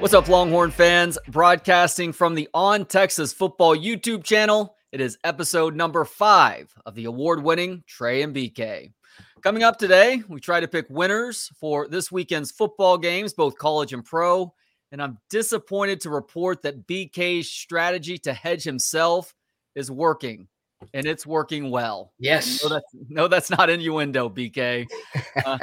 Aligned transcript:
What's 0.00 0.14
up, 0.14 0.28
Longhorn 0.28 0.70
fans? 0.70 1.18
Broadcasting 1.28 2.14
from 2.14 2.34
the 2.34 2.48
On 2.54 2.86
Texas 2.86 3.34
Football 3.34 3.76
YouTube 3.76 4.24
channel. 4.24 4.74
It 4.92 5.00
is 5.02 5.18
episode 5.24 5.76
number 5.76 6.06
five 6.06 6.72
of 6.86 6.94
the 6.94 7.04
award 7.04 7.42
winning 7.42 7.84
Trey 7.86 8.22
and 8.22 8.34
BK. 8.34 8.94
Coming 9.42 9.62
up 9.62 9.78
today, 9.78 10.22
we 10.26 10.40
try 10.40 10.58
to 10.58 10.66
pick 10.66 10.86
winners 10.88 11.50
for 11.60 11.86
this 11.86 12.10
weekend's 12.10 12.50
football 12.50 12.96
games, 12.96 13.34
both 13.34 13.58
college 13.58 13.92
and 13.92 14.02
pro. 14.02 14.54
And 14.90 15.02
I'm 15.02 15.18
disappointed 15.28 16.00
to 16.00 16.10
report 16.10 16.62
that 16.62 16.86
BK's 16.86 17.50
strategy 17.50 18.16
to 18.20 18.32
hedge 18.32 18.64
himself 18.64 19.34
is 19.74 19.90
working, 19.90 20.48
and 20.94 21.04
it's 21.04 21.26
working 21.26 21.70
well. 21.70 22.14
Yes. 22.18 22.62
No, 22.62 22.70
that's, 22.70 22.94
no, 23.10 23.28
that's 23.28 23.50
not 23.50 23.68
innuendo, 23.68 24.30
BK. 24.30 24.86
Uh, 25.44 25.58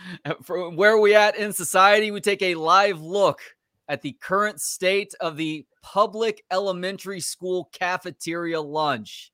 from 0.42 0.76
where 0.76 0.92
are 0.92 1.00
we 1.00 1.14
at 1.14 1.36
in 1.36 1.52
society? 1.52 2.10
We 2.10 2.22
take 2.22 2.40
a 2.40 2.54
live 2.54 3.02
look 3.02 3.40
at 3.92 4.00
the 4.00 4.16
current 4.22 4.58
state 4.58 5.14
of 5.20 5.36
the 5.36 5.66
public 5.82 6.42
elementary 6.50 7.20
school 7.20 7.68
cafeteria 7.74 8.58
lunch. 8.58 9.30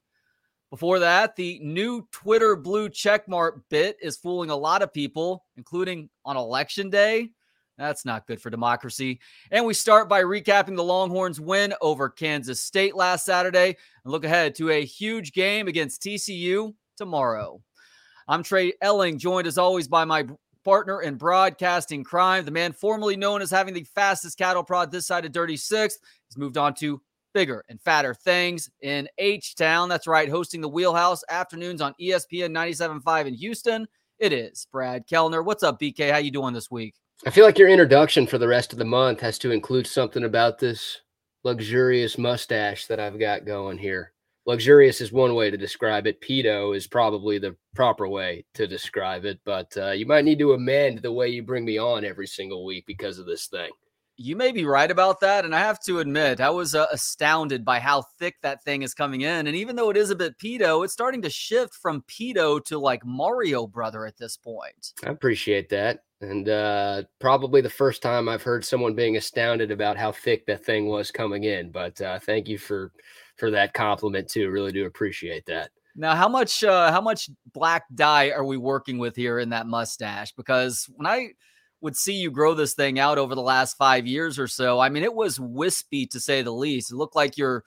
Before 0.68 0.98
that, 0.98 1.36
the 1.36 1.60
new 1.62 2.08
Twitter 2.10 2.56
blue 2.56 2.88
checkmark 2.88 3.60
bit 3.70 3.96
is 4.02 4.16
fooling 4.16 4.50
a 4.50 4.56
lot 4.56 4.82
of 4.82 4.92
people, 4.92 5.44
including 5.56 6.10
on 6.24 6.36
election 6.36 6.90
day. 6.90 7.30
That's 7.78 8.04
not 8.04 8.26
good 8.26 8.42
for 8.42 8.50
democracy. 8.50 9.20
And 9.52 9.64
we 9.64 9.74
start 9.74 10.08
by 10.08 10.24
recapping 10.24 10.74
the 10.74 10.82
Longhorns' 10.82 11.40
win 11.40 11.72
over 11.80 12.08
Kansas 12.08 12.60
State 12.60 12.96
last 12.96 13.24
Saturday 13.24 13.76
and 14.04 14.12
look 14.12 14.24
ahead 14.24 14.56
to 14.56 14.70
a 14.70 14.84
huge 14.84 15.32
game 15.34 15.68
against 15.68 16.02
TCU 16.02 16.74
tomorrow. 16.96 17.62
I'm 18.26 18.42
Trey 18.42 18.72
Elling, 18.82 19.20
joined 19.20 19.46
as 19.46 19.56
always 19.56 19.86
by 19.86 20.04
my 20.04 20.26
partner 20.68 21.00
in 21.00 21.14
broadcasting 21.14 22.04
crime, 22.04 22.44
the 22.44 22.50
man 22.50 22.72
formerly 22.72 23.16
known 23.16 23.40
as 23.40 23.50
having 23.50 23.72
the 23.72 23.84
fastest 23.84 24.36
cattle 24.36 24.62
prod 24.62 24.90
this 24.90 25.06
side 25.06 25.24
of 25.24 25.32
Dirty 25.32 25.56
Sixth. 25.56 25.98
has 26.28 26.36
moved 26.36 26.58
on 26.58 26.74
to 26.74 27.00
bigger 27.32 27.64
and 27.70 27.80
fatter 27.80 28.12
things 28.12 28.68
in 28.82 29.08
H 29.16 29.54
Town. 29.54 29.88
That's 29.88 30.06
right, 30.06 30.28
hosting 30.28 30.60
the 30.60 30.68
Wheelhouse 30.68 31.24
afternoons 31.30 31.80
on 31.80 31.94
ESPN 31.98 32.50
97.5 32.50 33.28
in 33.28 33.32
Houston. 33.32 33.88
It 34.18 34.34
is 34.34 34.66
Brad 34.70 35.06
Kellner. 35.06 35.42
What's 35.42 35.62
up, 35.62 35.80
BK? 35.80 36.12
How 36.12 36.18
you 36.18 36.30
doing 36.30 36.52
this 36.52 36.70
week? 36.70 36.96
I 37.24 37.30
feel 37.30 37.46
like 37.46 37.58
your 37.58 37.70
introduction 37.70 38.26
for 38.26 38.36
the 38.36 38.46
rest 38.46 38.74
of 38.74 38.78
the 38.78 38.84
month 38.84 39.20
has 39.20 39.38
to 39.38 39.52
include 39.52 39.86
something 39.86 40.24
about 40.24 40.58
this 40.58 41.00
luxurious 41.44 42.18
mustache 42.18 42.84
that 42.88 43.00
I've 43.00 43.18
got 43.18 43.46
going 43.46 43.78
here. 43.78 44.12
Luxurious 44.48 45.02
is 45.02 45.12
one 45.12 45.34
way 45.34 45.50
to 45.50 45.58
describe 45.58 46.06
it. 46.06 46.22
Pedo 46.22 46.74
is 46.74 46.86
probably 46.86 47.38
the 47.38 47.54
proper 47.74 48.08
way 48.08 48.46
to 48.54 48.66
describe 48.66 49.26
it, 49.26 49.38
but 49.44 49.70
uh, 49.76 49.90
you 49.90 50.06
might 50.06 50.24
need 50.24 50.38
to 50.38 50.54
amend 50.54 51.02
the 51.02 51.12
way 51.12 51.28
you 51.28 51.42
bring 51.42 51.66
me 51.66 51.76
on 51.76 52.02
every 52.02 52.26
single 52.26 52.64
week 52.64 52.86
because 52.86 53.18
of 53.18 53.26
this 53.26 53.48
thing. 53.48 53.68
You 54.20 54.34
may 54.34 54.50
be 54.50 54.64
right 54.64 54.90
about 54.90 55.20
that. 55.20 55.44
And 55.44 55.54
I 55.54 55.60
have 55.60 55.80
to 55.84 56.00
admit, 56.00 56.40
I 56.40 56.50
was 56.50 56.74
uh, 56.74 56.86
astounded 56.92 57.64
by 57.64 57.78
how 57.78 58.02
thick 58.18 58.34
that 58.42 58.62
thing 58.64 58.82
is 58.82 58.92
coming 58.92 59.20
in. 59.20 59.46
And 59.46 59.56
even 59.56 59.76
though 59.76 59.90
it 59.90 59.96
is 59.96 60.10
a 60.10 60.16
bit 60.16 60.36
pedo, 60.38 60.84
it's 60.84 60.92
starting 60.92 61.22
to 61.22 61.30
shift 61.30 61.74
from 61.74 62.02
pedo 62.02 62.62
to 62.64 62.78
like 62.78 63.06
Mario 63.06 63.66
Brother 63.68 64.04
at 64.06 64.18
this 64.18 64.36
point. 64.36 64.92
I 65.06 65.10
appreciate 65.10 65.68
that. 65.68 66.02
And 66.20 66.48
uh, 66.48 67.04
probably 67.20 67.60
the 67.60 67.70
first 67.70 68.02
time 68.02 68.28
I've 68.28 68.42
heard 68.42 68.64
someone 68.64 68.94
being 68.94 69.16
astounded 69.16 69.70
about 69.70 69.96
how 69.96 70.10
thick 70.10 70.46
that 70.46 70.64
thing 70.64 70.86
was 70.86 71.12
coming 71.12 71.44
in. 71.44 71.70
But 71.70 72.00
uh, 72.00 72.18
thank 72.18 72.48
you 72.48 72.58
for 72.58 72.92
for 73.36 73.52
that 73.52 73.72
compliment 73.72 74.28
too. 74.28 74.50
Really 74.50 74.72
do 74.72 74.86
appreciate 74.86 75.46
that. 75.46 75.70
Now, 75.94 76.16
how 76.16 76.28
much 76.28 76.64
uh, 76.64 76.90
how 76.90 77.00
much 77.00 77.30
black 77.52 77.84
dye 77.94 78.30
are 78.30 78.44
we 78.44 78.56
working 78.56 78.98
with 78.98 79.14
here 79.14 79.38
in 79.38 79.50
that 79.50 79.68
mustache? 79.68 80.32
Because 80.32 80.88
when 80.96 81.06
I 81.06 81.28
would 81.80 81.96
see 81.96 82.14
you 82.14 82.30
grow 82.30 82.54
this 82.54 82.74
thing 82.74 82.98
out 82.98 83.18
over 83.18 83.34
the 83.34 83.42
last 83.42 83.76
five 83.76 84.06
years 84.06 84.38
or 84.38 84.48
so. 84.48 84.80
I 84.80 84.88
mean, 84.88 85.04
it 85.04 85.14
was 85.14 85.38
wispy 85.38 86.06
to 86.06 86.20
say 86.20 86.42
the 86.42 86.52
least. 86.52 86.90
It 86.90 86.96
looked 86.96 87.16
like 87.16 87.38
you're 87.38 87.64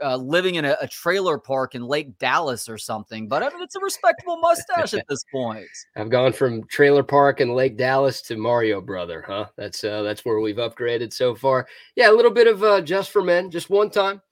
uh, 0.00 0.16
living 0.16 0.54
in 0.54 0.64
a, 0.64 0.76
a, 0.80 0.86
trailer 0.86 1.38
park 1.38 1.74
in 1.74 1.82
Lake 1.82 2.16
Dallas 2.18 2.68
or 2.68 2.78
something. 2.78 3.26
But 3.26 3.42
I 3.42 3.48
mean, 3.48 3.62
it's 3.62 3.74
a 3.74 3.80
respectable 3.80 4.38
mustache 4.38 4.94
at 4.94 5.06
this 5.08 5.24
point. 5.32 5.66
I've 5.96 6.10
gone 6.10 6.32
from 6.32 6.66
trailer 6.68 7.02
park 7.02 7.40
in 7.40 7.54
Lake 7.54 7.76
Dallas 7.76 8.22
to 8.22 8.36
Mario 8.36 8.80
Brother, 8.80 9.24
huh? 9.26 9.46
That's 9.56 9.82
uh, 9.82 10.02
that's 10.02 10.24
where 10.24 10.38
we've 10.38 10.56
upgraded 10.56 11.12
so 11.12 11.34
far. 11.34 11.66
Yeah, 11.96 12.10
a 12.10 12.14
little 12.14 12.30
bit 12.30 12.46
of 12.46 12.62
uh, 12.62 12.80
just 12.80 13.10
for 13.10 13.22
men, 13.22 13.50
just 13.50 13.70
one 13.70 13.90
time. 13.90 14.22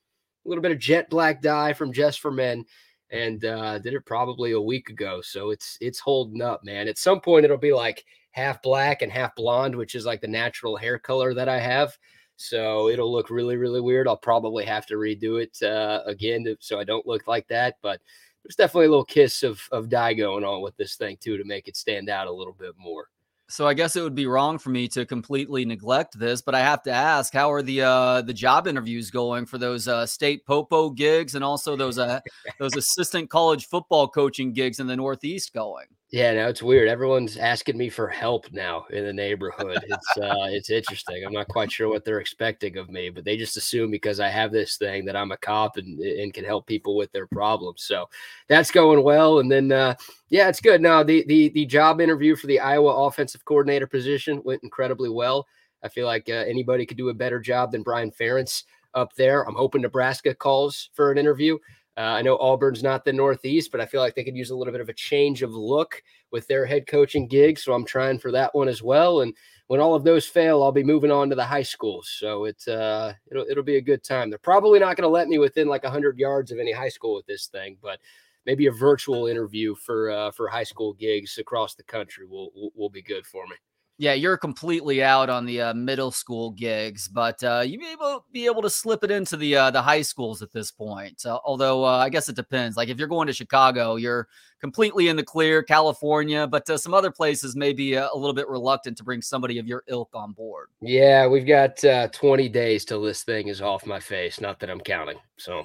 A 0.46 0.48
little 0.48 0.62
bit 0.62 0.72
of 0.72 0.78
jet 0.78 1.10
black 1.10 1.42
dye 1.42 1.72
from 1.72 1.92
just 1.92 2.20
for 2.20 2.30
men 2.30 2.64
and 3.10 3.44
uh, 3.44 3.78
did 3.78 3.94
it 3.94 4.06
probably 4.06 4.52
a 4.52 4.60
week 4.60 4.88
ago. 4.88 5.20
So 5.20 5.50
it's 5.50 5.76
it's 5.80 5.98
holding 5.98 6.42
up, 6.42 6.64
man. 6.64 6.88
At 6.88 6.98
some 6.98 7.20
point, 7.20 7.44
it'll 7.44 7.58
be 7.58 7.72
like 7.72 8.04
half 8.32 8.62
black 8.62 9.02
and 9.02 9.10
half 9.10 9.34
blonde, 9.34 9.74
which 9.74 9.94
is 9.94 10.06
like 10.06 10.20
the 10.20 10.28
natural 10.28 10.76
hair 10.76 10.98
color 10.98 11.34
that 11.34 11.48
I 11.48 11.58
have. 11.58 11.96
So 12.36 12.88
it'll 12.88 13.12
look 13.12 13.28
really, 13.28 13.56
really 13.56 13.80
weird. 13.80 14.08
I'll 14.08 14.16
probably 14.16 14.64
have 14.64 14.86
to 14.86 14.94
redo 14.94 15.42
it 15.42 15.62
uh, 15.62 16.00
again 16.06 16.44
to, 16.44 16.56
so 16.60 16.78
I 16.80 16.84
don't 16.84 17.06
look 17.06 17.26
like 17.26 17.46
that. 17.48 17.76
But 17.82 18.00
there's 18.42 18.56
definitely 18.56 18.86
a 18.86 18.90
little 18.90 19.04
kiss 19.04 19.42
of, 19.42 19.60
of 19.72 19.90
dye 19.90 20.14
going 20.14 20.44
on 20.44 20.62
with 20.62 20.76
this 20.76 20.96
thing 20.96 21.18
too 21.20 21.36
to 21.36 21.44
make 21.44 21.68
it 21.68 21.76
stand 21.76 22.08
out 22.08 22.26
a 22.26 22.32
little 22.32 22.54
bit 22.58 22.72
more. 22.78 23.08
So 23.50 23.66
I 23.66 23.74
guess 23.74 23.96
it 23.96 24.02
would 24.02 24.14
be 24.14 24.28
wrong 24.28 24.58
for 24.58 24.70
me 24.70 24.86
to 24.88 25.04
completely 25.04 25.64
neglect 25.64 26.16
this, 26.16 26.40
but 26.40 26.54
I 26.54 26.60
have 26.60 26.84
to 26.84 26.92
ask, 26.92 27.34
how 27.34 27.50
are 27.50 27.62
the 27.62 27.82
uh, 27.82 28.22
the 28.22 28.32
job 28.32 28.68
interviews 28.68 29.10
going 29.10 29.44
for 29.44 29.58
those 29.58 29.88
uh, 29.88 30.06
state 30.06 30.46
popo 30.46 30.88
gigs 30.88 31.34
and 31.34 31.42
also 31.42 31.74
those 31.74 31.98
uh, 31.98 32.20
those 32.60 32.76
assistant 32.76 33.28
college 33.28 33.66
football 33.66 34.06
coaching 34.06 34.52
gigs 34.52 34.78
in 34.78 34.86
the 34.86 34.94
Northeast 34.94 35.52
going? 35.52 35.86
Yeah, 36.12 36.32
no, 36.34 36.48
it's 36.48 36.60
weird. 36.62 36.88
Everyone's 36.88 37.36
asking 37.36 37.78
me 37.78 37.88
for 37.88 38.08
help 38.08 38.50
now 38.50 38.84
in 38.90 39.04
the 39.04 39.12
neighborhood. 39.12 39.78
It's 39.86 40.16
uh 40.18 40.46
it's 40.48 40.68
interesting. 40.68 41.22
I'm 41.24 41.32
not 41.32 41.46
quite 41.46 41.70
sure 41.70 41.88
what 41.88 42.04
they're 42.04 42.18
expecting 42.18 42.78
of 42.78 42.90
me, 42.90 43.10
but 43.10 43.24
they 43.24 43.36
just 43.36 43.56
assume 43.56 43.92
because 43.92 44.18
I 44.18 44.28
have 44.28 44.50
this 44.50 44.76
thing 44.76 45.04
that 45.04 45.14
I'm 45.14 45.30
a 45.30 45.36
cop 45.36 45.76
and 45.76 46.00
and 46.00 46.34
can 46.34 46.44
help 46.44 46.66
people 46.66 46.96
with 46.96 47.12
their 47.12 47.28
problems. 47.28 47.84
So 47.84 48.08
that's 48.48 48.72
going 48.72 49.04
well. 49.04 49.38
And 49.38 49.50
then 49.52 49.70
uh 49.70 49.94
yeah, 50.30 50.48
it's 50.48 50.60
good. 50.60 50.80
Now 50.80 51.04
the 51.04 51.24
the 51.28 51.50
the 51.50 51.64
job 51.66 52.00
interview 52.00 52.34
for 52.34 52.48
the 52.48 52.58
Iowa 52.58 53.06
offensive 53.06 53.44
coordinator 53.44 53.86
position 53.86 54.42
went 54.44 54.64
incredibly 54.64 55.10
well. 55.10 55.46
I 55.84 55.88
feel 55.88 56.06
like 56.06 56.28
uh, 56.28 56.32
anybody 56.32 56.86
could 56.86 56.98
do 56.98 57.10
a 57.10 57.14
better 57.14 57.38
job 57.38 57.70
than 57.70 57.82
Brian 57.84 58.10
Ferentz 58.10 58.64
up 58.94 59.14
there. 59.14 59.48
I'm 59.48 59.54
hoping 59.54 59.82
Nebraska 59.82 60.34
calls 60.34 60.90
for 60.92 61.12
an 61.12 61.18
interview. 61.18 61.56
Uh, 61.96 62.02
I 62.02 62.22
know 62.22 62.36
Auburn's 62.36 62.82
not 62.82 63.04
the 63.04 63.12
Northeast, 63.12 63.70
but 63.70 63.80
I 63.80 63.86
feel 63.86 64.00
like 64.00 64.14
they 64.14 64.24
could 64.24 64.36
use 64.36 64.50
a 64.50 64.56
little 64.56 64.72
bit 64.72 64.80
of 64.80 64.88
a 64.88 64.94
change 64.94 65.42
of 65.42 65.52
look 65.52 66.02
with 66.30 66.46
their 66.46 66.64
head 66.64 66.86
coaching 66.86 67.26
gig. 67.26 67.58
So 67.58 67.72
I'm 67.72 67.84
trying 67.84 68.18
for 68.18 68.30
that 68.32 68.54
one 68.54 68.68
as 68.68 68.82
well. 68.82 69.20
And 69.20 69.34
when 69.66 69.80
all 69.80 69.94
of 69.94 70.04
those 70.04 70.26
fail, 70.26 70.62
I'll 70.62 70.72
be 70.72 70.84
moving 70.84 71.10
on 71.10 71.28
to 71.30 71.36
the 71.36 71.44
high 71.44 71.62
schools. 71.62 72.14
So 72.18 72.44
it's 72.44 72.68
uh, 72.68 73.12
it'll 73.30 73.46
it'll 73.50 73.64
be 73.64 73.76
a 73.76 73.82
good 73.82 74.02
time. 74.02 74.30
They're 74.30 74.38
probably 74.38 74.78
not 74.78 74.96
going 74.96 75.06
to 75.06 75.08
let 75.08 75.28
me 75.28 75.38
within 75.38 75.68
like 75.68 75.84
hundred 75.84 76.18
yards 76.18 76.52
of 76.52 76.58
any 76.58 76.72
high 76.72 76.88
school 76.88 77.14
with 77.14 77.26
this 77.26 77.46
thing, 77.46 77.76
but 77.82 78.00
maybe 78.46 78.66
a 78.66 78.72
virtual 78.72 79.26
interview 79.26 79.74
for 79.74 80.10
uh, 80.10 80.30
for 80.30 80.48
high 80.48 80.64
school 80.64 80.94
gigs 80.94 81.38
across 81.38 81.74
the 81.74 81.82
country 81.82 82.26
will 82.26 82.50
will, 82.54 82.70
will 82.74 82.90
be 82.90 83.02
good 83.02 83.26
for 83.26 83.46
me. 83.46 83.56
Yeah, 84.00 84.14
you're 84.14 84.38
completely 84.38 85.02
out 85.02 85.28
on 85.28 85.44
the 85.44 85.60
uh, 85.60 85.74
middle 85.74 86.10
school 86.10 86.52
gigs, 86.52 87.06
but 87.06 87.44
uh, 87.44 87.62
you 87.66 87.78
may 87.78 87.92
able 87.92 88.24
be 88.32 88.46
able 88.46 88.62
to 88.62 88.70
slip 88.70 89.04
it 89.04 89.10
into 89.10 89.36
the 89.36 89.54
uh, 89.54 89.70
the 89.70 89.82
high 89.82 90.00
schools 90.00 90.40
at 90.40 90.50
this 90.52 90.70
point. 90.70 91.26
Uh, 91.26 91.38
although 91.44 91.84
uh, 91.84 91.98
I 91.98 92.08
guess 92.08 92.30
it 92.30 92.34
depends. 92.34 92.78
Like 92.78 92.88
if 92.88 92.98
you're 92.98 93.08
going 93.08 93.26
to 93.26 93.34
Chicago, 93.34 93.96
you're 93.96 94.26
completely 94.58 95.08
in 95.08 95.16
the 95.16 95.22
clear. 95.22 95.62
California, 95.62 96.46
but 96.46 96.70
uh, 96.70 96.78
some 96.78 96.94
other 96.94 97.10
places 97.10 97.54
may 97.54 97.74
be 97.74 97.92
a, 97.92 98.08
a, 98.10 98.16
little 98.16 98.32
bit 98.32 98.48
reluctant 98.48 98.96
to 98.96 99.04
bring 99.04 99.20
somebody 99.20 99.58
of 99.58 99.66
your 99.66 99.84
ilk 99.86 100.08
on 100.14 100.32
board. 100.32 100.68
Yeah, 100.80 101.26
we've 101.26 101.46
got 101.46 101.76
20 102.10 102.48
days 102.48 102.86
till 102.86 103.02
this 103.02 103.22
thing 103.22 103.48
is 103.48 103.60
off 103.60 103.84
my 103.84 104.00
face. 104.00 104.40
Not 104.40 104.60
that 104.60 104.70
I'm 104.70 104.80
counting. 104.80 105.18
So 105.36 105.62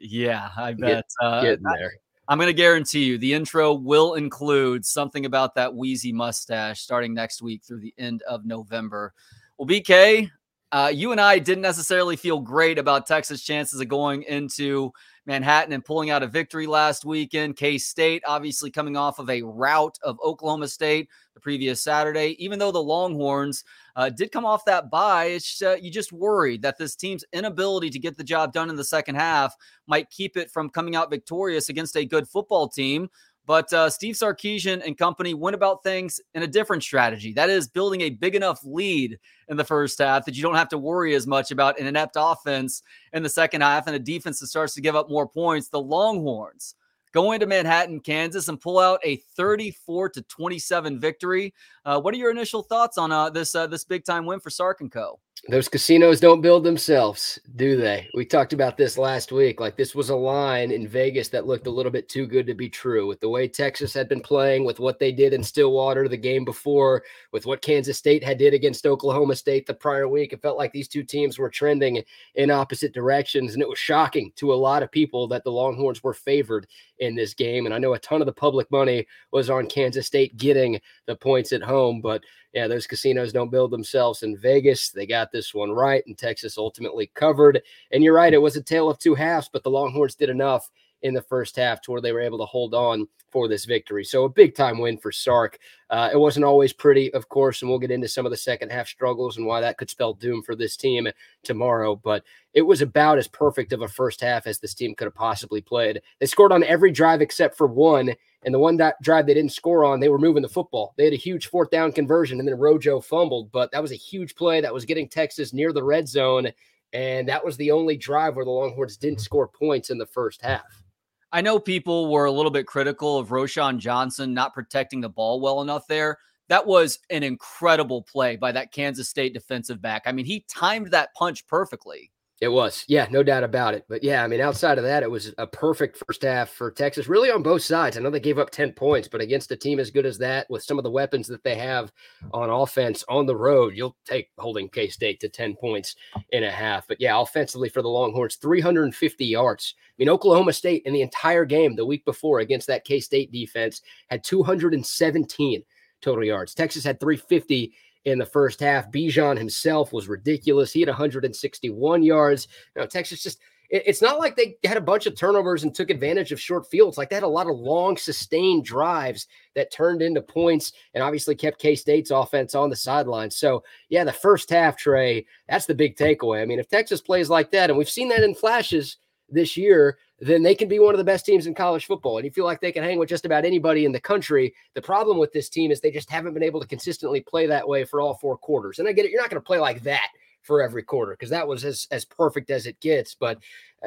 yeah, 0.00 0.50
I 0.56 0.72
bet. 0.72 1.04
Get, 1.20 1.42
getting 1.42 1.62
there. 1.62 1.92
I'm 2.28 2.36
going 2.36 2.48
to 2.48 2.52
guarantee 2.52 3.04
you 3.04 3.16
the 3.16 3.32
intro 3.32 3.72
will 3.72 4.14
include 4.14 4.84
something 4.84 5.24
about 5.24 5.54
that 5.54 5.74
wheezy 5.74 6.12
mustache 6.12 6.82
starting 6.82 7.14
next 7.14 7.40
week 7.40 7.62
through 7.64 7.80
the 7.80 7.94
end 7.96 8.22
of 8.28 8.44
November. 8.44 9.14
Well, 9.56 9.66
BK, 9.66 10.30
uh, 10.70 10.92
you 10.94 11.12
and 11.12 11.20
I 11.20 11.38
didn't 11.38 11.62
necessarily 11.62 12.16
feel 12.16 12.40
great 12.40 12.78
about 12.78 13.06
Texas' 13.06 13.42
chances 13.42 13.80
of 13.80 13.88
going 13.88 14.24
into 14.24 14.92
Manhattan 15.28 15.74
and 15.74 15.84
pulling 15.84 16.08
out 16.10 16.22
a 16.22 16.26
victory 16.26 16.66
last 16.66 17.04
weekend. 17.04 17.56
K 17.56 17.78
State, 17.78 18.22
obviously, 18.26 18.70
coming 18.70 18.96
off 18.96 19.18
of 19.18 19.28
a 19.28 19.42
rout 19.42 19.98
of 20.02 20.18
Oklahoma 20.24 20.66
State 20.66 21.08
the 21.34 21.40
previous 21.40 21.82
Saturday. 21.82 22.34
Even 22.42 22.58
though 22.58 22.72
the 22.72 22.82
Longhorns 22.82 23.62
uh, 23.94 24.08
did 24.08 24.32
come 24.32 24.44
off 24.44 24.64
that 24.64 24.90
bye, 24.90 25.38
uh, 25.62 25.74
you 25.74 25.90
just 25.90 26.12
worried 26.12 26.62
that 26.62 26.78
this 26.78 26.96
team's 26.96 27.24
inability 27.32 27.90
to 27.90 27.98
get 27.98 28.16
the 28.16 28.24
job 28.24 28.52
done 28.52 28.70
in 28.70 28.76
the 28.76 28.84
second 28.84 29.14
half 29.14 29.54
might 29.86 30.10
keep 30.10 30.36
it 30.36 30.50
from 30.50 30.70
coming 30.70 30.96
out 30.96 31.10
victorious 31.10 31.68
against 31.68 31.96
a 31.96 32.04
good 32.04 32.26
football 32.26 32.68
team. 32.68 33.08
But 33.48 33.72
uh, 33.72 33.88
Steve 33.88 34.14
Sarkisian 34.14 34.84
and 34.84 34.98
company 34.98 35.32
went 35.32 35.54
about 35.54 35.82
things 35.82 36.20
in 36.34 36.42
a 36.42 36.46
different 36.46 36.82
strategy. 36.82 37.32
That 37.32 37.48
is 37.48 37.66
building 37.66 38.02
a 38.02 38.10
big 38.10 38.34
enough 38.34 38.60
lead 38.62 39.18
in 39.48 39.56
the 39.56 39.64
first 39.64 39.98
half 39.98 40.26
that 40.26 40.36
you 40.36 40.42
don't 40.42 40.54
have 40.54 40.68
to 40.68 40.76
worry 40.76 41.14
as 41.14 41.26
much 41.26 41.50
about 41.50 41.80
an 41.80 41.86
inept 41.86 42.16
offense 42.18 42.82
in 43.14 43.22
the 43.22 43.28
second 43.30 43.62
half 43.62 43.86
and 43.86 43.96
a 43.96 43.98
defense 43.98 44.38
that 44.40 44.48
starts 44.48 44.74
to 44.74 44.82
give 44.82 44.94
up 44.94 45.08
more 45.08 45.26
points. 45.26 45.70
The 45.70 45.80
Longhorns 45.80 46.74
go 47.12 47.32
into 47.32 47.46
Manhattan, 47.46 48.00
Kansas, 48.00 48.48
and 48.48 48.60
pull 48.60 48.78
out 48.78 49.00
a 49.02 49.16
34 49.16 50.10
to 50.10 50.22
27 50.24 51.00
victory. 51.00 51.54
Uh, 51.86 51.98
what 51.98 52.12
are 52.12 52.18
your 52.18 52.30
initial 52.30 52.62
thoughts 52.62 52.98
on 52.98 53.10
uh, 53.12 53.30
this 53.30 53.54
uh, 53.54 53.66
this 53.66 53.82
big 53.82 54.04
time 54.04 54.26
win 54.26 54.40
for 54.40 54.50
Sark 54.50 54.82
and 54.82 54.92
Co? 54.92 55.20
Those 55.48 55.68
casinos 55.68 56.20
don't 56.20 56.40
build 56.40 56.64
themselves, 56.64 57.38
do 57.56 57.76
they? 57.76 58.08
We 58.14 58.24
talked 58.24 58.52
about 58.52 58.76
this 58.76 58.98
last 58.98 59.30
week. 59.30 59.60
Like 59.60 59.76
this 59.76 59.94
was 59.94 60.10
a 60.10 60.16
line 60.16 60.70
in 60.72 60.88
Vegas 60.88 61.28
that 61.28 61.46
looked 61.46 61.66
a 61.66 61.70
little 61.70 61.92
bit 61.92 62.08
too 62.08 62.26
good 62.26 62.46
to 62.46 62.54
be 62.54 62.68
true 62.68 63.06
with 63.06 63.20
the 63.20 63.28
way 63.28 63.46
Texas 63.46 63.94
had 63.94 64.08
been 64.08 64.20
playing, 64.20 64.64
with 64.64 64.80
what 64.80 64.98
they 64.98 65.12
did 65.12 65.32
in 65.32 65.42
Stillwater 65.42 66.08
the 66.08 66.16
game 66.16 66.44
before, 66.44 67.02
with 67.32 67.46
what 67.46 67.62
Kansas 67.62 67.96
State 67.96 68.24
had 68.24 68.38
did 68.38 68.52
against 68.52 68.86
Oklahoma 68.86 69.36
State 69.36 69.66
the 69.66 69.74
prior 69.74 70.08
week. 70.08 70.32
It 70.32 70.42
felt 70.42 70.58
like 70.58 70.72
these 70.72 70.88
two 70.88 71.04
teams 71.04 71.38
were 71.38 71.50
trending 71.50 72.02
in 72.34 72.50
opposite 72.50 72.92
directions, 72.92 73.54
and 73.54 73.62
it 73.62 73.68
was 73.68 73.78
shocking 73.78 74.32
to 74.36 74.52
a 74.52 74.54
lot 74.54 74.82
of 74.82 74.90
people 74.90 75.28
that 75.28 75.44
the 75.44 75.52
Longhorns 75.52 76.02
were 76.02 76.14
favored 76.14 76.66
in 76.98 77.14
this 77.14 77.32
game. 77.32 77.64
And 77.64 77.74
I 77.74 77.78
know 77.78 77.94
a 77.94 77.98
ton 77.98 78.20
of 78.20 78.26
the 78.26 78.32
public 78.32 78.70
money 78.70 79.06
was 79.32 79.50
on 79.50 79.66
Kansas 79.66 80.06
State 80.06 80.36
getting 80.36 80.80
the 81.08 81.16
points 81.16 81.52
at 81.52 81.62
home, 81.62 82.00
but 82.00 82.22
yeah, 82.52 82.68
those 82.68 82.86
casinos 82.86 83.32
don't 83.32 83.50
build 83.50 83.72
themselves 83.72 84.22
in 84.22 84.36
Vegas. 84.36 84.90
They 84.90 85.06
got 85.06 85.32
this 85.32 85.52
one 85.52 85.72
right, 85.72 86.04
and 86.06 86.16
Texas 86.16 86.56
ultimately 86.56 87.10
covered. 87.14 87.60
And 87.90 88.04
you're 88.04 88.14
right, 88.14 88.32
it 88.32 88.38
was 88.38 88.56
a 88.56 88.62
tale 88.62 88.88
of 88.88 88.98
two 88.98 89.14
halves, 89.14 89.50
but 89.52 89.64
the 89.64 89.70
Longhorns 89.70 90.14
did 90.14 90.30
enough 90.30 90.70
in 91.02 91.14
the 91.14 91.22
first 91.22 91.56
half 91.56 91.80
to 91.82 91.90
where 91.90 92.00
they 92.00 92.12
were 92.12 92.20
able 92.20 92.38
to 92.38 92.44
hold 92.44 92.74
on 92.74 93.06
for 93.30 93.48
this 93.48 93.64
victory. 93.64 94.04
So 94.04 94.24
a 94.24 94.28
big 94.28 94.54
time 94.54 94.78
win 94.78 94.96
for 94.96 95.12
Sark. 95.12 95.58
Uh, 95.90 96.10
it 96.12 96.16
wasn't 96.16 96.44
always 96.44 96.72
pretty, 96.72 97.12
of 97.12 97.28
course, 97.28 97.60
and 97.60 97.70
we'll 97.70 97.78
get 97.78 97.90
into 97.90 98.08
some 98.08 98.26
of 98.26 98.30
the 98.30 98.36
second 98.36 98.70
half 98.70 98.88
struggles 98.88 99.36
and 99.36 99.46
why 99.46 99.60
that 99.60 99.76
could 99.76 99.90
spell 99.90 100.14
doom 100.14 100.42
for 100.42 100.56
this 100.56 100.76
team 100.76 101.08
tomorrow. 101.42 101.94
But 101.94 102.24
it 102.54 102.62
was 102.62 102.80
about 102.80 103.18
as 103.18 103.28
perfect 103.28 103.72
of 103.72 103.82
a 103.82 103.88
first 103.88 104.20
half 104.20 104.46
as 104.46 104.58
this 104.58 104.74
team 104.74 104.94
could 104.94 105.04
have 105.04 105.14
possibly 105.14 105.60
played. 105.60 106.00
They 106.18 106.26
scored 106.26 106.52
on 106.52 106.64
every 106.64 106.90
drive 106.90 107.20
except 107.20 107.56
for 107.56 107.66
one. 107.66 108.14
And 108.44 108.54
the 108.54 108.58
one 108.58 108.76
that 108.76 109.00
drive 109.02 109.26
they 109.26 109.34
didn't 109.34 109.52
score 109.52 109.84
on, 109.84 109.98
they 109.98 110.08
were 110.08 110.18
moving 110.18 110.42
the 110.42 110.48
football. 110.48 110.94
They 110.96 111.04
had 111.04 111.12
a 111.12 111.16
huge 111.16 111.48
fourth 111.48 111.70
down 111.70 111.90
conversion, 111.90 112.38
and 112.38 112.48
then 112.48 112.56
Rojo 112.56 113.00
fumbled. 113.00 113.50
But 113.50 113.72
that 113.72 113.82
was 113.82 113.92
a 113.92 113.96
huge 113.96 114.36
play 114.36 114.60
that 114.60 114.72
was 114.72 114.84
getting 114.84 115.08
Texas 115.08 115.52
near 115.52 115.72
the 115.72 115.82
red 115.82 116.08
zone. 116.08 116.48
And 116.92 117.28
that 117.28 117.44
was 117.44 117.56
the 117.56 117.72
only 117.72 117.96
drive 117.96 118.36
where 118.36 118.44
the 118.44 118.50
Longhorns 118.50 118.96
didn't 118.96 119.20
score 119.20 119.48
points 119.48 119.90
in 119.90 119.98
the 119.98 120.06
first 120.06 120.40
half. 120.40 120.82
I 121.30 121.42
know 121.42 121.58
people 121.58 122.10
were 122.10 122.24
a 122.24 122.32
little 122.32 122.50
bit 122.50 122.66
critical 122.66 123.18
of 123.18 123.28
Roschon 123.28 123.78
Johnson 123.78 124.32
not 124.32 124.54
protecting 124.54 125.00
the 125.00 125.10
ball 125.10 125.40
well 125.40 125.60
enough 125.60 125.86
there. 125.86 126.18
That 126.48 126.66
was 126.66 127.00
an 127.10 127.22
incredible 127.22 128.02
play 128.02 128.36
by 128.36 128.52
that 128.52 128.72
Kansas 128.72 129.10
State 129.10 129.34
defensive 129.34 129.82
back. 129.82 130.02
I 130.06 130.12
mean, 130.12 130.24
he 130.24 130.46
timed 130.48 130.90
that 130.92 131.12
punch 131.14 131.46
perfectly. 131.46 132.10
It 132.40 132.48
was, 132.48 132.84
yeah, 132.86 133.08
no 133.10 133.24
doubt 133.24 133.42
about 133.42 133.74
it. 133.74 133.84
But 133.88 134.04
yeah, 134.04 134.22
I 134.22 134.28
mean, 134.28 134.40
outside 134.40 134.78
of 134.78 134.84
that, 134.84 135.02
it 135.02 135.10
was 135.10 135.34
a 135.38 135.46
perfect 135.46 136.00
first 136.06 136.22
half 136.22 136.50
for 136.50 136.70
Texas, 136.70 137.08
really 137.08 137.32
on 137.32 137.42
both 137.42 137.62
sides. 137.62 137.96
I 137.96 138.00
know 138.00 138.10
they 138.10 138.20
gave 138.20 138.38
up 138.38 138.50
10 138.50 138.74
points, 138.74 139.08
but 139.08 139.20
against 139.20 139.50
a 139.50 139.56
team 139.56 139.80
as 139.80 139.90
good 139.90 140.06
as 140.06 140.18
that, 140.18 140.48
with 140.48 140.62
some 140.62 140.78
of 140.78 140.84
the 140.84 140.90
weapons 140.90 141.26
that 141.26 141.42
they 141.42 141.56
have 141.56 141.90
on 142.32 142.48
offense 142.48 143.04
on 143.08 143.26
the 143.26 143.34
road, 143.34 143.74
you'll 143.74 143.96
take 144.04 144.28
holding 144.38 144.68
K 144.68 144.88
State 144.88 145.18
to 145.20 145.28
10 145.28 145.56
points 145.56 145.96
in 146.30 146.44
a 146.44 146.50
half. 146.50 146.86
But 146.86 147.00
yeah, 147.00 147.20
offensively 147.20 147.70
for 147.70 147.82
the 147.82 147.88
Longhorns, 147.88 148.36
350 148.36 149.24
yards. 149.24 149.74
I 149.76 149.94
mean, 149.98 150.08
Oklahoma 150.08 150.52
State 150.52 150.82
in 150.86 150.92
the 150.92 151.02
entire 151.02 151.44
game 151.44 151.74
the 151.74 151.86
week 151.86 152.04
before 152.04 152.38
against 152.38 152.68
that 152.68 152.84
K 152.84 153.00
State 153.00 153.32
defense 153.32 153.82
had 154.10 154.22
217 154.22 155.64
total 156.00 156.24
yards. 156.24 156.54
Texas 156.54 156.84
had 156.84 157.00
350 157.00 157.74
in 158.04 158.18
the 158.18 158.26
first 158.26 158.60
half. 158.60 158.90
Bijan 158.90 159.36
himself 159.36 159.92
was 159.92 160.08
ridiculous. 160.08 160.72
He 160.72 160.80
had 160.80 160.88
161 160.88 162.02
yards. 162.02 162.48
Know, 162.76 162.86
Texas 162.86 163.22
just 163.22 163.40
it's 163.70 164.00
not 164.00 164.18
like 164.18 164.34
they 164.34 164.56
had 164.64 164.78
a 164.78 164.82
bunch 164.82 165.04
of 165.04 165.14
turnovers 165.14 165.62
and 165.62 165.74
took 165.74 165.90
advantage 165.90 166.32
of 166.32 166.40
short 166.40 166.66
fields. 166.70 166.96
Like 166.96 167.10
they 167.10 167.16
had 167.16 167.22
a 167.22 167.28
lot 167.28 167.48
of 167.48 167.56
long, 167.58 167.98
sustained 167.98 168.64
drives 168.64 169.26
that 169.54 169.70
turned 169.70 170.00
into 170.00 170.22
points 170.22 170.72
and 170.94 171.02
obviously 171.02 171.34
kept 171.34 171.60
K 171.60 171.74
State's 171.74 172.10
offense 172.10 172.54
on 172.54 172.70
the 172.70 172.76
sidelines. 172.76 173.36
So, 173.36 173.62
yeah, 173.90 174.04
the 174.04 174.12
first 174.12 174.48
half, 174.48 174.78
Trey, 174.78 175.26
that's 175.50 175.66
the 175.66 175.74
big 175.74 175.96
takeaway. 175.96 176.40
I 176.40 176.46
mean, 176.46 176.58
if 176.58 176.68
Texas 176.68 177.02
plays 177.02 177.28
like 177.28 177.50
that, 177.50 177.68
and 177.68 177.78
we've 177.78 177.90
seen 177.90 178.08
that 178.08 178.22
in 178.22 178.34
flashes 178.34 178.96
this 179.28 179.56
year, 179.56 179.98
then 180.20 180.42
they 180.42 180.54
can 180.54 180.68
be 180.68 180.78
one 180.78 180.94
of 180.94 180.98
the 180.98 181.04
best 181.04 181.26
teams 181.26 181.46
in 181.46 181.54
college 181.54 181.86
football. 181.86 182.18
And 182.18 182.24
you 182.24 182.30
feel 182.30 182.44
like 182.44 182.60
they 182.60 182.72
can 182.72 182.82
hang 182.82 182.98
with 182.98 183.08
just 183.08 183.24
about 183.24 183.44
anybody 183.44 183.84
in 183.84 183.92
the 183.92 184.00
country. 184.00 184.54
The 184.74 184.82
problem 184.82 185.18
with 185.18 185.32
this 185.32 185.48
team 185.48 185.70
is 185.70 185.80
they 185.80 185.90
just 185.90 186.10
haven't 186.10 186.34
been 186.34 186.42
able 186.42 186.60
to 186.60 186.66
consistently 186.66 187.20
play 187.20 187.46
that 187.46 187.66
way 187.66 187.84
for 187.84 188.00
all 188.00 188.14
four 188.14 188.36
quarters. 188.36 188.78
And 188.78 188.88
I 188.88 188.92
get 188.92 189.04
it, 189.04 189.10
you're 189.10 189.20
not 189.20 189.30
going 189.30 189.40
to 189.40 189.46
play 189.46 189.58
like 189.58 189.82
that 189.82 190.08
for 190.42 190.62
every 190.62 190.82
quarter 190.82 191.12
because 191.12 191.30
that 191.30 191.46
was 191.46 191.64
as, 191.64 191.86
as 191.90 192.04
perfect 192.04 192.50
as 192.50 192.66
it 192.66 192.80
gets. 192.80 193.14
But 193.14 193.38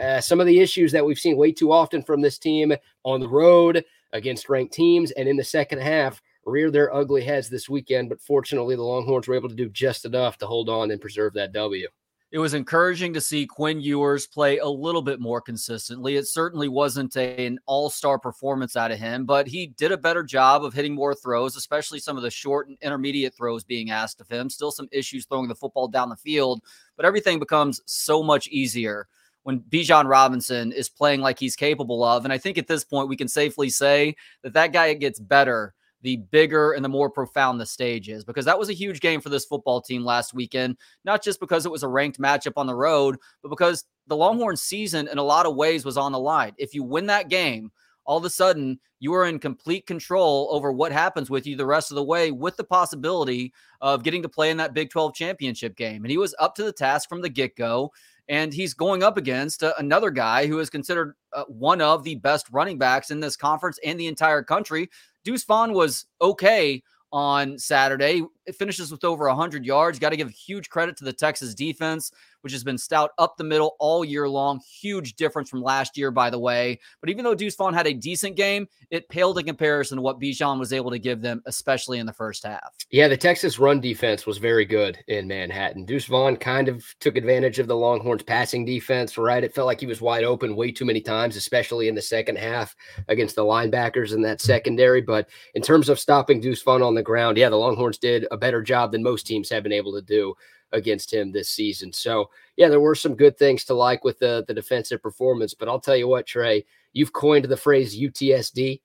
uh, 0.02 0.22
some 0.22 0.40
of 0.40 0.48
the 0.48 0.60
issues 0.60 0.92
that 0.92 1.06
we've 1.06 1.20
seen 1.20 1.38
way 1.38 1.52
too 1.52 1.72
often 1.72 2.04
from 2.04 2.22
this 2.22 2.38
team 2.38 2.74
on 3.04 3.20
the 3.20 3.28
road 3.28 3.84
against 4.14 4.50
ranked 4.50 4.74
teams 4.74 5.12
and 5.12 5.28
in 5.28 5.38
the 5.38 5.44
second 5.44 5.80
half 5.80 6.22
rear 6.46 6.72
their 6.72 6.94
ugly 6.94 7.24
heads 7.24 7.50
this 7.50 7.70
weekend. 7.70 8.10
But 8.10 8.22
fortunately, 8.22 8.76
the 8.76 8.84
Longhorns 8.84 9.28
were 9.28 9.36
able 9.36 9.50
to 9.50 9.56
do 9.56 9.70
just 9.70 10.06
enough 10.06 10.38
to 10.40 10.48
hold 10.48 10.70
on 10.70 10.92
and 10.92 11.02
preserve 11.02 11.34
that 11.34 11.54
W 11.54 11.88
it 12.32 12.40
was 12.40 12.54
encouraging 12.54 13.14
to 13.14 13.20
see 13.20 13.46
Quinn 13.46 13.82
Ewers 13.82 14.26
play 14.26 14.60
a 14.60 14.68
little 14.68 15.02
bit 15.02 15.20
more 15.20 15.42
consistently. 15.42 16.16
It 16.16 16.28
certainly 16.28 16.70
wasn't 16.70 17.18
a, 17.18 17.46
an 17.46 17.60
all 17.66 17.90
star 17.90 18.18
performance 18.18 18.78
out 18.78 18.92
of 18.92 19.00
him, 19.00 19.26
but 19.26 19.48
he 19.48 19.68
did 19.68 19.92
a 19.92 19.98
better 19.98 20.24
job 20.24 20.64
of 20.64 20.74
hitting 20.74 20.96
more 20.96 21.14
throws, 21.14 21.58
especially 21.58 22.00
some 22.00 22.16
of 22.16 22.24
the 22.24 22.32
short 22.32 22.70
and 22.70 22.78
intermediate 22.82 23.36
throws 23.36 23.66
being 23.66 23.92
asked 23.92 24.22
of 24.22 24.30
him. 24.30 24.50
Still 24.50 24.72
some 24.72 24.88
issues 24.94 25.26
throwing 25.26 25.50
the 25.50 25.56
football 25.56 25.90
down 25.90 26.08
the 26.08 26.16
field, 26.16 26.62
but 26.96 27.06
everything 27.06 27.38
becomes 27.38 27.82
so 27.86 28.24
much 28.24 28.48
easier 28.48 29.10
when 29.44 29.60
Bijan 29.60 30.08
Robinson 30.08 30.72
is 30.72 30.88
playing 30.88 31.20
like 31.20 31.38
he's 31.38 31.58
capable 31.58 32.02
of. 32.02 32.24
And 32.24 32.32
I 32.32 32.38
think 32.38 32.58
at 32.58 32.68
this 32.68 32.86
point, 32.86 33.10
we 33.10 33.18
can 33.18 33.28
safely 33.28 33.70
say 33.70 34.16
that 34.44 34.54
that 34.54 34.72
guy 34.72 34.94
gets 34.94 35.20
better 35.20 35.74
the 36.02 36.18
bigger 36.18 36.74
and 36.74 36.84
the 36.84 36.90
more 36.90 37.10
profound 37.10 37.60
the 37.60 37.66
stage 37.66 38.10
is 38.10 38.24
because 38.24 38.46
that 38.46 38.58
was 38.58 38.70
a 38.70 38.74
huge 38.74 39.00
game 39.00 39.22
for 39.22 39.30
this 39.30 39.46
football 39.46 39.82
team 39.82 40.04
last 40.04 40.34
weekend, 40.34 40.78
not 41.06 41.24
just 41.24 41.40
because 41.40 41.66
it 41.66 41.72
was 41.72 41.84
a 41.84 41.88
ranked 41.88 42.20
matchup 42.20 42.54
on 42.58 42.68
the 42.68 42.76
road, 42.76 43.18
but 43.42 43.50
because 43.50 43.86
the 44.08 44.16
Longhorn 44.16 44.58
season 44.58 45.08
in 45.08 45.18
a 45.18 45.24
lot 45.24 45.46
of 45.46 45.56
ways 45.56 45.86
was 45.86 45.98
on 45.98 46.12
the 46.12 46.20
line. 46.20 46.54
If 46.58 46.74
you 46.74 46.84
win 46.84 47.06
that 47.08 47.30
game, 47.30 47.72
all 48.06 48.18
of 48.18 48.26
a 48.26 48.30
sudden 48.30 48.80
you 49.00 49.14
are 49.14 49.26
in 49.26 49.40
complete 49.40 49.86
control 49.88 50.48
over 50.52 50.72
what 50.72 50.92
happens 50.92 51.30
with 51.30 51.48
you 51.48 51.56
the 51.56 51.66
rest 51.66 51.92
of 51.92 51.96
the 51.96 52.04
way 52.04 52.32
with 52.32 52.58
the 52.58 52.64
possibility 52.64 53.54
of 53.82 54.04
getting 54.04 54.22
to 54.22 54.30
play 54.30 54.50
in 54.50 54.58
that 54.58 54.74
Big 54.74 54.90
12 54.90 55.14
championship 55.14 55.76
game. 55.76 56.04
And 56.04 56.12
he 56.12 56.18
was 56.18 56.36
up 56.40 56.56
to 56.56 56.64
the 56.64 56.72
task 56.72 57.10
from 57.10 57.22
the 57.22 57.30
get 57.30 57.56
go. 57.56 57.92
And 58.30 58.54
he's 58.54 58.74
going 58.74 59.04
up 59.04 59.18
against 59.18 59.64
uh, 59.64 59.74
another 59.78 60.10
guy 60.10 60.48
who 60.48 60.60
is 60.60 60.70
considered 60.70 61.16
uh, 61.34 61.44
one 61.46 61.82
of 61.82 62.04
the 62.04 62.16
best 62.16 62.48
running 62.52 62.78
backs 62.78 63.12
in 63.12 63.20
this 63.20 63.36
conference 63.36 63.80
and 63.84 64.00
the 64.00 64.08
entire 64.08 64.44
country, 64.44 64.90
Deuce 65.24 65.44
Vaughn 65.44 65.74
was 65.74 66.06
okay 66.22 66.84
on 67.12 67.58
Saturday. 67.58 68.24
It 68.46 68.56
finishes 68.56 68.92
with 68.92 69.04
over 69.04 69.28
100 69.28 69.66
yards. 69.66 70.00
Got 70.00 70.10
to 70.10 70.18
give 70.18 70.30
huge 70.30 70.70
credit 70.70 70.98
to 70.98 71.06
the 71.06 71.14
Texas 71.14 71.54
defense 71.54 72.12
which 72.42 72.54
has 72.54 72.64
been 72.64 72.78
stout 72.78 73.12
up 73.18 73.38
the 73.38 73.44
middle 73.44 73.76
all 73.80 74.04
year 74.04 74.28
long. 74.28 74.60
Huge 74.60 75.16
difference 75.16 75.50
from 75.50 75.62
last 75.62 75.98
year, 75.98 76.12
by 76.12 76.30
the 76.30 76.40
way. 76.40 76.80
But 77.00 77.10
even 77.10 77.24
though 77.24 77.36
Deuce 77.36 77.56
Vaughn 77.56 77.74
had 77.74 77.88
a 77.88 77.94
decent 77.94 78.36
game, 78.36 78.68
it 78.90 79.08
paled 79.10 79.38
in 79.40 79.46
comparison 79.46 79.98
to 79.98 80.02
what 80.02 80.20
Bijan 80.20 80.60
was 80.60 80.74
able 80.74 80.92
to 80.92 81.00
give 81.00 81.22
them, 81.22 81.42
especially 81.46 82.00
in 82.00 82.06
the 82.06 82.14
first 82.14 82.44
half. 82.44 82.74
Yeah, 82.90 83.08
the 83.08 83.18
Texas 83.18 83.60
run 83.60 83.80
defense 83.80 84.26
was 84.26 84.38
very 84.38 84.66
good 84.66 85.00
in 85.08 85.28
Manhattan. 85.28 85.86
Deuce 85.86 86.06
Vaughn 86.06 86.36
kind 86.36 86.68
of 86.68 86.84
took 87.00 87.16
advantage 87.16 87.60
of 87.60 87.68
the 87.68 87.76
Longhorns 87.76 88.24
passing 88.24 88.66
defense, 88.66 89.18
right? 89.18 89.44
It 89.44 89.54
felt 89.54 89.68
like 89.68 89.80
he 89.80 89.86
was 89.86 90.02
wide 90.02 90.24
open 90.24 90.56
way 90.56 90.72
too 90.72 90.86
many 90.86 91.02
times, 91.02 91.36
especially 91.36 91.88
in 91.88 91.96
the 91.96 92.02
second 92.02 92.38
half 92.38 92.76
against 93.08 93.36
the 93.36 93.44
linebackers 93.44 94.14
in 94.14 94.22
that 94.24 94.42
secondary. 94.42 95.02
But 95.02 95.30
in 95.56 95.62
terms 95.62 95.90
of 95.90 96.00
stopping 96.00 96.42
Deuce 96.42 96.62
Vaughn 96.64 96.82
on 96.82 96.96
the 96.96 97.04
ground, 97.04 97.38
yeah, 97.38 97.50
the 97.50 97.56
Longhorns 97.56 97.98
did 97.98 98.28
a 98.32 98.38
better 98.38 98.62
job 98.62 98.92
than 98.92 99.04
most 99.04 99.28
teams 99.28 99.50
have 99.50 99.64
been 99.64 99.72
able 99.72 99.94
to 99.94 100.02
do 100.02 100.34
against 100.72 101.14
him 101.14 101.32
this 101.32 101.50
season. 101.50 101.92
So 101.92 102.30
yeah, 102.56 102.70
there 102.70 102.80
were 102.80 102.96
some 102.96 103.16
good 103.16 103.38
things 103.38 103.64
to 103.66 103.74
like 103.74 104.04
with 104.04 104.20
the 104.20 104.44
the 104.48 104.54
defensive 104.54 105.02
performance. 105.02 105.54
But 105.54 105.68
I'll 105.68 105.80
tell 105.80 105.96
you 105.96 106.08
what, 106.08 106.26
Trey, 106.26 106.66
you've 106.94 107.14
coined 107.14 107.46
the 107.46 107.58
phrase 107.58 108.00
UTSD. 108.00 108.82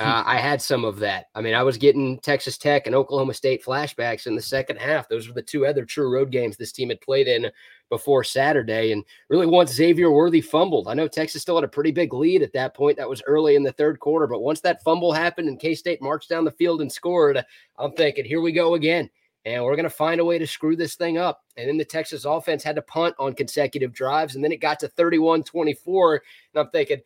Uh, 0.00 0.22
I 0.24 0.38
had 0.38 0.62
some 0.62 0.86
of 0.86 0.98
that. 1.00 1.26
I 1.34 1.42
mean, 1.42 1.52
I 1.52 1.62
was 1.62 1.76
getting 1.76 2.18
Texas 2.20 2.56
Tech 2.56 2.86
and 2.86 2.94
Oklahoma 2.94 3.34
State 3.34 3.62
flashbacks 3.62 4.26
in 4.26 4.34
the 4.34 4.40
second 4.40 4.78
half. 4.78 5.10
Those 5.10 5.28
were 5.28 5.34
the 5.34 5.42
two 5.42 5.66
other 5.66 5.84
true 5.84 6.10
road 6.10 6.30
games 6.30 6.56
this 6.56 6.72
team 6.72 6.88
had 6.88 7.02
played 7.02 7.28
in 7.28 7.50
before 7.90 8.24
Saturday. 8.24 8.92
And 8.92 9.04
really, 9.28 9.44
once 9.44 9.74
Xavier 9.74 10.10
Worthy 10.10 10.40
fumbled, 10.40 10.88
I 10.88 10.94
know 10.94 11.06
Texas 11.06 11.42
still 11.42 11.56
had 11.56 11.64
a 11.64 11.68
pretty 11.68 11.90
big 11.90 12.14
lead 12.14 12.40
at 12.40 12.54
that 12.54 12.74
point. 12.74 12.96
That 12.96 13.10
was 13.10 13.22
early 13.26 13.56
in 13.56 13.62
the 13.62 13.72
third 13.72 14.00
quarter. 14.00 14.26
But 14.26 14.40
once 14.40 14.62
that 14.62 14.82
fumble 14.82 15.12
happened 15.12 15.48
and 15.48 15.60
K 15.60 15.74
State 15.74 16.00
marched 16.00 16.30
down 16.30 16.46
the 16.46 16.50
field 16.50 16.80
and 16.80 16.90
scored, 16.90 17.44
I'm 17.78 17.92
thinking, 17.92 18.24
here 18.24 18.40
we 18.40 18.52
go 18.52 18.76
again 18.76 19.10
and 19.44 19.64
we're 19.64 19.76
going 19.76 19.84
to 19.84 19.90
find 19.90 20.20
a 20.20 20.24
way 20.24 20.38
to 20.38 20.46
screw 20.46 20.76
this 20.76 20.96
thing 20.96 21.16
up. 21.18 21.44
And 21.56 21.68
then 21.68 21.78
the 21.78 21.84
Texas 21.84 22.24
offense 22.24 22.62
had 22.62 22.76
to 22.76 22.82
punt 22.82 23.14
on 23.18 23.34
consecutive 23.34 23.92
drives, 23.92 24.34
and 24.34 24.44
then 24.44 24.52
it 24.52 24.60
got 24.60 24.80
to 24.80 24.88
31 24.88 25.44
24. 25.44 26.14
And 26.14 26.22
I'm 26.60 26.70
thinking, 26.70 27.00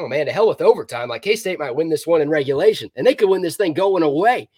oh 0.00 0.08
man, 0.08 0.26
to 0.26 0.32
hell 0.32 0.48
with 0.48 0.60
overtime. 0.60 1.08
Like 1.08 1.22
K 1.22 1.36
State 1.36 1.58
might 1.58 1.74
win 1.74 1.88
this 1.88 2.06
one 2.06 2.20
in 2.20 2.28
regulation, 2.28 2.90
and 2.96 3.06
they 3.06 3.14
could 3.14 3.28
win 3.28 3.42
this 3.42 3.56
thing 3.56 3.74
going 3.74 4.02
away. 4.02 4.48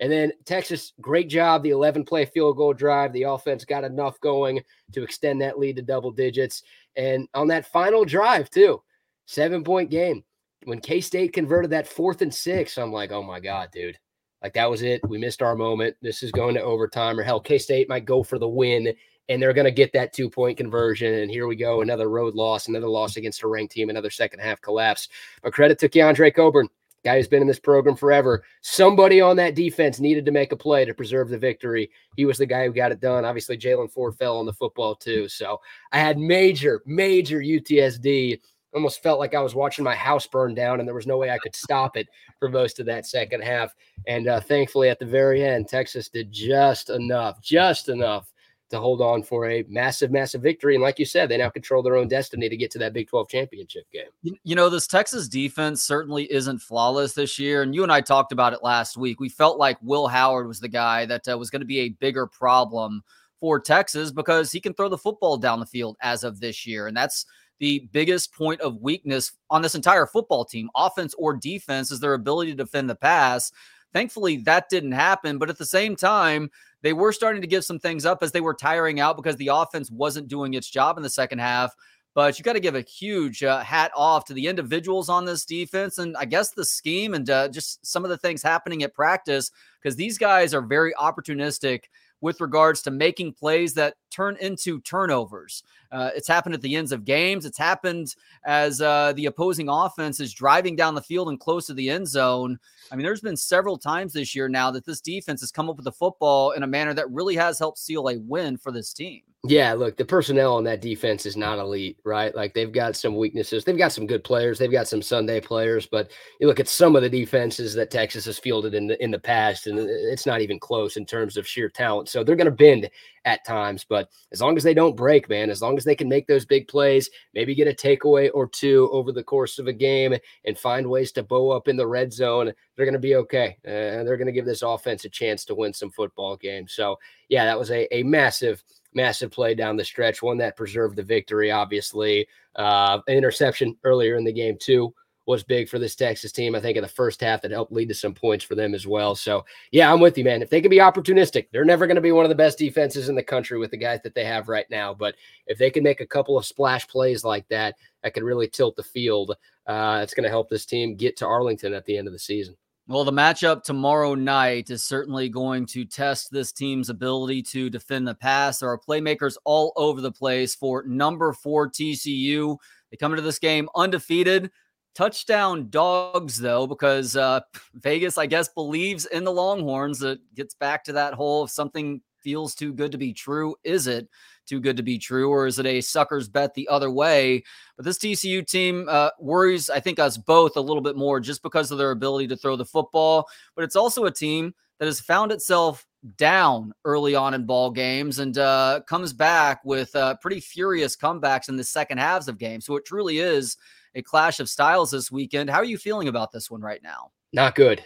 And 0.00 0.10
then 0.10 0.32
Texas, 0.44 0.92
great 1.00 1.28
job. 1.28 1.62
The 1.62 1.70
11 1.70 2.04
play 2.04 2.24
field 2.24 2.56
goal 2.56 2.72
drive. 2.72 3.12
The 3.12 3.22
offense 3.22 3.64
got 3.64 3.84
enough 3.84 4.18
going 4.20 4.60
to 4.92 5.02
extend 5.02 5.40
that 5.42 5.58
lead 5.58 5.76
to 5.76 5.82
double 5.82 6.10
digits. 6.10 6.62
And 6.96 7.28
on 7.34 7.46
that 7.48 7.70
final 7.70 8.04
drive, 8.04 8.50
too, 8.50 8.82
seven 9.26 9.62
point 9.64 9.90
game. 9.90 10.24
When 10.64 10.80
K 10.80 11.00
State 11.00 11.32
converted 11.32 11.70
that 11.70 11.88
fourth 11.88 12.22
and 12.22 12.32
six, 12.32 12.78
I'm 12.78 12.92
like, 12.92 13.10
oh 13.10 13.22
my 13.22 13.40
God, 13.40 13.70
dude. 13.72 13.98
Like 14.42 14.54
that 14.54 14.70
was 14.70 14.82
it. 14.82 15.00
We 15.08 15.18
missed 15.18 15.42
our 15.42 15.56
moment. 15.56 15.96
This 16.02 16.22
is 16.22 16.32
going 16.32 16.54
to 16.54 16.62
overtime, 16.62 17.18
or 17.18 17.22
hell, 17.22 17.40
K 17.40 17.58
State 17.58 17.88
might 17.88 18.04
go 18.04 18.22
for 18.22 18.38
the 18.38 18.48
win 18.48 18.92
and 19.28 19.40
they're 19.40 19.52
going 19.52 19.64
to 19.64 19.70
get 19.70 19.92
that 19.92 20.12
two 20.12 20.28
point 20.28 20.58
conversion. 20.58 21.14
And 21.14 21.30
here 21.30 21.46
we 21.46 21.56
go, 21.56 21.80
another 21.80 22.08
road 22.08 22.34
loss, 22.34 22.68
another 22.68 22.88
loss 22.88 23.16
against 23.16 23.42
a 23.42 23.48
ranked 23.48 23.72
team, 23.72 23.90
another 23.90 24.10
second 24.10 24.40
half 24.40 24.60
collapse. 24.60 25.08
But 25.42 25.52
credit 25.52 25.78
to 25.80 25.88
Keondre 25.88 26.34
Coburn, 26.34 26.68
guy 27.04 27.16
who's 27.16 27.28
been 27.28 27.42
in 27.42 27.48
this 27.48 27.58
program 27.58 27.96
forever. 27.96 28.44
Somebody 28.62 29.20
on 29.20 29.36
that 29.36 29.54
defense 29.54 30.00
needed 30.00 30.24
to 30.26 30.32
make 30.32 30.52
a 30.52 30.56
play 30.56 30.84
to 30.84 30.94
preserve 30.94 31.28
the 31.28 31.38
victory. 31.38 31.90
He 32.16 32.24
was 32.24 32.38
the 32.38 32.46
guy 32.46 32.66
who 32.66 32.72
got 32.72 32.92
it 32.92 33.00
done. 33.00 33.24
Obviously, 33.24 33.56
Jaylan 33.56 33.90
Ford 33.90 34.16
fell 34.16 34.38
on 34.38 34.46
the 34.46 34.52
football 34.52 34.94
too. 34.94 35.28
So 35.28 35.60
I 35.92 35.98
had 35.98 36.18
major, 36.18 36.82
major 36.86 37.40
UTSD. 37.40 38.40
Almost 38.74 39.02
felt 39.02 39.18
like 39.18 39.34
I 39.34 39.42
was 39.42 39.54
watching 39.54 39.84
my 39.84 39.94
house 39.94 40.26
burn 40.26 40.54
down, 40.54 40.80
and 40.80 40.88
there 40.88 40.94
was 40.94 41.06
no 41.06 41.18
way 41.18 41.28
I 41.28 41.36
could 41.36 41.54
stop 41.54 41.94
it 41.94 42.08
for 42.38 42.48
most 42.48 42.80
of 42.80 42.86
that 42.86 43.04
second 43.04 43.42
half. 43.42 43.74
And 44.06 44.28
uh, 44.28 44.40
thankfully, 44.40 44.88
at 44.88 44.98
the 44.98 45.04
very 45.04 45.44
end, 45.44 45.68
Texas 45.68 46.08
did 46.08 46.32
just 46.32 46.88
enough, 46.88 47.42
just 47.42 47.90
enough 47.90 48.31
to 48.72 48.80
hold 48.80 49.00
on 49.00 49.22
for 49.22 49.48
a 49.48 49.64
massive, 49.68 50.10
massive 50.10 50.42
victory. 50.42 50.74
And 50.74 50.82
like 50.82 50.98
you 50.98 51.04
said, 51.04 51.28
they 51.28 51.36
now 51.36 51.50
control 51.50 51.82
their 51.82 51.96
own 51.96 52.08
destiny 52.08 52.48
to 52.48 52.56
get 52.56 52.70
to 52.72 52.78
that 52.78 52.92
Big 52.92 53.08
12 53.08 53.28
championship 53.28 53.84
game. 53.92 54.36
You 54.42 54.56
know, 54.56 54.68
this 54.68 54.86
Texas 54.86 55.28
defense 55.28 55.82
certainly 55.82 56.30
isn't 56.32 56.58
flawless 56.58 57.12
this 57.12 57.38
year. 57.38 57.62
And 57.62 57.74
you 57.74 57.82
and 57.82 57.92
I 57.92 58.00
talked 58.00 58.32
about 58.32 58.52
it 58.52 58.62
last 58.62 58.96
week. 58.96 59.20
We 59.20 59.28
felt 59.28 59.58
like 59.58 59.78
Will 59.82 60.08
Howard 60.08 60.48
was 60.48 60.58
the 60.58 60.68
guy 60.68 61.06
that 61.06 61.28
uh, 61.28 61.38
was 61.38 61.50
going 61.50 61.60
to 61.60 61.66
be 61.66 61.80
a 61.80 61.90
bigger 61.90 62.26
problem 62.26 63.02
for 63.38 63.60
Texas 63.60 64.10
because 64.10 64.50
he 64.50 64.60
can 64.60 64.74
throw 64.74 64.88
the 64.88 64.98
football 64.98 65.36
down 65.36 65.60
the 65.60 65.66
field 65.66 65.96
as 66.00 66.24
of 66.24 66.40
this 66.40 66.66
year. 66.66 66.86
And 66.86 66.96
that's 66.96 67.26
the 67.58 67.88
biggest 67.92 68.32
point 68.32 68.60
of 68.60 68.80
weakness 68.80 69.32
on 69.50 69.62
this 69.62 69.74
entire 69.74 70.06
football 70.06 70.44
team, 70.44 70.70
offense 70.74 71.14
or 71.18 71.36
defense, 71.36 71.90
is 71.90 72.00
their 72.00 72.14
ability 72.14 72.52
to 72.52 72.56
defend 72.56 72.88
the 72.88 72.94
pass. 72.94 73.52
Thankfully, 73.92 74.38
that 74.38 74.68
didn't 74.68 74.92
happen. 74.92 75.38
But 75.38 75.50
at 75.50 75.58
the 75.58 75.66
same 75.66 75.94
time, 75.94 76.50
they 76.82 76.92
were 76.92 77.12
starting 77.12 77.40
to 77.40 77.48
give 77.48 77.64
some 77.64 77.78
things 77.78 78.04
up 78.04 78.22
as 78.22 78.32
they 78.32 78.40
were 78.40 78.54
tiring 78.54 79.00
out 79.00 79.16
because 79.16 79.36
the 79.36 79.50
offense 79.52 79.90
wasn't 79.90 80.28
doing 80.28 80.54
its 80.54 80.68
job 80.68 80.96
in 80.96 81.02
the 81.02 81.10
second 81.10 81.38
half. 81.38 81.74
But 82.14 82.38
you 82.38 82.42
got 82.42 82.52
to 82.52 82.60
give 82.60 82.74
a 82.74 82.82
huge 82.82 83.42
uh, 83.42 83.60
hat 83.60 83.90
off 83.96 84.26
to 84.26 84.34
the 84.34 84.46
individuals 84.46 85.08
on 85.08 85.24
this 85.24 85.46
defense 85.46 85.96
and 85.96 86.14
I 86.16 86.26
guess 86.26 86.50
the 86.50 86.64
scheme 86.64 87.14
and 87.14 87.28
uh, 87.30 87.48
just 87.48 87.84
some 87.86 88.04
of 88.04 88.10
the 88.10 88.18
things 88.18 88.42
happening 88.42 88.82
at 88.82 88.94
practice 88.94 89.50
because 89.80 89.96
these 89.96 90.18
guys 90.18 90.52
are 90.52 90.60
very 90.60 90.92
opportunistic 91.00 91.84
with 92.20 92.40
regards 92.40 92.82
to 92.82 92.90
making 92.90 93.32
plays 93.32 93.74
that 93.74 93.94
turn 94.12 94.36
into 94.40 94.80
turnovers. 94.80 95.62
Uh, 95.90 96.10
it's 96.14 96.28
happened 96.28 96.54
at 96.54 96.62
the 96.62 96.76
ends 96.76 96.92
of 96.92 97.04
games. 97.04 97.44
It's 97.44 97.58
happened 97.58 98.14
as 98.44 98.80
uh, 98.80 99.12
the 99.14 99.26
opposing 99.26 99.68
offense 99.68 100.20
is 100.20 100.32
driving 100.32 100.76
down 100.76 100.94
the 100.94 101.02
field 101.02 101.28
and 101.28 101.40
close 101.40 101.66
to 101.66 101.74
the 101.74 101.90
end 101.90 102.08
zone. 102.08 102.58
I 102.90 102.96
mean, 102.96 103.04
there's 103.04 103.20
been 103.20 103.36
several 103.36 103.76
times 103.76 104.12
this 104.12 104.34
year 104.34 104.48
now 104.48 104.70
that 104.70 104.86
this 104.86 105.00
defense 105.00 105.40
has 105.40 105.52
come 105.52 105.68
up 105.68 105.76
with 105.76 105.84
the 105.84 105.92
football 105.92 106.52
in 106.52 106.62
a 106.62 106.66
manner 106.66 106.94
that 106.94 107.10
really 107.10 107.36
has 107.36 107.58
helped 107.58 107.78
seal 107.78 108.08
a 108.08 108.18
win 108.18 108.56
for 108.56 108.72
this 108.72 108.92
team. 108.92 109.22
Yeah, 109.44 109.72
look, 109.72 109.96
the 109.96 110.04
personnel 110.04 110.54
on 110.54 110.62
that 110.64 110.80
defense 110.80 111.26
is 111.26 111.36
not 111.36 111.58
elite, 111.58 111.98
right? 112.04 112.32
Like 112.32 112.54
they've 112.54 112.70
got 112.70 112.94
some 112.94 113.16
weaknesses. 113.16 113.64
They've 113.64 113.76
got 113.76 113.90
some 113.90 114.06
good 114.06 114.22
players. 114.22 114.56
They've 114.56 114.70
got 114.70 114.86
some 114.86 115.02
Sunday 115.02 115.40
players, 115.40 115.84
but 115.84 116.12
you 116.38 116.46
look 116.46 116.60
at 116.60 116.68
some 116.68 116.94
of 116.94 117.02
the 117.02 117.10
defenses 117.10 117.74
that 117.74 117.90
Texas 117.90 118.24
has 118.26 118.38
fielded 118.38 118.72
in 118.72 118.86
the 118.86 119.02
in 119.02 119.10
the 119.10 119.18
past, 119.18 119.66
and 119.66 119.80
it's 119.80 120.26
not 120.26 120.42
even 120.42 120.60
close 120.60 120.96
in 120.96 121.04
terms 121.04 121.36
of 121.36 121.44
sheer 121.44 121.68
talent. 121.68 122.08
So 122.08 122.22
they're 122.22 122.36
going 122.36 122.44
to 122.44 122.52
bend 122.52 122.88
at 123.24 123.44
times, 123.44 123.84
but 123.88 124.08
as 124.32 124.40
long 124.40 124.56
as 124.56 124.62
they 124.62 124.74
don't 124.74 124.96
break, 124.96 125.28
man, 125.28 125.50
as 125.50 125.62
long 125.62 125.76
as 125.76 125.84
they 125.84 125.94
can 125.94 126.08
make 126.08 126.26
those 126.26 126.44
big 126.44 126.66
plays, 126.68 127.08
maybe 127.34 127.54
get 127.54 127.68
a 127.68 127.72
takeaway 127.72 128.30
or 128.34 128.48
two 128.48 128.88
over 128.92 129.12
the 129.12 129.22
course 129.22 129.58
of 129.58 129.68
a 129.68 129.72
game, 129.72 130.14
and 130.44 130.58
find 130.58 130.86
ways 130.86 131.12
to 131.12 131.22
bow 131.22 131.50
up 131.50 131.68
in 131.68 131.76
the 131.76 131.86
red 131.86 132.12
zone, 132.12 132.52
they're 132.76 132.86
going 132.86 132.92
to 132.92 132.98
be 132.98 133.16
okay, 133.16 133.56
and 133.64 134.06
they're 134.06 134.16
going 134.16 134.26
to 134.26 134.32
give 134.32 134.46
this 134.46 134.62
offense 134.62 135.04
a 135.04 135.08
chance 135.08 135.44
to 135.44 135.54
win 135.54 135.72
some 135.72 135.90
football 135.90 136.36
games. 136.36 136.72
So 136.72 136.98
yeah, 137.28 137.44
that 137.44 137.58
was 137.58 137.70
a 137.70 137.92
a 137.94 138.02
massive 138.02 138.62
massive 138.94 139.30
play 139.30 139.54
down 139.54 139.76
the 139.76 139.84
stretch, 139.84 140.22
one 140.22 140.38
that 140.38 140.56
preserved 140.56 140.96
the 140.96 141.02
victory, 141.02 141.50
obviously. 141.50 142.26
Uh, 142.56 142.98
an 143.06 143.16
interception 143.16 143.76
earlier 143.84 144.16
in 144.16 144.24
the 144.24 144.32
game, 144.32 144.56
too, 144.60 144.92
was 145.26 145.42
big 145.42 145.68
for 145.68 145.78
this 145.78 145.94
Texas 145.94 146.32
team. 146.32 146.54
I 146.54 146.60
think 146.60 146.76
in 146.76 146.82
the 146.82 146.88
first 146.88 147.20
half 147.20 147.42
that 147.42 147.50
helped 147.50 147.72
lead 147.72 147.88
to 147.88 147.94
some 147.94 148.14
points 148.14 148.44
for 148.44 148.54
them 148.54 148.74
as 148.74 148.86
well. 148.86 149.14
So, 149.14 149.44
yeah, 149.70 149.92
I'm 149.92 150.00
with 150.00 150.18
you, 150.18 150.24
man. 150.24 150.42
If 150.42 150.50
they 150.50 150.60
can 150.60 150.70
be 150.70 150.78
opportunistic, 150.78 151.46
they're 151.52 151.64
never 151.64 151.86
going 151.86 151.96
to 151.96 152.00
be 152.00 152.12
one 152.12 152.24
of 152.24 152.28
the 152.28 152.34
best 152.34 152.58
defenses 152.58 153.08
in 153.08 153.14
the 153.14 153.22
country 153.22 153.58
with 153.58 153.70
the 153.70 153.76
guys 153.76 154.00
that 154.02 154.14
they 154.14 154.24
have 154.24 154.48
right 154.48 154.66
now. 154.70 154.92
But 154.94 155.14
if 155.46 155.58
they 155.58 155.70
can 155.70 155.84
make 155.84 156.00
a 156.00 156.06
couple 156.06 156.36
of 156.36 156.46
splash 156.46 156.86
plays 156.88 157.24
like 157.24 157.46
that, 157.48 157.76
that 158.02 158.14
can 158.14 158.24
really 158.24 158.48
tilt 158.48 158.76
the 158.76 158.82
field, 158.82 159.36
uh, 159.66 160.00
it's 160.02 160.14
going 160.14 160.24
to 160.24 160.30
help 160.30 160.48
this 160.48 160.66
team 160.66 160.96
get 160.96 161.16
to 161.18 161.26
Arlington 161.26 161.74
at 161.74 161.84
the 161.84 161.96
end 161.96 162.08
of 162.08 162.12
the 162.12 162.18
season. 162.18 162.56
Well, 162.88 163.04
the 163.04 163.12
matchup 163.12 163.62
tomorrow 163.62 164.16
night 164.16 164.70
is 164.70 164.82
certainly 164.82 165.28
going 165.28 165.66
to 165.66 165.84
test 165.84 166.32
this 166.32 166.50
team's 166.50 166.90
ability 166.90 167.42
to 167.44 167.70
defend 167.70 168.08
the 168.08 168.14
pass. 168.14 168.58
There 168.58 168.70
are 168.70 168.78
playmakers 168.78 169.36
all 169.44 169.72
over 169.76 170.00
the 170.00 170.10
place 170.10 170.56
for 170.56 170.82
number 170.82 171.32
four 171.32 171.70
TCU. 171.70 172.56
They 172.90 172.96
come 172.96 173.12
into 173.12 173.22
this 173.22 173.38
game 173.38 173.68
undefeated. 173.76 174.50
Touchdown 174.94 175.68
dogs, 175.70 176.38
though, 176.38 176.66
because 176.66 177.16
uh, 177.16 177.40
Vegas, 177.74 178.18
I 178.18 178.26
guess, 178.26 178.48
believes 178.48 179.06
in 179.06 179.24
the 179.24 179.32
Longhorns. 179.32 179.98
That 180.00 180.20
gets 180.34 180.54
back 180.54 180.84
to 180.84 180.92
that 180.94 181.14
whole 181.14 181.44
if 181.44 181.50
something 181.50 182.00
feels 182.22 182.54
too 182.54 182.72
good 182.72 182.92
to 182.92 182.98
be 182.98 183.12
true, 183.12 183.56
is 183.64 183.86
it? 183.86 184.08
too 184.46 184.60
good 184.60 184.76
to 184.76 184.82
be 184.82 184.98
true, 184.98 185.30
or 185.30 185.46
is 185.46 185.58
it 185.58 185.66
a 185.66 185.80
sucker's 185.80 186.28
bet 186.28 186.54
the 186.54 186.68
other 186.68 186.90
way? 186.90 187.42
But 187.76 187.84
this 187.84 187.98
TCU 187.98 188.46
team 188.46 188.86
uh, 188.88 189.10
worries, 189.18 189.70
I 189.70 189.80
think, 189.80 189.98
us 189.98 190.16
both 190.16 190.56
a 190.56 190.60
little 190.60 190.82
bit 190.82 190.96
more 190.96 191.20
just 191.20 191.42
because 191.42 191.70
of 191.70 191.78
their 191.78 191.90
ability 191.90 192.28
to 192.28 192.36
throw 192.36 192.56
the 192.56 192.64
football. 192.64 193.28
But 193.54 193.64
it's 193.64 193.76
also 193.76 194.04
a 194.04 194.10
team 194.10 194.54
that 194.78 194.86
has 194.86 195.00
found 195.00 195.32
itself 195.32 195.86
down 196.16 196.72
early 196.84 197.14
on 197.14 197.34
in 197.34 197.46
ball 197.46 197.70
games 197.70 198.18
and 198.18 198.36
uh, 198.36 198.80
comes 198.88 199.12
back 199.12 199.64
with 199.64 199.94
uh, 199.94 200.16
pretty 200.16 200.40
furious 200.40 200.96
comebacks 200.96 201.48
in 201.48 201.56
the 201.56 201.64
second 201.64 201.98
halves 201.98 202.26
of 202.26 202.38
games. 202.38 202.66
So 202.66 202.76
it 202.76 202.84
truly 202.84 203.18
is 203.18 203.56
a 203.94 204.02
clash 204.02 204.40
of 204.40 204.48
styles 204.48 204.90
this 204.90 205.10
weekend. 205.10 205.50
How 205.50 205.58
are 205.58 205.64
you 205.64 205.78
feeling 205.78 206.08
about 206.08 206.32
this 206.32 206.50
one 206.50 206.60
right 206.60 206.82
now? 206.82 207.10
Not 207.32 207.54
good. 207.54 207.84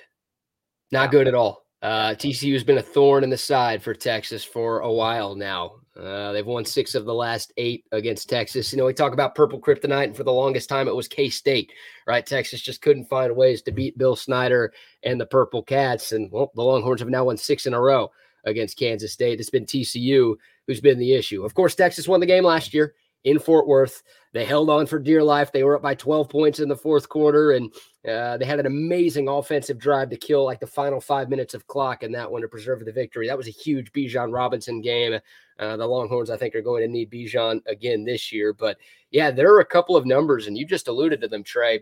Not 0.92 1.10
good 1.10 1.28
at 1.28 1.34
all. 1.34 1.66
Uh, 1.82 2.14
TCU 2.14 2.52
has 2.54 2.64
been 2.64 2.78
a 2.78 2.82
thorn 2.82 3.22
in 3.22 3.30
the 3.30 3.36
side 3.36 3.82
for 3.82 3.94
Texas 3.94 4.42
for 4.42 4.80
a 4.80 4.92
while 4.92 5.34
now. 5.34 5.76
Uh, 5.96 6.32
they've 6.32 6.46
won 6.46 6.64
six 6.64 6.94
of 6.94 7.04
the 7.04 7.14
last 7.14 7.52
eight 7.56 7.84
against 7.92 8.28
Texas. 8.28 8.72
You 8.72 8.78
know, 8.78 8.86
we 8.86 8.92
talk 8.92 9.12
about 9.12 9.34
purple 9.34 9.60
kryptonite, 9.60 10.04
and 10.04 10.16
for 10.16 10.25
the 10.25 10.32
longest 10.32 10.68
time, 10.68 10.88
it 10.88 10.96
was 10.96 11.08
K 11.08 11.28
State, 11.28 11.72
right? 12.06 12.25
Texas 12.25 12.60
just 12.60 12.82
couldn't 12.82 13.06
find 13.06 13.34
ways 13.34 13.62
to 13.62 13.72
beat 13.72 13.96
Bill 13.98 14.16
Snyder 14.16 14.72
and 15.04 15.20
the 15.20 15.26
Purple 15.26 15.62
Cats. 15.62 16.12
And 16.12 16.30
well, 16.30 16.50
the 16.54 16.62
Longhorns 16.62 17.00
have 17.00 17.08
now 17.08 17.25
won 17.25 17.36
six 17.36 17.66
in 17.66 17.75
a 17.75 17.80
row 17.80 18.10
against 18.44 18.78
Kansas 18.78 19.12
State. 19.12 19.40
It's 19.40 19.50
been 19.50 19.64
TCU 19.64 20.36
who's 20.66 20.80
been 20.80 20.98
the 20.98 21.14
issue. 21.14 21.44
Of 21.44 21.54
course, 21.54 21.75
Texas 21.75 22.08
won 22.08 22.20
the 22.20 22.26
game 22.26 22.44
last 22.44 22.75
year 22.75 22.94
in 23.26 23.40
Fort 23.40 23.66
Worth. 23.66 24.04
They 24.33 24.45
held 24.45 24.71
on 24.71 24.87
for 24.87 25.00
dear 25.00 25.23
life. 25.23 25.50
They 25.50 25.64
were 25.64 25.76
up 25.76 25.83
by 25.83 25.97
12 25.97 26.28
points 26.28 26.61
in 26.61 26.68
the 26.68 26.76
fourth 26.76 27.09
quarter, 27.09 27.52
and 27.52 27.75
uh, 28.09 28.37
they 28.37 28.45
had 28.45 28.61
an 28.61 28.66
amazing 28.66 29.28
offensive 29.28 29.78
drive 29.78 30.11
to 30.11 30.16
kill 30.16 30.45
like 30.45 30.61
the 30.61 30.66
final 30.66 31.00
five 31.00 31.28
minutes 31.28 31.52
of 31.52 31.66
clock 31.66 32.04
in 32.04 32.12
that 32.12 32.30
one 32.30 32.42
to 32.42 32.49
preserve 32.49 32.85
the 32.85 32.92
victory. 32.92 33.26
That 33.26 33.37
was 33.37 33.49
a 33.49 33.50
huge 33.52 33.90
Bijan 33.92 34.33
Robinson 34.33 34.80
game. 34.80 35.18
Uh, 35.59 35.76
the 35.76 35.87
Longhorns, 35.87 36.30
I 36.30 36.37
think, 36.37 36.54
are 36.54 36.62
going 36.62 36.83
to 36.83 36.88
need 36.88 37.11
Bijan 37.11 37.66
again 37.66 38.04
this 38.04 38.30
year. 38.30 38.52
But 38.52 38.78
yeah, 39.11 39.33
there 39.33 39.52
are 39.52 39.61
a 39.61 39.66
couple 39.66 39.97
of 39.97 40.06
numbers, 40.06 40.47
and 40.47 40.56
you 40.56 40.64
just 40.64 40.87
alluded 40.87 41.21
to 41.23 41.28
them, 41.28 41.42
Trey, 41.42 41.80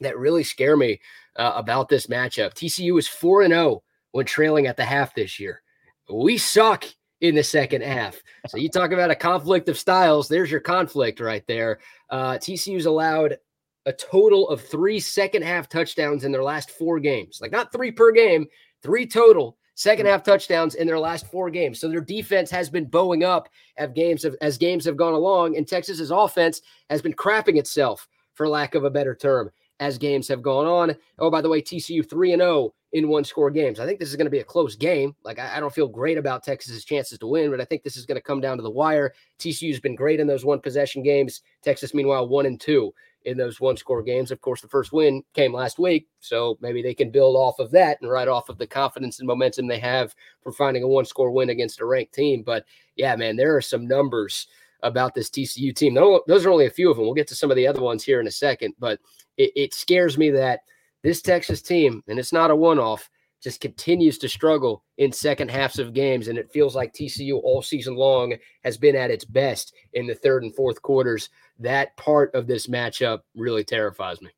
that 0.00 0.18
really 0.18 0.42
scare 0.42 0.76
me 0.76 1.00
uh, 1.36 1.52
about 1.54 1.88
this 1.88 2.08
matchup. 2.08 2.54
TCU 2.54 2.98
is 2.98 3.06
4 3.06 3.46
0 3.46 3.84
when 4.10 4.26
trailing 4.26 4.66
at 4.66 4.76
the 4.76 4.84
half 4.84 5.14
this 5.14 5.38
year. 5.38 5.62
We 6.10 6.38
suck 6.38 6.84
in 7.22 7.36
the 7.36 7.42
second 7.42 7.82
half. 7.82 8.20
So 8.48 8.58
you 8.58 8.68
talk 8.68 8.90
about 8.90 9.12
a 9.12 9.14
conflict 9.14 9.68
of 9.68 9.78
styles. 9.78 10.28
There's 10.28 10.50
your 10.50 10.60
conflict 10.60 11.20
right 11.20 11.46
there. 11.46 11.78
Uh, 12.10 12.32
TCU's 12.32 12.86
allowed 12.86 13.38
a 13.86 13.92
total 13.92 14.48
of 14.48 14.60
three 14.60 14.98
second 14.98 15.42
half 15.42 15.68
touchdowns 15.68 16.24
in 16.24 16.32
their 16.32 16.42
last 16.42 16.70
four 16.70 16.98
games. 16.98 17.38
Like 17.40 17.52
not 17.52 17.72
three 17.72 17.92
per 17.92 18.10
game, 18.10 18.46
three 18.82 19.06
total 19.06 19.56
second 19.76 20.06
half 20.06 20.24
touchdowns 20.24 20.74
in 20.74 20.86
their 20.86 20.98
last 20.98 21.30
four 21.30 21.48
games. 21.48 21.80
So 21.80 21.88
their 21.88 22.00
defense 22.00 22.50
has 22.50 22.68
been 22.68 22.86
bowing 22.86 23.22
up 23.22 23.48
as 23.76 23.90
games 23.94 24.24
have, 24.24 24.34
as 24.42 24.58
games 24.58 24.84
have 24.84 24.96
gone 24.96 25.14
along, 25.14 25.56
and 25.56 25.66
Texas's 25.66 26.10
offense 26.10 26.60
has 26.90 27.00
been 27.00 27.14
crapping 27.14 27.56
itself, 27.56 28.08
for 28.34 28.48
lack 28.48 28.74
of 28.74 28.84
a 28.84 28.90
better 28.90 29.14
term, 29.14 29.50
as 29.82 29.98
games 29.98 30.28
have 30.28 30.42
gone 30.42 30.66
on. 30.66 30.96
Oh, 31.18 31.30
by 31.30 31.40
the 31.40 31.48
way, 31.48 31.60
TCU 31.60 32.08
three 32.08 32.32
and 32.32 32.40
zero 32.40 32.52
oh 32.52 32.74
in 32.92 33.08
one 33.08 33.24
score 33.24 33.50
games. 33.50 33.80
I 33.80 33.86
think 33.86 33.98
this 33.98 34.10
is 34.10 34.16
going 34.16 34.26
to 34.26 34.30
be 34.30 34.40
a 34.40 34.44
close 34.44 34.76
game. 34.76 35.16
Like 35.24 35.38
I, 35.38 35.56
I 35.56 35.60
don't 35.60 35.74
feel 35.74 35.88
great 35.88 36.18
about 36.18 36.44
Texas's 36.44 36.84
chances 36.84 37.18
to 37.18 37.26
win, 37.26 37.50
but 37.50 37.60
I 37.60 37.64
think 37.64 37.82
this 37.82 37.96
is 37.96 38.06
going 38.06 38.16
to 38.16 38.22
come 38.22 38.40
down 38.40 38.58
to 38.58 38.62
the 38.62 38.70
wire. 38.70 39.12
TCU's 39.38 39.80
been 39.80 39.96
great 39.96 40.20
in 40.20 40.26
those 40.26 40.44
one 40.44 40.60
possession 40.60 41.02
games. 41.02 41.40
Texas, 41.62 41.94
meanwhile, 41.94 42.28
one 42.28 42.46
and 42.46 42.60
two 42.60 42.92
in 43.24 43.36
those 43.36 43.60
one 43.60 43.76
score 43.76 44.02
games. 44.02 44.30
Of 44.30 44.40
course, 44.40 44.60
the 44.60 44.68
first 44.68 44.92
win 44.92 45.22
came 45.34 45.52
last 45.52 45.78
week, 45.78 46.06
so 46.20 46.58
maybe 46.60 46.82
they 46.82 46.94
can 46.94 47.10
build 47.10 47.34
off 47.34 47.58
of 47.58 47.70
that 47.72 47.98
and 48.00 48.10
ride 48.10 48.28
off 48.28 48.48
of 48.48 48.58
the 48.58 48.66
confidence 48.66 49.18
and 49.18 49.26
momentum 49.26 49.66
they 49.66 49.78
have 49.78 50.14
for 50.42 50.52
finding 50.52 50.82
a 50.82 50.88
one 50.88 51.04
score 51.04 51.30
win 51.30 51.50
against 51.50 51.80
a 51.80 51.86
ranked 51.86 52.14
team. 52.14 52.42
But 52.42 52.64
yeah, 52.96 53.16
man, 53.16 53.36
there 53.36 53.56
are 53.56 53.62
some 53.62 53.88
numbers 53.88 54.46
about 54.82 55.14
this 55.14 55.30
TCU 55.30 55.74
team. 55.74 55.94
Those 55.94 56.44
are 56.44 56.50
only 56.50 56.66
a 56.66 56.70
few 56.70 56.90
of 56.90 56.96
them. 56.96 57.06
We'll 57.06 57.14
get 57.14 57.28
to 57.28 57.34
some 57.34 57.50
of 57.50 57.56
the 57.56 57.66
other 57.66 57.80
ones 57.80 58.04
here 58.04 58.20
in 58.20 58.26
a 58.26 58.32
second, 58.32 58.74
but 58.78 59.00
it, 59.36 59.52
it 59.54 59.74
scares 59.74 60.18
me 60.18 60.30
that 60.30 60.60
this 61.02 61.22
Texas 61.22 61.62
team, 61.62 62.02
and 62.08 62.18
it's 62.18 62.32
not 62.32 62.50
a 62.50 62.56
one 62.56 62.78
off, 62.78 63.08
just 63.42 63.60
continues 63.60 64.18
to 64.18 64.28
struggle 64.28 64.84
in 64.98 65.10
second 65.10 65.50
halves 65.50 65.78
of 65.78 65.92
games. 65.92 66.28
And 66.28 66.38
it 66.38 66.52
feels 66.52 66.76
like 66.76 66.92
TCU 66.92 67.40
all 67.42 67.60
season 67.60 67.96
long 67.96 68.34
has 68.62 68.78
been 68.78 68.94
at 68.94 69.10
its 69.10 69.24
best 69.24 69.74
in 69.94 70.06
the 70.06 70.14
third 70.14 70.44
and 70.44 70.54
fourth 70.54 70.80
quarters. 70.80 71.28
That 71.58 71.96
part 71.96 72.34
of 72.34 72.46
this 72.46 72.68
matchup 72.68 73.20
really 73.34 73.64
terrifies 73.64 74.22
me. 74.22 74.30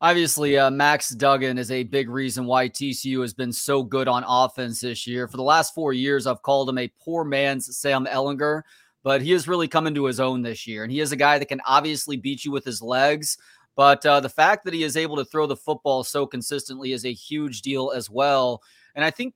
Obviously, 0.00 0.56
uh, 0.56 0.70
Max 0.70 1.10
Duggan 1.10 1.58
is 1.58 1.72
a 1.72 1.82
big 1.82 2.08
reason 2.08 2.46
why 2.46 2.68
TCU 2.68 3.20
has 3.22 3.34
been 3.34 3.52
so 3.52 3.82
good 3.82 4.06
on 4.06 4.24
offense 4.28 4.80
this 4.80 5.08
year. 5.08 5.26
For 5.26 5.38
the 5.38 5.42
last 5.42 5.74
four 5.74 5.92
years, 5.92 6.26
I've 6.26 6.42
called 6.42 6.68
him 6.68 6.78
a 6.78 6.92
poor 7.00 7.24
man's 7.24 7.76
Sam 7.76 8.06
Ehlinger, 8.06 8.62
but 9.02 9.22
he 9.22 9.32
has 9.32 9.48
really 9.48 9.68
come 9.68 9.86
into 9.86 10.04
his 10.04 10.20
own 10.20 10.42
this 10.42 10.66
year. 10.66 10.82
And 10.82 10.92
he 10.92 11.00
is 11.00 11.12
a 11.12 11.16
guy 11.16 11.38
that 11.38 11.48
can 11.48 11.60
obviously 11.66 12.16
beat 12.16 12.44
you 12.44 12.50
with 12.50 12.64
his 12.64 12.82
legs. 12.82 13.38
But 13.76 14.04
uh, 14.04 14.20
the 14.20 14.28
fact 14.28 14.64
that 14.64 14.74
he 14.74 14.82
is 14.82 14.96
able 14.96 15.16
to 15.16 15.24
throw 15.24 15.46
the 15.46 15.56
football 15.56 16.02
so 16.02 16.26
consistently 16.26 16.92
is 16.92 17.04
a 17.04 17.12
huge 17.12 17.62
deal 17.62 17.92
as 17.94 18.10
well. 18.10 18.60
And 18.94 19.04
I 19.04 19.10
think 19.10 19.34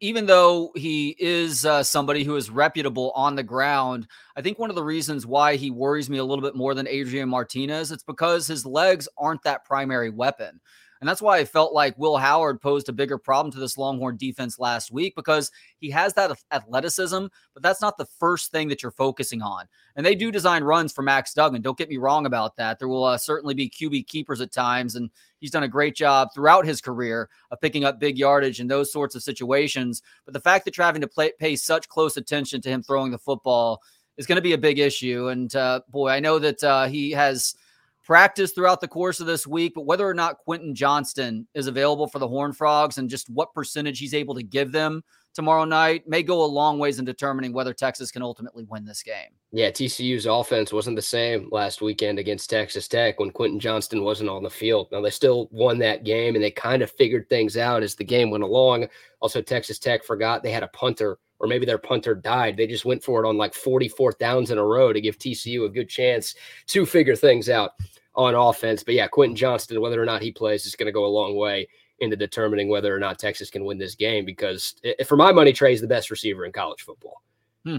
even 0.00 0.26
though 0.26 0.70
he 0.76 1.16
is 1.18 1.64
uh, 1.64 1.82
somebody 1.82 2.24
who 2.24 2.36
is 2.36 2.50
reputable 2.50 3.10
on 3.14 3.36
the 3.36 3.42
ground, 3.42 4.06
I 4.36 4.42
think 4.42 4.58
one 4.58 4.68
of 4.68 4.76
the 4.76 4.82
reasons 4.82 5.24
why 5.24 5.56
he 5.56 5.70
worries 5.70 6.10
me 6.10 6.18
a 6.18 6.24
little 6.24 6.42
bit 6.42 6.54
more 6.54 6.74
than 6.74 6.86
Adrian 6.86 7.28
Martinez, 7.28 7.90
it's 7.90 8.02
because 8.02 8.46
his 8.46 8.66
legs 8.66 9.08
aren't 9.16 9.42
that 9.44 9.64
primary 9.64 10.10
weapon. 10.10 10.60
And 11.04 11.08
that's 11.10 11.20
why 11.20 11.36
I 11.36 11.44
felt 11.44 11.74
like 11.74 11.98
Will 11.98 12.16
Howard 12.16 12.62
posed 12.62 12.88
a 12.88 12.92
bigger 12.94 13.18
problem 13.18 13.52
to 13.52 13.58
this 13.58 13.76
Longhorn 13.76 14.16
defense 14.16 14.58
last 14.58 14.90
week 14.90 15.14
because 15.14 15.50
he 15.78 15.90
has 15.90 16.14
that 16.14 16.34
athleticism, 16.50 17.26
but 17.52 17.62
that's 17.62 17.82
not 17.82 17.98
the 17.98 18.06
first 18.06 18.50
thing 18.50 18.68
that 18.68 18.82
you're 18.82 18.90
focusing 18.90 19.42
on. 19.42 19.66
And 19.96 20.06
they 20.06 20.14
do 20.14 20.32
design 20.32 20.64
runs 20.64 20.94
for 20.94 21.02
Max 21.02 21.34
Duggan. 21.34 21.60
Don't 21.60 21.76
get 21.76 21.90
me 21.90 21.98
wrong 21.98 22.24
about 22.24 22.56
that. 22.56 22.78
There 22.78 22.88
will 22.88 23.04
uh, 23.04 23.18
certainly 23.18 23.52
be 23.52 23.68
QB 23.68 24.06
keepers 24.06 24.40
at 24.40 24.50
times, 24.50 24.94
and 24.94 25.10
he's 25.40 25.50
done 25.50 25.64
a 25.64 25.68
great 25.68 25.94
job 25.94 26.28
throughout 26.34 26.64
his 26.64 26.80
career 26.80 27.28
of 27.50 27.60
picking 27.60 27.84
up 27.84 28.00
big 28.00 28.16
yardage 28.16 28.58
in 28.58 28.68
those 28.68 28.90
sorts 28.90 29.14
of 29.14 29.22
situations. 29.22 30.00
But 30.24 30.32
the 30.32 30.40
fact 30.40 30.64
that 30.64 30.78
you're 30.78 30.86
having 30.86 31.02
to 31.02 31.06
play, 31.06 31.32
pay 31.38 31.54
such 31.56 31.86
close 31.86 32.16
attention 32.16 32.62
to 32.62 32.70
him 32.70 32.82
throwing 32.82 33.10
the 33.10 33.18
football 33.18 33.82
is 34.16 34.26
going 34.26 34.36
to 34.36 34.40
be 34.40 34.54
a 34.54 34.58
big 34.58 34.78
issue. 34.78 35.28
And 35.28 35.54
uh, 35.54 35.82
boy, 35.90 36.08
I 36.08 36.20
know 36.20 36.38
that 36.38 36.64
uh, 36.64 36.86
he 36.86 37.10
has 37.10 37.56
practice 38.04 38.52
throughout 38.52 38.80
the 38.80 38.88
course 38.88 39.20
of 39.20 39.26
this 39.26 39.46
week, 39.46 39.72
but 39.74 39.86
whether 39.86 40.06
or 40.08 40.14
not 40.14 40.38
Quentin 40.38 40.74
Johnston 40.74 41.46
is 41.54 41.66
available 41.66 42.06
for 42.06 42.18
the 42.18 42.28
Horn 42.28 42.52
Frogs 42.52 42.98
and 42.98 43.08
just 43.08 43.30
what 43.30 43.54
percentage 43.54 43.98
he's 43.98 44.14
able 44.14 44.34
to 44.34 44.42
give 44.42 44.72
them 44.72 45.02
tomorrow 45.34 45.64
night 45.64 46.08
may 46.08 46.22
go 46.22 46.44
a 46.44 46.46
long 46.46 46.78
ways 46.78 46.98
in 46.98 47.04
determining 47.04 47.52
whether 47.52 47.74
Texas 47.74 48.10
can 48.10 48.22
ultimately 48.22 48.64
win 48.64 48.84
this 48.84 49.02
game. 49.02 49.30
Yeah, 49.52 49.70
TCU's 49.70 50.26
offense 50.26 50.72
wasn't 50.72 50.96
the 50.96 51.02
same 51.02 51.48
last 51.50 51.82
weekend 51.82 52.18
against 52.18 52.48
Texas 52.48 52.88
Tech 52.88 53.18
when 53.18 53.30
Quentin 53.30 53.60
Johnston 53.60 54.02
wasn't 54.02 54.30
on 54.30 54.42
the 54.42 54.50
field. 54.50 54.88
Now 54.92 55.00
they 55.00 55.10
still 55.10 55.48
won 55.50 55.78
that 55.80 56.04
game 56.04 56.34
and 56.34 56.44
they 56.44 56.50
kind 56.50 56.82
of 56.82 56.90
figured 56.90 57.28
things 57.28 57.56
out 57.56 57.82
as 57.82 57.94
the 57.94 58.04
game 58.04 58.30
went 58.30 58.44
along. 58.44 58.86
Also, 59.20 59.42
Texas 59.42 59.78
Tech 59.78 60.04
forgot 60.04 60.42
they 60.42 60.52
had 60.52 60.62
a 60.62 60.68
punter 60.68 61.18
or 61.44 61.46
maybe 61.46 61.66
their 61.66 61.78
punter 61.78 62.14
died. 62.14 62.56
They 62.56 62.66
just 62.66 62.86
went 62.86 63.04
for 63.04 63.22
it 63.22 63.28
on 63.28 63.36
like 63.36 63.52
44th 63.52 64.18
downs 64.18 64.50
in 64.50 64.56
a 64.56 64.64
row 64.64 64.94
to 64.94 65.00
give 65.00 65.18
TCU 65.18 65.66
a 65.66 65.68
good 65.68 65.90
chance 65.90 66.34
to 66.68 66.86
figure 66.86 67.14
things 67.14 67.50
out 67.50 67.72
on 68.14 68.34
offense. 68.34 68.82
But 68.82 68.94
yeah, 68.94 69.08
Quentin 69.08 69.36
Johnston, 69.36 69.80
whether 69.82 70.02
or 70.02 70.06
not 70.06 70.22
he 70.22 70.32
plays, 70.32 70.64
is 70.64 70.74
going 70.74 70.86
to 70.86 70.92
go 70.92 71.04
a 71.04 71.06
long 71.06 71.36
way 71.36 71.68
into 72.00 72.16
determining 72.16 72.70
whether 72.70 72.96
or 72.96 72.98
not 72.98 73.18
Texas 73.18 73.50
can 73.50 73.66
win 73.66 73.76
this 73.76 73.94
game 73.94 74.24
because, 74.24 74.74
for 75.06 75.16
my 75.16 75.32
money, 75.32 75.52
Trey's 75.52 75.82
the 75.82 75.86
best 75.86 76.10
receiver 76.10 76.46
in 76.46 76.52
college 76.52 76.80
football. 76.80 77.22
Hmm. 77.64 77.78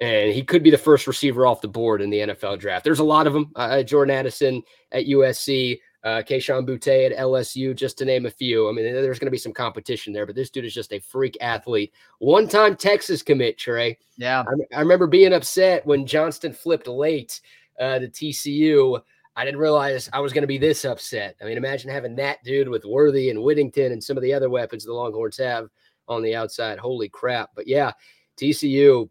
And 0.00 0.32
he 0.32 0.42
could 0.42 0.64
be 0.64 0.70
the 0.70 0.76
first 0.76 1.06
receiver 1.06 1.46
off 1.46 1.60
the 1.60 1.68
board 1.68 2.02
in 2.02 2.10
the 2.10 2.18
NFL 2.18 2.58
draft. 2.58 2.84
There's 2.84 2.98
a 2.98 3.04
lot 3.04 3.28
of 3.28 3.32
them. 3.32 3.52
Uh, 3.54 3.82
Jordan 3.84 4.14
Addison 4.14 4.62
at 4.90 5.06
USC, 5.06 5.78
uh, 6.06 6.22
Kayshon 6.22 6.64
Boutte 6.64 7.10
at 7.10 7.18
LSU, 7.18 7.74
just 7.74 7.98
to 7.98 8.04
name 8.04 8.26
a 8.26 8.30
few. 8.30 8.68
I 8.68 8.72
mean, 8.72 8.84
there's 8.84 9.18
going 9.18 9.26
to 9.26 9.32
be 9.32 9.36
some 9.38 9.52
competition 9.52 10.12
there, 10.12 10.24
but 10.24 10.36
this 10.36 10.50
dude 10.50 10.64
is 10.64 10.72
just 10.72 10.92
a 10.92 11.00
freak 11.00 11.36
athlete. 11.40 11.92
One 12.20 12.46
time 12.46 12.76
Texas 12.76 13.22
commit, 13.22 13.58
Trey. 13.58 13.98
Yeah. 14.16 14.44
I, 14.46 14.76
I 14.76 14.80
remember 14.80 15.08
being 15.08 15.32
upset 15.32 15.84
when 15.84 16.06
Johnston 16.06 16.52
flipped 16.52 16.86
late 16.86 17.40
uh, 17.80 17.98
to 17.98 18.06
TCU. 18.06 19.02
I 19.34 19.44
didn't 19.44 19.58
realize 19.58 20.08
I 20.12 20.20
was 20.20 20.32
going 20.32 20.44
to 20.44 20.48
be 20.48 20.58
this 20.58 20.84
upset. 20.84 21.34
I 21.42 21.44
mean, 21.44 21.56
imagine 21.56 21.90
having 21.90 22.14
that 22.16 22.42
dude 22.44 22.68
with 22.68 22.84
Worthy 22.84 23.30
and 23.30 23.42
Whittington 23.42 23.90
and 23.90 24.02
some 24.02 24.16
of 24.16 24.22
the 24.22 24.32
other 24.32 24.48
weapons 24.48 24.84
the 24.84 24.92
Longhorns 24.92 25.38
have 25.38 25.68
on 26.06 26.22
the 26.22 26.36
outside. 26.36 26.78
Holy 26.78 27.08
crap. 27.08 27.50
But 27.56 27.66
yeah, 27.66 27.90
TCU, 28.36 29.10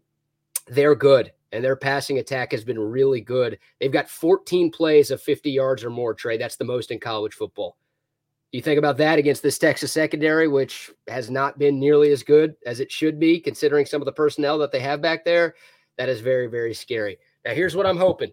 they're 0.66 0.94
good 0.94 1.30
and 1.52 1.64
their 1.64 1.76
passing 1.76 2.18
attack 2.18 2.52
has 2.52 2.64
been 2.64 2.78
really 2.78 3.20
good. 3.20 3.58
They've 3.80 3.92
got 3.92 4.08
14 4.08 4.70
plays 4.70 5.10
of 5.10 5.22
50 5.22 5.50
yards 5.50 5.84
or 5.84 5.90
more, 5.90 6.14
Trey. 6.14 6.36
That's 6.36 6.56
the 6.56 6.64
most 6.64 6.90
in 6.90 7.00
college 7.00 7.34
football. 7.34 7.76
You 8.52 8.62
think 8.62 8.78
about 8.78 8.96
that 8.98 9.18
against 9.18 9.42
this 9.42 9.58
Texas 9.58 9.92
secondary, 9.92 10.48
which 10.48 10.90
has 11.08 11.30
not 11.30 11.58
been 11.58 11.78
nearly 11.78 12.10
as 12.12 12.22
good 12.22 12.54
as 12.64 12.80
it 12.80 12.90
should 12.90 13.18
be, 13.18 13.40
considering 13.40 13.86
some 13.86 14.00
of 14.00 14.06
the 14.06 14.12
personnel 14.12 14.58
that 14.58 14.72
they 14.72 14.80
have 14.80 15.02
back 15.02 15.24
there. 15.24 15.54
That 15.98 16.08
is 16.08 16.20
very, 16.20 16.46
very 16.46 16.74
scary. 16.74 17.18
Now, 17.44 17.52
here's 17.54 17.76
what 17.76 17.86
I'm 17.86 17.96
hoping 17.96 18.32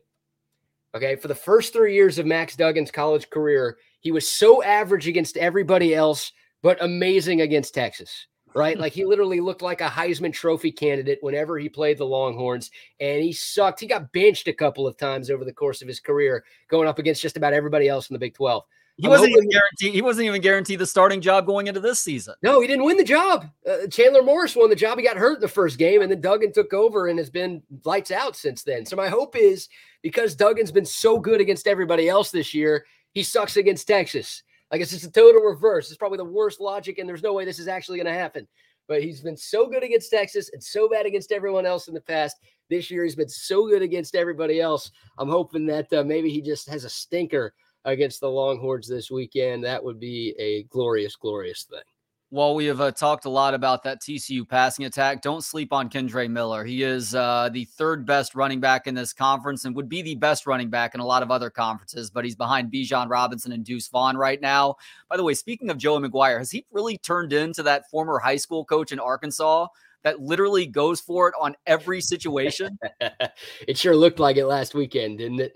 Okay. 0.96 1.16
For 1.16 1.28
the 1.28 1.36
first 1.36 1.74
three 1.74 1.96
years 1.96 2.20
of 2.20 2.26
Max 2.26 2.56
Duggan's 2.56 2.92
college 2.92 3.30
career, 3.30 3.78
he 4.00 4.12
was 4.12 4.30
so 4.30 4.62
average 4.64 5.08
against 5.08 5.38
everybody 5.38 5.96
else, 5.96 6.32
but 6.62 6.82
amazing 6.84 7.42
against 7.42 7.74
Texas. 7.74 8.28
Right. 8.56 8.78
like 8.80 8.94
he 8.94 9.06
literally 9.06 9.40
looked 9.40 9.62
like 9.62 9.82
a 9.82 9.88
Heisman 9.88 10.34
Trophy 10.34 10.72
candidate 10.72 11.20
whenever 11.22 11.58
he 11.58 11.70
played 11.70 11.98
the 11.98 12.06
Longhorns, 12.06 12.72
and 13.00 13.22
he 13.22 13.34
sucked. 13.34 13.80
He 13.80 13.88
got 13.88 14.12
benched 14.12 14.48
a 14.48 14.54
couple 14.54 14.88
of 14.88 14.98
times 14.98 15.30
over 15.30 15.46
the 15.46 15.54
course 15.54 15.82
of 15.82 15.88
his 15.88 16.00
career, 16.00 16.44
going 16.68 16.88
up 16.88 17.00
against 17.00 17.22
just 17.22 17.38
about 17.38 17.54
everybody 17.54 17.88
else 17.88 18.10
in 18.10 18.14
the 18.14 18.20
Big 18.20 18.34
12. 18.34 18.64
He 18.98 19.06
I'm 19.06 19.10
wasn't 19.10 19.32
even 19.32 19.50
guaranteed. 19.50 19.94
He 19.94 20.02
wasn't 20.04 20.28
even 20.28 20.42
guaranteed 20.42 20.78
the 20.78 20.86
starting 20.86 21.20
job 21.20 21.48
going 21.48 21.66
into 21.66 21.80
this 21.80 22.00
season. 22.00 22.36
No, 22.44 22.62
he 22.62 22.68
didn't 22.68 22.86
win 22.86 22.98
the 22.98 23.04
job. 23.04 23.50
Uh, 23.68 23.88
Chandler 23.88 24.22
Morris 24.22 24.56
won 24.56 24.70
the 24.70 24.76
job. 24.76 25.00
He 25.00 25.04
got 25.04 25.18
hurt 25.18 25.36
in 25.36 25.42
the 25.42 25.48
first 25.48 25.80
game, 25.80 26.04
and 26.04 26.12
then 26.12 26.22
Duggan 26.22 26.54
took 26.54 26.74
over 26.74 27.08
and 27.08 27.18
has 27.18 27.32
been 27.32 27.64
lights 27.86 28.12
out 28.12 28.36
since 28.36 28.62
then. 28.62 28.86
So 28.86 28.96
my 28.96 29.10
hope 29.10 29.36
is 29.36 29.68
because 30.04 30.36
Duggan's 30.36 30.72
been 30.72 30.86
so 30.86 31.18
good 31.18 31.42
against 31.42 31.66
everybody 31.66 32.08
else 32.08 32.30
this 32.30 32.54
year, 32.54 32.86
he 33.14 33.24
sucks 33.24 33.58
against 33.58 33.88
Texas. 33.88 34.44
I 34.74 34.78
guess 34.80 34.92
it's 34.92 35.04
a 35.04 35.12
total 35.12 35.44
reverse. 35.44 35.90
It's 35.90 35.98
probably 35.98 36.18
the 36.18 36.26
worst 36.26 36.60
logic, 36.60 36.98
and 36.98 37.08
there's 37.08 37.22
no 37.22 37.32
way 37.32 37.46
this 37.46 37.60
is 37.60 37.68
actually 37.68 38.00
going 38.00 38.12
to 38.12 38.20
happen. 38.20 38.48
But 38.88 39.04
he's 39.04 39.22
been 39.22 39.38
so 39.38 39.68
good 39.68 39.84
against 39.84 40.10
Texas 40.10 40.50
and 40.52 40.62
so 40.62 40.90
bad 40.90 41.06
against 41.06 41.32
everyone 41.32 41.68
else 41.68 41.88
in 41.88 41.94
the 41.94 42.02
past. 42.02 42.38
This 42.72 42.90
year, 42.90 43.04
he's 43.04 43.16
been 43.16 43.30
so 43.30 43.68
good 43.68 43.84
against 43.84 44.16
everybody 44.16 44.60
else. 44.60 44.90
I'm 45.20 45.30
hoping 45.30 45.68
that 45.68 45.94
uh, 45.94 46.04
maybe 46.04 46.32
he 46.32 46.42
just 46.42 46.68
has 46.70 46.86
a 46.86 46.90
stinker 46.90 47.54
against 47.86 48.20
the 48.20 48.30
Longhorns 48.30 48.88
this 48.88 49.12
weekend. 49.12 49.64
That 49.64 49.84
would 49.84 50.00
be 50.00 50.34
a 50.40 50.64
glorious, 50.64 51.16
glorious 51.16 51.66
thing. 51.70 51.93
Well, 52.34 52.56
we 52.56 52.66
have 52.66 52.82
uh, 52.82 52.90
talked 52.90 53.26
a 53.26 53.30
lot 53.30 53.54
about 53.54 53.84
that 53.84 54.02
TCU 54.02 54.50
passing 54.50 54.86
attack. 54.86 55.22
Don't 55.22 55.44
sleep 55.44 55.72
on 55.72 55.88
Kendre 55.88 56.28
Miller. 56.28 56.64
He 56.64 56.82
is 56.82 57.14
uh, 57.14 57.52
the 57.54 57.66
third 57.66 58.08
best 58.08 58.34
running 58.34 58.60
back 58.60 58.88
in 58.88 58.96
this 58.96 59.14
conference 59.14 59.66
and 59.66 59.76
would 59.76 59.88
be 59.88 60.02
the 60.02 60.16
best 60.16 60.48
running 60.48 60.72
back 60.72 60.96
in 60.96 61.00
a 61.00 61.06
lot 61.06 61.22
of 61.22 61.30
other 61.30 61.52
conferences, 61.52 62.10
but 62.10 62.26
he's 62.26 62.36
behind 62.36 62.72
Bijan 62.72 63.08
Robinson 63.08 63.52
and 63.52 63.64
Deuce 63.64 63.88
Vaughn 63.88 64.18
right 64.18 64.42
now. 64.42 64.78
By 65.12 65.18
the 65.18 65.24
way, 65.24 65.36
speaking 65.36 65.70
of 65.70 65.78
Joey 65.78 66.02
McGuire, 66.02 66.40
has 66.40 66.50
he 66.50 66.66
really 66.72 66.98
turned 66.98 67.34
into 67.34 67.62
that 67.62 67.88
former 67.92 68.18
high 68.18 68.38
school 68.38 68.66
coach 68.66 68.92
in 68.92 69.00
Arkansas 69.00 69.68
that 70.02 70.20
literally 70.20 70.66
goes 70.66 71.00
for 71.00 71.28
it 71.28 71.36
on 71.40 71.54
every 71.68 72.02
situation? 72.02 72.80
it 73.68 73.78
sure 73.78 73.96
looked 73.96 74.18
like 74.18 74.38
it 74.38 74.48
last 74.48 74.74
weekend, 74.74 75.20
didn't 75.20 75.40
it? 75.40 75.54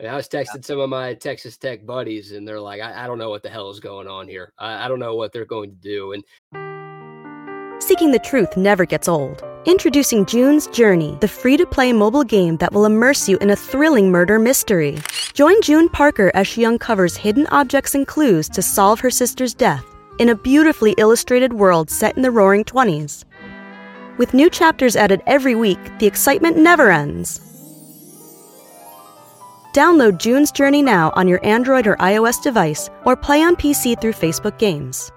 And 0.00 0.08
I 0.08 0.16
was 0.16 0.28
texting 0.28 0.64
some 0.64 0.80
of 0.80 0.88
my 0.88 1.12
Texas 1.12 1.58
Tech 1.58 1.84
buddies, 1.84 2.32
and 2.32 2.48
they're 2.48 2.58
like, 2.58 2.80
I, 2.80 3.04
I 3.04 3.06
don't 3.06 3.18
know 3.18 3.28
what 3.28 3.42
the 3.42 3.50
hell 3.50 3.68
is 3.68 3.80
going 3.80 4.08
on 4.08 4.28
here. 4.28 4.54
I, 4.58 4.86
I 4.86 4.88
don't 4.88 4.98
know 4.98 5.14
what 5.14 5.30
they're 5.30 5.44
going 5.44 5.68
to 5.72 5.76
do. 5.76 6.14
And 6.14 7.82
seeking 7.82 8.10
the 8.10 8.18
truth 8.18 8.56
never 8.56 8.86
gets 8.86 9.08
old. 9.08 9.44
Introducing 9.66 10.24
June's 10.24 10.68
Journey, 10.68 11.18
the 11.20 11.28
free 11.28 11.58
to 11.58 11.66
play 11.66 11.92
mobile 11.92 12.24
game 12.24 12.56
that 12.58 12.72
will 12.72 12.86
immerse 12.86 13.28
you 13.28 13.36
in 13.38 13.50
a 13.50 13.56
thrilling 13.56 14.10
murder 14.10 14.38
mystery. 14.38 14.96
Join 15.34 15.60
June 15.60 15.90
Parker 15.90 16.30
as 16.32 16.48
she 16.48 16.64
uncovers 16.64 17.14
hidden 17.14 17.46
objects 17.48 17.94
and 17.94 18.06
clues 18.06 18.48
to 18.50 18.62
solve 18.62 19.00
her 19.00 19.10
sister's 19.10 19.52
death 19.52 19.84
in 20.18 20.30
a 20.30 20.34
beautifully 20.34 20.94
illustrated 20.96 21.52
world 21.52 21.90
set 21.90 22.16
in 22.16 22.22
the 22.22 22.30
roaring 22.30 22.64
20s. 22.64 23.24
With 24.16 24.32
new 24.32 24.48
chapters 24.48 24.96
added 24.96 25.22
every 25.26 25.54
week, 25.54 25.78
the 25.98 26.06
excitement 26.06 26.56
never 26.56 26.90
ends. 26.90 27.49
Download 29.72 30.18
June's 30.18 30.50
Journey 30.50 30.82
now 30.82 31.12
on 31.14 31.28
your 31.28 31.44
Android 31.46 31.86
or 31.86 31.96
iOS 31.96 32.42
device 32.42 32.90
or 33.04 33.16
play 33.16 33.42
on 33.42 33.54
PC 33.54 34.00
through 34.00 34.12
Facebook 34.12 34.58
Games. 34.58 35.12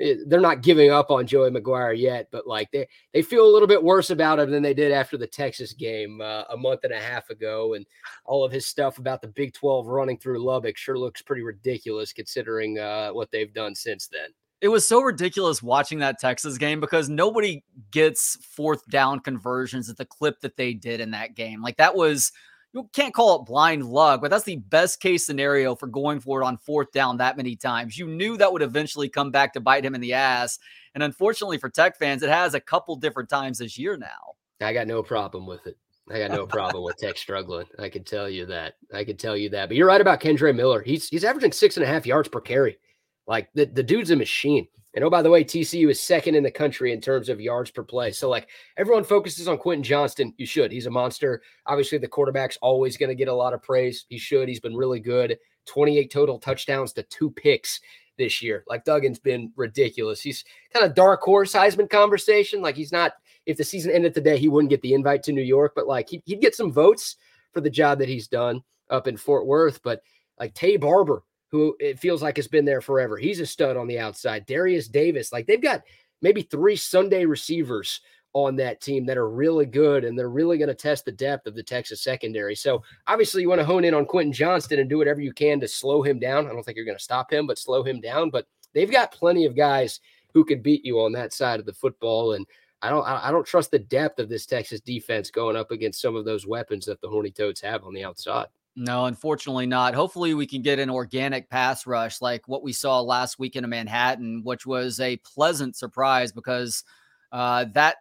They're 0.00 0.40
not 0.40 0.62
giving 0.62 0.90
up 0.90 1.10
on 1.10 1.26
Joey 1.26 1.50
McGuire 1.50 1.98
yet, 1.98 2.28
but 2.30 2.46
like 2.46 2.70
they, 2.70 2.86
they 3.12 3.20
feel 3.20 3.44
a 3.44 3.50
little 3.50 3.66
bit 3.66 3.82
worse 3.82 4.10
about 4.10 4.38
him 4.38 4.50
than 4.50 4.62
they 4.62 4.74
did 4.74 4.92
after 4.92 5.16
the 5.16 5.26
Texas 5.26 5.72
game 5.72 6.20
uh, 6.20 6.44
a 6.50 6.56
month 6.56 6.84
and 6.84 6.92
a 6.92 7.00
half 7.00 7.30
ago. 7.30 7.74
And 7.74 7.84
all 8.24 8.44
of 8.44 8.52
his 8.52 8.64
stuff 8.64 8.98
about 8.98 9.22
the 9.22 9.28
Big 9.28 9.54
12 9.54 9.88
running 9.88 10.16
through 10.16 10.44
Lubbock 10.44 10.76
sure 10.76 10.98
looks 10.98 11.20
pretty 11.20 11.42
ridiculous 11.42 12.12
considering 12.12 12.78
uh, 12.78 13.10
what 13.10 13.30
they've 13.32 13.52
done 13.52 13.74
since 13.74 14.06
then 14.06 14.28
it 14.60 14.68
was 14.68 14.86
so 14.86 15.00
ridiculous 15.00 15.62
watching 15.62 16.00
that 16.00 16.18
Texas 16.18 16.58
game 16.58 16.80
because 16.80 17.08
nobody 17.08 17.62
gets 17.90 18.36
fourth 18.44 18.84
down 18.88 19.20
conversions 19.20 19.88
at 19.88 19.96
the 19.96 20.04
clip 20.04 20.40
that 20.40 20.56
they 20.56 20.74
did 20.74 21.00
in 21.00 21.12
that 21.12 21.34
game. 21.36 21.62
Like 21.62 21.76
that 21.76 21.94
was 21.94 22.32
you 22.78 22.88
can't 22.92 23.12
call 23.12 23.40
it 23.40 23.46
blind 23.46 23.84
luck, 23.84 24.20
but 24.20 24.30
that's 24.30 24.44
the 24.44 24.56
best 24.56 25.00
case 25.00 25.26
scenario 25.26 25.74
for 25.74 25.88
going 25.88 26.20
for 26.20 26.40
it 26.40 26.44
on 26.44 26.56
fourth 26.56 26.92
down 26.92 27.16
that 27.16 27.36
many 27.36 27.56
times. 27.56 27.98
You 27.98 28.06
knew 28.06 28.36
that 28.36 28.52
would 28.52 28.62
eventually 28.62 29.08
come 29.08 29.32
back 29.32 29.52
to 29.54 29.60
bite 29.60 29.84
him 29.84 29.96
in 29.96 30.00
the 30.00 30.12
ass. 30.12 30.60
And 30.94 31.02
unfortunately 31.02 31.58
for 31.58 31.68
Tech 31.68 31.98
fans, 31.98 32.22
it 32.22 32.30
has 32.30 32.54
a 32.54 32.60
couple 32.60 32.94
different 32.94 33.28
times 33.28 33.58
this 33.58 33.76
year 33.76 33.96
now. 33.96 34.34
I 34.60 34.72
got 34.72 34.86
no 34.86 35.02
problem 35.02 35.44
with 35.44 35.66
it. 35.66 35.76
I 36.08 36.18
got 36.20 36.30
no 36.30 36.46
problem 36.46 36.84
with 36.84 36.96
Tech 36.98 37.18
struggling. 37.18 37.66
I 37.80 37.88
can 37.88 38.04
tell 38.04 38.28
you 38.28 38.46
that. 38.46 38.74
I 38.94 39.02
can 39.02 39.16
tell 39.16 39.36
you 39.36 39.48
that. 39.50 39.68
But 39.68 39.76
you're 39.76 39.88
right 39.88 40.00
about 40.00 40.20
Kendre 40.20 40.54
Miller. 40.54 40.80
He's 40.80 41.08
he's 41.08 41.24
averaging 41.24 41.52
six 41.52 41.76
and 41.76 41.84
a 41.84 41.88
half 41.88 42.06
yards 42.06 42.28
per 42.28 42.40
carry. 42.40 42.78
Like 43.26 43.48
the, 43.54 43.66
the 43.66 43.82
dude's 43.82 44.12
a 44.12 44.16
machine. 44.16 44.68
And 44.98 45.04
oh, 45.04 45.10
by 45.10 45.22
the 45.22 45.30
way, 45.30 45.44
TCU 45.44 45.88
is 45.90 46.00
second 46.00 46.34
in 46.34 46.42
the 46.42 46.50
country 46.50 46.92
in 46.92 47.00
terms 47.00 47.28
of 47.28 47.40
yards 47.40 47.70
per 47.70 47.84
play. 47.84 48.10
So, 48.10 48.28
like, 48.28 48.48
everyone 48.76 49.04
focuses 49.04 49.46
on 49.46 49.56
Quentin 49.56 49.84
Johnston. 49.84 50.34
You 50.38 50.44
should. 50.44 50.72
He's 50.72 50.86
a 50.86 50.90
monster. 50.90 51.40
Obviously, 51.66 51.98
the 51.98 52.08
quarterback's 52.08 52.58
always 52.62 52.96
going 52.96 53.08
to 53.08 53.14
get 53.14 53.28
a 53.28 53.32
lot 53.32 53.54
of 53.54 53.62
praise. 53.62 54.06
He 54.08 54.18
should. 54.18 54.48
He's 54.48 54.58
been 54.58 54.74
really 54.74 54.98
good. 54.98 55.38
28 55.66 56.10
total 56.10 56.40
touchdowns 56.40 56.92
to 56.94 57.04
two 57.04 57.30
picks 57.30 57.80
this 58.16 58.42
year. 58.42 58.64
Like, 58.66 58.84
Duggan's 58.84 59.20
been 59.20 59.52
ridiculous. 59.54 60.20
He's 60.20 60.44
kind 60.72 60.84
of 60.84 60.96
dark 60.96 61.20
horse 61.20 61.52
Heisman 61.52 61.88
conversation. 61.88 62.60
Like, 62.60 62.74
he's 62.74 62.90
not, 62.90 63.12
if 63.46 63.56
the 63.56 63.62
season 63.62 63.92
ended 63.92 64.14
today, 64.14 64.36
he 64.36 64.48
wouldn't 64.48 64.70
get 64.70 64.82
the 64.82 64.94
invite 64.94 65.22
to 65.22 65.32
New 65.32 65.42
York, 65.42 65.74
but 65.76 65.86
like, 65.86 66.08
he'd, 66.08 66.24
he'd 66.26 66.40
get 66.40 66.56
some 66.56 66.72
votes 66.72 67.14
for 67.52 67.60
the 67.60 67.70
job 67.70 68.00
that 68.00 68.08
he's 68.08 68.26
done 68.26 68.64
up 68.90 69.06
in 69.06 69.16
Fort 69.16 69.46
Worth. 69.46 69.80
But 69.80 70.02
like, 70.40 70.54
Taye 70.54 70.80
Barber 70.80 71.22
who 71.50 71.76
it 71.80 71.98
feels 71.98 72.22
like 72.22 72.36
has 72.36 72.48
been 72.48 72.64
there 72.64 72.80
forever. 72.80 73.16
He's 73.16 73.40
a 73.40 73.46
stud 73.46 73.76
on 73.76 73.86
the 73.86 73.98
outside. 73.98 74.46
Darius 74.46 74.88
Davis, 74.88 75.32
like 75.32 75.46
they've 75.46 75.62
got 75.62 75.82
maybe 76.20 76.42
three 76.42 76.76
Sunday 76.76 77.24
receivers 77.24 78.00
on 78.34 78.56
that 78.56 78.80
team 78.80 79.06
that 79.06 79.16
are 79.16 79.30
really 79.30 79.64
good 79.64 80.04
and 80.04 80.18
they're 80.18 80.28
really 80.28 80.58
going 80.58 80.68
to 80.68 80.74
test 80.74 81.04
the 81.04 81.12
depth 81.12 81.46
of 81.46 81.54
the 81.54 81.62
Texas 81.62 82.02
secondary. 82.02 82.54
So 82.54 82.82
obviously 83.06 83.42
you 83.42 83.48
want 83.48 83.60
to 83.60 83.64
hone 83.64 83.84
in 83.84 83.94
on 83.94 84.04
Quentin 84.04 84.32
Johnston 84.32 84.78
and 84.78 84.88
do 84.88 84.98
whatever 84.98 85.20
you 85.20 85.32
can 85.32 85.58
to 85.60 85.68
slow 85.68 86.02
him 86.02 86.18
down. 86.18 86.46
I 86.46 86.50
don't 86.50 86.62
think 86.62 86.76
you're 86.76 86.84
going 86.84 86.98
to 86.98 87.02
stop 87.02 87.32
him, 87.32 87.46
but 87.46 87.58
slow 87.58 87.82
him 87.82 88.00
down. 88.00 88.30
But 88.30 88.46
they've 88.74 88.90
got 88.90 89.12
plenty 89.12 89.46
of 89.46 89.56
guys 89.56 90.00
who 90.34 90.44
could 90.44 90.62
beat 90.62 90.84
you 90.84 91.00
on 91.00 91.12
that 91.12 91.32
side 91.32 91.58
of 91.58 91.66
the 91.66 91.72
football. 91.72 92.34
And 92.34 92.46
I 92.82 92.90
don't 92.90 93.04
I 93.04 93.30
don't 93.32 93.46
trust 93.46 93.70
the 93.72 93.78
depth 93.78 94.20
of 94.20 94.28
this 94.28 94.46
Texas 94.46 94.80
defense 94.80 95.30
going 95.30 95.56
up 95.56 95.70
against 95.72 96.00
some 96.00 96.14
of 96.14 96.24
those 96.24 96.46
weapons 96.46 96.86
that 96.86 97.00
the 97.00 97.08
Horny 97.08 97.30
Toads 97.30 97.60
have 97.62 97.82
on 97.84 97.92
the 97.92 98.04
outside. 98.04 98.46
No, 98.80 99.06
unfortunately 99.06 99.66
not. 99.66 99.96
Hopefully, 99.96 100.34
we 100.34 100.46
can 100.46 100.62
get 100.62 100.78
an 100.78 100.88
organic 100.88 101.50
pass 101.50 101.84
rush 101.84 102.20
like 102.20 102.46
what 102.46 102.62
we 102.62 102.72
saw 102.72 103.00
last 103.00 103.36
weekend 103.36 103.64
in 103.64 103.70
Manhattan, 103.70 104.42
which 104.44 104.66
was 104.66 105.00
a 105.00 105.16
pleasant 105.16 105.74
surprise 105.74 106.30
because 106.30 106.84
uh, 107.32 107.64
that 107.72 107.96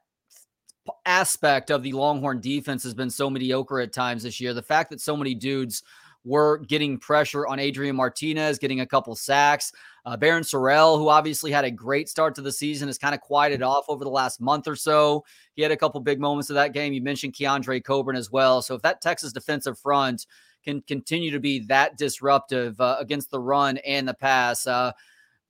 aspect 1.04 1.72
of 1.72 1.82
the 1.82 1.94
Longhorn 1.94 2.42
defense 2.42 2.84
has 2.84 2.94
been 2.94 3.10
so 3.10 3.28
mediocre 3.28 3.80
at 3.80 3.92
times 3.92 4.22
this 4.22 4.40
year. 4.40 4.54
The 4.54 4.62
fact 4.62 4.92
that 4.92 5.02
so 5.02 5.18
many 5.18 5.34
dudes 5.34 5.82
were 6.24 6.60
getting 6.60 7.00
pressure 7.00 7.48
on 7.48 7.58
Adrian 7.58 7.96
Martinez, 7.96 8.60
getting 8.60 8.82
a 8.82 8.86
couple 8.86 9.16
sacks. 9.16 9.72
Uh, 10.06 10.16
Barryn 10.16 10.42
Sorrell, 10.42 11.00
who 11.00 11.10
obviously 11.10 11.52
had 11.52 11.66
a 11.66 11.72
great 11.72 12.08
start 12.08 12.36
to 12.36 12.42
the 12.44 12.52
season, 12.52 12.88
has 12.88 13.00
kind 13.00 13.16
of 13.16 13.22
quieted 13.22 13.64
off 13.64 13.86
over 13.88 14.04
the 14.04 14.12
last 14.12 14.40
month 14.40 14.68
or 14.68 14.76
so. 14.76 15.26
He 15.56 15.64
had 15.64 15.72
a 15.72 15.78
couple 15.78 16.00
big 16.02 16.20
moments 16.20 16.52
of 16.52 16.54
that 16.54 16.74
game. 16.74 16.94
You 16.94 17.02
mentioned 17.02 17.34
Keondre 17.34 17.84
Coburn 17.84 18.16
as 18.16 18.30
well. 18.30 18.62
So 18.62 18.76
if 18.76 18.84
that 18.84 19.02
Texas 19.02 19.34
defensive 19.34 19.80
front 19.80 20.28
can 20.68 20.82
continue 20.82 21.32
to 21.32 21.40
be 21.40 21.60
that 21.60 21.98
disruptive 21.98 22.80
uh, 22.82 22.98
against 23.00 23.32
the 23.32 23.40
run 23.40 23.78
and 23.78 24.08
the 24.08 24.14
pass, 24.14 24.68
uh, 24.68 24.92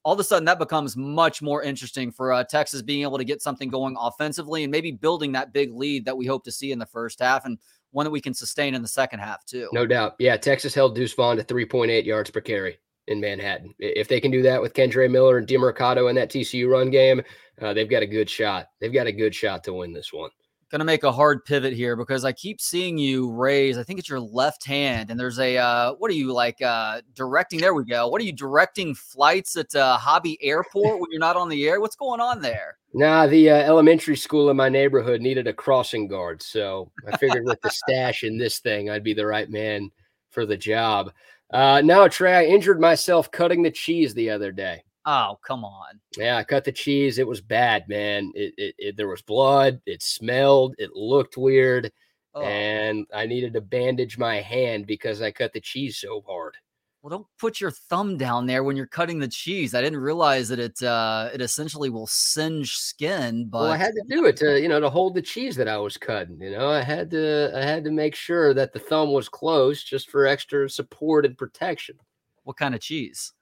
all 0.04 0.14
of 0.14 0.20
a 0.20 0.24
sudden 0.24 0.44
that 0.44 0.60
becomes 0.60 0.96
much 0.96 1.42
more 1.42 1.62
interesting 1.62 2.12
for 2.12 2.32
uh, 2.32 2.44
Texas 2.44 2.82
being 2.82 3.02
able 3.02 3.18
to 3.18 3.24
get 3.24 3.42
something 3.42 3.68
going 3.68 3.96
offensively 3.98 4.62
and 4.62 4.70
maybe 4.70 4.92
building 4.92 5.32
that 5.32 5.52
big 5.52 5.74
lead 5.74 6.04
that 6.04 6.16
we 6.16 6.24
hope 6.24 6.44
to 6.44 6.52
see 6.52 6.70
in 6.70 6.78
the 6.78 6.86
first 6.86 7.18
half 7.18 7.44
and 7.44 7.58
one 7.90 8.04
that 8.04 8.10
we 8.10 8.20
can 8.20 8.32
sustain 8.32 8.74
in 8.74 8.82
the 8.82 8.88
second 8.88 9.18
half 9.18 9.44
too. 9.44 9.68
No 9.72 9.86
doubt. 9.86 10.14
Yeah, 10.20 10.36
Texas 10.36 10.72
held 10.72 10.94
Deuce 10.94 11.14
Vaughn 11.14 11.36
to 11.36 11.42
3.8 11.42 12.04
yards 12.04 12.30
per 12.30 12.40
carry 12.40 12.78
in 13.08 13.20
Manhattan. 13.20 13.74
If 13.80 14.06
they 14.06 14.20
can 14.20 14.30
do 14.30 14.42
that 14.42 14.62
with 14.62 14.74
Kendre 14.74 15.10
Miller 15.10 15.38
and 15.38 15.48
Demercado 15.48 16.08
in 16.08 16.14
that 16.16 16.30
TCU 16.30 16.70
run 16.70 16.90
game, 16.90 17.22
uh, 17.60 17.74
they've 17.74 17.90
got 17.90 18.02
a 18.02 18.06
good 18.06 18.30
shot. 18.30 18.68
They've 18.80 18.92
got 18.92 19.08
a 19.08 19.12
good 19.12 19.34
shot 19.34 19.64
to 19.64 19.72
win 19.72 19.92
this 19.92 20.12
one 20.12 20.30
going 20.70 20.80
to 20.80 20.84
make 20.84 21.02
a 21.02 21.12
hard 21.12 21.44
pivot 21.44 21.72
here 21.72 21.96
because 21.96 22.24
I 22.24 22.32
keep 22.32 22.60
seeing 22.60 22.98
you 22.98 23.32
raise. 23.32 23.78
I 23.78 23.82
think 23.82 23.98
it's 23.98 24.08
your 24.08 24.20
left 24.20 24.64
hand, 24.64 25.10
and 25.10 25.18
there's 25.18 25.38
a 25.38 25.56
uh, 25.56 25.94
what 25.94 26.10
are 26.10 26.14
you 26.14 26.32
like 26.32 26.60
uh, 26.60 27.00
directing? 27.14 27.60
There 27.60 27.74
we 27.74 27.84
go. 27.84 28.08
What 28.08 28.20
are 28.20 28.24
you 28.24 28.32
directing 28.32 28.94
flights 28.94 29.56
at 29.56 29.74
uh, 29.74 29.96
Hobby 29.96 30.38
Airport 30.42 31.00
when 31.00 31.10
you're 31.10 31.20
not 31.20 31.36
on 31.36 31.48
the 31.48 31.66
air? 31.68 31.80
What's 31.80 31.96
going 31.96 32.20
on 32.20 32.42
there? 32.42 32.76
Nah, 32.94 33.26
the 33.26 33.50
uh, 33.50 33.56
elementary 33.56 34.16
school 34.16 34.50
in 34.50 34.56
my 34.56 34.68
neighborhood 34.68 35.20
needed 35.20 35.46
a 35.46 35.52
crossing 35.52 36.08
guard, 36.08 36.42
so 36.42 36.90
I 37.10 37.16
figured 37.16 37.44
with 37.44 37.60
the 37.62 37.70
stash 37.88 38.24
in 38.24 38.38
this 38.38 38.58
thing, 38.58 38.90
I'd 38.90 39.04
be 39.04 39.14
the 39.14 39.26
right 39.26 39.50
man 39.50 39.90
for 40.30 40.46
the 40.46 40.56
job. 40.56 41.12
Uh, 41.50 41.80
no, 41.82 42.08
Trey, 42.08 42.34
I 42.34 42.44
injured 42.44 42.80
myself 42.80 43.30
cutting 43.30 43.62
the 43.62 43.70
cheese 43.70 44.12
the 44.12 44.30
other 44.30 44.52
day. 44.52 44.82
Oh, 45.10 45.38
come 45.42 45.64
on. 45.64 45.98
Yeah, 46.18 46.36
I 46.36 46.44
cut 46.44 46.64
the 46.64 46.72
cheese. 46.72 47.18
It 47.18 47.26
was 47.26 47.40
bad, 47.40 47.88
man. 47.88 48.30
It, 48.34 48.52
it, 48.58 48.74
it 48.76 48.96
there 48.98 49.08
was 49.08 49.22
blood. 49.22 49.80
It 49.86 50.02
smelled. 50.02 50.74
It 50.76 50.90
looked 50.92 51.38
weird, 51.38 51.90
oh. 52.34 52.42
and 52.42 53.06
I 53.14 53.24
needed 53.24 53.54
to 53.54 53.62
bandage 53.62 54.18
my 54.18 54.42
hand 54.42 54.86
because 54.86 55.22
I 55.22 55.30
cut 55.30 55.54
the 55.54 55.62
cheese 55.62 55.96
so 55.96 56.22
hard. 56.28 56.56
Well, 57.00 57.08
don't 57.08 57.26
put 57.38 57.58
your 57.58 57.70
thumb 57.70 58.18
down 58.18 58.44
there 58.44 58.62
when 58.64 58.76
you're 58.76 58.86
cutting 58.86 59.18
the 59.18 59.28
cheese. 59.28 59.74
I 59.74 59.80
didn't 59.80 60.00
realize 60.00 60.50
that 60.50 60.58
it 60.58 60.82
uh, 60.82 61.30
it 61.32 61.40
essentially 61.40 61.88
will 61.88 62.06
singe 62.06 62.74
skin. 62.74 63.48
But 63.48 63.62
well, 63.62 63.72
I 63.72 63.78
had 63.78 63.94
to 63.94 64.04
do 64.10 64.26
it 64.26 64.36
to 64.38 64.60
you 64.60 64.68
know 64.68 64.78
to 64.78 64.90
hold 64.90 65.14
the 65.14 65.22
cheese 65.22 65.56
that 65.56 65.68
I 65.68 65.78
was 65.78 65.96
cutting. 65.96 66.38
You 66.38 66.50
know, 66.50 66.68
I 66.68 66.82
had 66.82 67.10
to 67.12 67.50
I 67.56 67.64
had 67.64 67.82
to 67.84 67.90
make 67.90 68.14
sure 68.14 68.52
that 68.52 68.74
the 68.74 68.78
thumb 68.78 69.12
was 69.12 69.30
closed 69.30 69.86
just 69.86 70.10
for 70.10 70.26
extra 70.26 70.68
support 70.68 71.24
and 71.24 71.38
protection. 71.38 71.96
What 72.44 72.58
kind 72.58 72.74
of 72.74 72.82
cheese? 72.82 73.32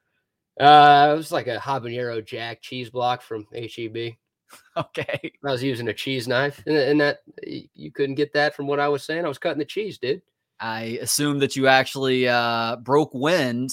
Uh, 0.59 1.11
it 1.13 1.17
was 1.17 1.33
like 1.33 1.47
a 1.47 1.59
habanero 1.59 2.25
jack 2.25 2.63
cheese 2.63 2.91
block 2.91 3.23
from 3.23 3.47
HEB. 3.53 3.97
Okay. 4.77 5.33
I 5.45 5.51
was 5.51 5.63
using 5.63 5.89
a 5.89 5.93
cheese 5.93 6.29
knife, 6.29 6.63
and, 6.67 6.77
and 6.77 7.01
that 7.01 7.19
you 7.43 7.91
couldn't 7.91 8.15
get 8.15 8.33
that 8.35 8.55
from 8.55 8.69
what 8.69 8.79
I 8.79 8.87
was 8.87 9.03
saying. 9.03 9.25
I 9.25 9.29
was 9.29 9.39
cutting 9.39 9.59
the 9.59 9.65
cheese, 9.65 9.99
dude. 9.99 10.23
I 10.61 10.99
assume 11.03 11.41
that 11.41 11.57
you 11.57 11.67
actually 11.67 12.29
uh, 12.29 12.77
broke 12.77 13.13
wind 13.13 13.73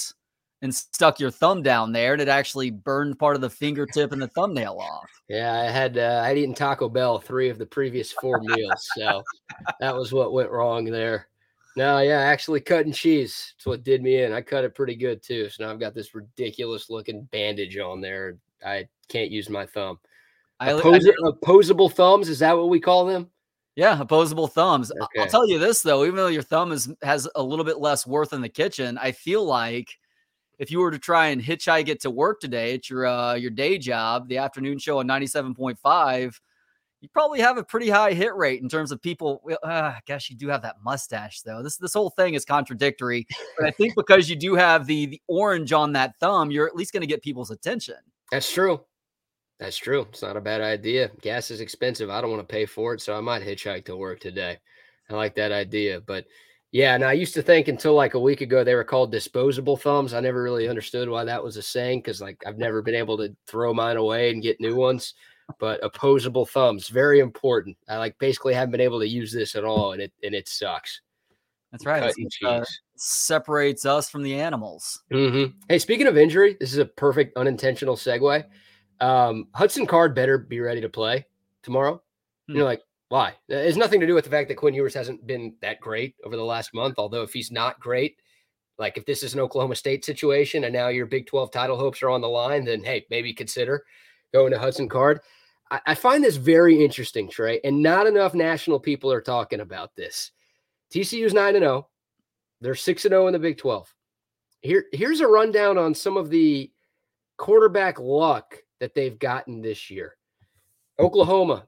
and 0.64 0.74
stuck 0.74 1.20
your 1.20 1.30
thumb 1.30 1.62
down 1.62 1.92
there, 1.92 2.14
and 2.14 2.22
it 2.22 2.28
actually 2.28 2.72
burned 2.72 3.20
part 3.20 3.36
of 3.36 3.42
the 3.42 3.50
fingertip 3.50 4.14
and 4.14 4.22
the 4.22 4.30
thumbnail 4.30 4.78
off. 4.80 5.10
Yeah, 5.28 5.54
I 5.54 5.66
had 5.66 5.98
uh, 5.98 6.24
I'd 6.26 6.38
eaten 6.38 6.56
Taco 6.56 6.90
Bell 6.90 7.20
three 7.20 7.50
of 7.50 7.58
the 7.58 7.66
previous 7.66 8.12
four 8.14 8.40
meals, 8.40 8.90
so 8.98 9.22
that 9.80 9.96
was 9.96 10.12
what 10.12 10.34
went 10.34 10.50
wrong 10.50 10.86
there. 10.86 11.28
No, 11.76 12.00
yeah, 12.00 12.20
actually 12.20 12.60
cutting 12.60 12.92
cheese. 12.92 13.54
That's 13.58 13.66
what 13.66 13.84
did 13.84 14.04
me 14.04 14.22
in. 14.22 14.32
I 14.32 14.42
cut 14.42 14.64
it 14.64 14.76
pretty 14.76 14.96
good 14.96 15.24
too. 15.24 15.50
So 15.50 15.64
now 15.64 15.72
I've 15.72 15.80
got 15.80 15.96
this 15.96 16.14
ridiculous 16.14 16.90
looking 16.90 17.24
bandage 17.32 17.78
on 17.78 18.00
there. 18.00 18.38
I 18.66 18.88
can't 19.10 19.32
use 19.32 19.50
my 19.50 19.66
thumb. 19.66 20.00
Oppos- 20.62 21.08
I, 21.08 21.30
opposable 21.30 21.90
thumbs, 21.90 22.30
is 22.30 22.40
that 22.40 22.56
what 22.56 22.70
we 22.70 22.80
call 22.80 23.06
them? 23.06 23.30
Yeah, 23.76 24.00
opposable 24.00 24.48
thumbs. 24.48 24.92
Okay. 24.92 25.22
I'll 25.22 25.28
tell 25.28 25.48
you 25.48 25.58
this 25.58 25.82
though, 25.82 26.04
even 26.04 26.16
though 26.16 26.28
your 26.28 26.44
thumb 26.44 26.72
is 26.72 26.94
has 27.02 27.28
a 27.36 27.42
little 27.42 27.66
bit 27.66 27.80
less 27.80 28.06
worth 28.06 28.34
in 28.34 28.42
the 28.42 28.50
kitchen, 28.50 29.00
I 29.00 29.12
feel 29.12 29.44
like 29.44 29.98
if 30.60 30.70
you 30.70 30.80
were 30.80 30.92
to 30.92 31.00
try 31.00 31.28
and 31.28 31.42
hitchhike 31.42 31.88
it 31.88 32.02
to 32.02 32.12
work 32.12 32.40
today 32.40 32.76
at 32.76 32.90
your 32.90 33.08
uh, 33.08 33.34
your 33.34 33.50
day 33.50 33.80
job, 33.80 34.28
the 34.28 34.38
afternoon 34.38 34.78
show 34.78 35.00
on 35.00 35.08
97.5, 35.08 36.40
you 37.04 37.10
probably 37.10 37.42
have 37.42 37.58
a 37.58 37.64
pretty 37.66 37.90
high 37.90 38.14
hit 38.14 38.34
rate 38.34 38.62
in 38.62 38.70
terms 38.70 38.94
of 38.94 39.02
people. 39.02 39.44
Uh, 39.62 39.68
I 39.68 40.00
guess 40.06 40.30
you 40.30 40.38
do 40.38 40.48
have 40.48 40.62
that 40.62 40.78
mustache 40.86 41.42
though. 41.42 41.62
This 41.62 41.76
this 41.76 41.94
whole 41.94 42.12
thing 42.12 42.34
is 42.34 42.46
contradictory, 42.46 43.28
but 43.60 43.68
I 43.68 43.72
think 43.72 43.94
because 43.98 44.30
you 44.30 44.38
do 44.38 44.56
have 44.56 44.88
the 44.88 45.08
the 45.08 45.22
orange 45.28 45.74
on 45.74 45.92
that 45.94 46.18
thumb, 46.22 46.50
you're 46.50 46.66
at 46.66 46.78
least 46.78 46.94
going 46.94 47.02
to 47.02 47.08
get 47.08 47.22
people's 47.22 47.52
attention. 47.52 47.98
That's 48.32 48.50
true. 48.50 48.86
That's 49.60 49.76
true. 49.76 50.08
It's 50.10 50.22
not 50.22 50.38
a 50.38 50.42
bad 50.42 50.62
idea. 50.62 51.12
Gas 51.22 51.52
is 51.52 51.60
expensive. 51.60 52.10
I 52.10 52.22
don't 52.22 52.32
want 52.32 52.42
to 52.42 52.52
pay 52.52 52.66
for 52.66 52.94
it, 52.94 53.02
so 53.02 53.18
I 53.18 53.20
might 53.20 53.44
hitchhike 53.44 53.84
to 53.86 53.98
work 53.98 54.22
today. 54.22 54.58
I 55.10 55.14
like 55.14 55.36
that 55.36 55.52
idea, 55.52 56.00
but 56.00 56.26
yeah, 56.72 56.96
and 56.96 57.04
I 57.04 57.12
used 57.12 57.34
to 57.34 57.42
think 57.42 57.68
until 57.68 57.96
like 57.96 58.14
a 58.14 58.20
week 58.20 58.40
ago 58.40 58.64
they 58.64 58.76
were 58.76 58.86
called 58.86 59.12
disposable 59.12 59.76
thumbs. 59.76 60.14
I 60.14 60.22
never 60.22 60.42
really 60.42 60.70
understood 60.70 61.10
why 61.10 61.26
that 61.26 61.44
was 61.44 61.58
a 61.58 61.62
saying 61.62 62.00
because 62.00 62.22
like 62.22 62.42
I've 62.48 62.58
never 62.58 62.82
been 62.82 62.96
able 62.96 63.18
to 63.18 63.36
throw 63.46 63.74
mine 63.74 63.98
away 63.98 64.32
and 64.32 64.42
get 64.42 64.62
new 64.62 64.76
ones 64.76 65.16
but 65.60 65.84
opposable 65.84 66.46
thumbs 66.46 66.88
very 66.88 67.20
important. 67.20 67.78
I 67.88 67.98
like 67.98 68.18
basically 68.20 68.54
haven't 68.54 68.72
been 68.72 68.82
able 68.82 69.00
to 69.00 69.08
use 69.08 69.32
this 69.32 69.56
at 69.56 69.64
all, 69.64 69.94
and 69.94 70.02
it 70.02 70.14
and 70.24 70.34
it 70.34 70.48
sucks. 70.48 71.02
That's 71.72 71.86
right. 71.86 72.14
Uh, 72.46 72.64
separates 72.96 73.86
us 73.86 74.10
from 74.10 74.22
the 74.22 74.40
animals. 74.40 75.04
Mm-hmm. 75.12 75.58
Hey, 75.68 75.80
speaking 75.80 76.06
of 76.06 76.18
injury, 76.18 76.56
this 76.60 76.72
is 76.72 76.78
a 76.78 76.86
perfect 76.86 77.36
unintentional 77.36 77.96
segue. 77.96 78.44
Um, 79.00 79.48
Hudson 79.56 79.88
Card 79.88 80.14
better 80.14 80.38
be 80.38 80.60
ready 80.60 80.82
to 80.82 80.90
play 80.90 81.26
tomorrow. 81.64 82.02
Hmm. 82.48 82.58
You're 82.58 82.66
like, 82.66 82.82
why? 83.10 83.34
It's 83.50 83.78
nothing 83.78 84.00
to 84.02 84.08
do 84.08 84.14
with 84.14 84.24
the 84.24 84.30
fact 84.30 84.50
that 84.50 84.56
Quinn 84.56 84.76
Ewers 84.76 84.94
hasn't 84.94 85.26
been 85.26 85.56
that 85.62 85.80
great 85.80 86.16
over 86.24 86.36
the 86.36 86.44
last 86.44 86.74
month. 86.76 86.96
Although 87.00 87.24
if 87.24 87.34
he's 87.34 87.52
not 87.52 87.80
great, 87.80 88.18
like 88.78 88.98
if 88.98 89.06
this 89.06 89.24
is 89.24 89.34
an 89.34 89.40
Oklahoma 89.40 89.76
State 89.76 90.06
situation 90.06 90.64
and 90.64 90.74
now 90.74 90.90
your 90.90 91.06
Big 91.08 91.26
12 91.26 91.52
title 91.52 91.78
hopes 91.78 92.04
are 92.04 92.10
on 92.10 92.22
the 92.22 92.30
line, 92.30 92.66
then 92.66 92.84
hey, 92.84 93.06
maybe 93.10 93.34
consider 93.34 93.84
going 94.34 94.52
to 94.52 94.60
Hudson 94.60 94.90
Card. 94.90 95.22
I, 95.72 95.80
I 95.88 95.96
find 95.96 96.24
this 96.24 96.36
very 96.36 96.84
interesting, 96.84 97.30
Trey, 97.30 97.62
and 97.64 97.82
not 97.82 98.08
enough 98.08 98.34
national 98.34 98.80
people 98.80 99.12
are 99.12 99.22
talking 99.22 99.62
about 99.62 99.96
this. 99.96 100.32
TCU's 100.94 101.34
9 101.34 101.54
0. 101.54 101.88
They're 102.62 102.76
6 102.76 103.02
0 103.02 103.28
in 103.28 103.34
the 103.34 103.40
Big 103.40 103.58
12. 103.58 103.94
Here, 104.62 104.86
here's 104.92 105.20
a 105.20 105.28
rundown 105.28 105.78
on 105.78 105.94
some 105.94 106.18
of 106.18 106.30
the 106.30 106.72
quarterback 107.38 108.00
luck 108.00 108.58
that 108.80 108.96
they've 108.96 109.18
gotten 109.18 109.62
this 109.62 109.90
year. 109.90 110.16
Oklahoma, 111.00 111.68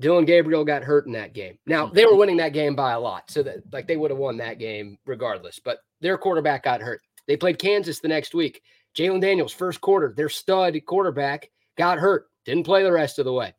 Dillon 0.00 0.24
Gabriel 0.24 0.64
got 0.64 0.82
hurt 0.82 1.06
in 1.06 1.12
that 1.12 1.32
game. 1.34 1.58
Now 1.66 1.86
they 1.86 2.06
were 2.06 2.16
winning 2.16 2.38
that 2.38 2.52
game 2.52 2.74
by 2.74 2.92
a 2.92 3.00
lot, 3.00 3.30
so 3.30 3.42
that 3.42 3.58
like 3.72 3.86
they 3.86 3.96
would 3.96 4.10
have 4.10 4.18
won 4.18 4.36
that 4.38 4.58
game 4.58 4.98
regardless. 5.06 5.58
But 5.58 5.78
their 6.00 6.16
quarterback 6.16 6.64
got 6.64 6.80
hurt. 6.80 7.02
They 7.26 7.36
played 7.36 7.58
Kansas 7.58 8.00
the 8.00 8.08
next 8.08 8.34
week. 8.34 8.62
Jalon 8.96 9.20
Daniels, 9.20 9.52
first 9.52 9.80
quarter, 9.80 10.12
their 10.16 10.28
stud 10.28 10.78
quarterback 10.86 11.50
got 11.76 11.98
hurt, 11.98 12.26
didn't 12.44 12.64
play 12.64 12.82
the 12.82 12.92
rest 12.92 13.18
of 13.18 13.24
the 13.24 13.32
way. 13.32 13.54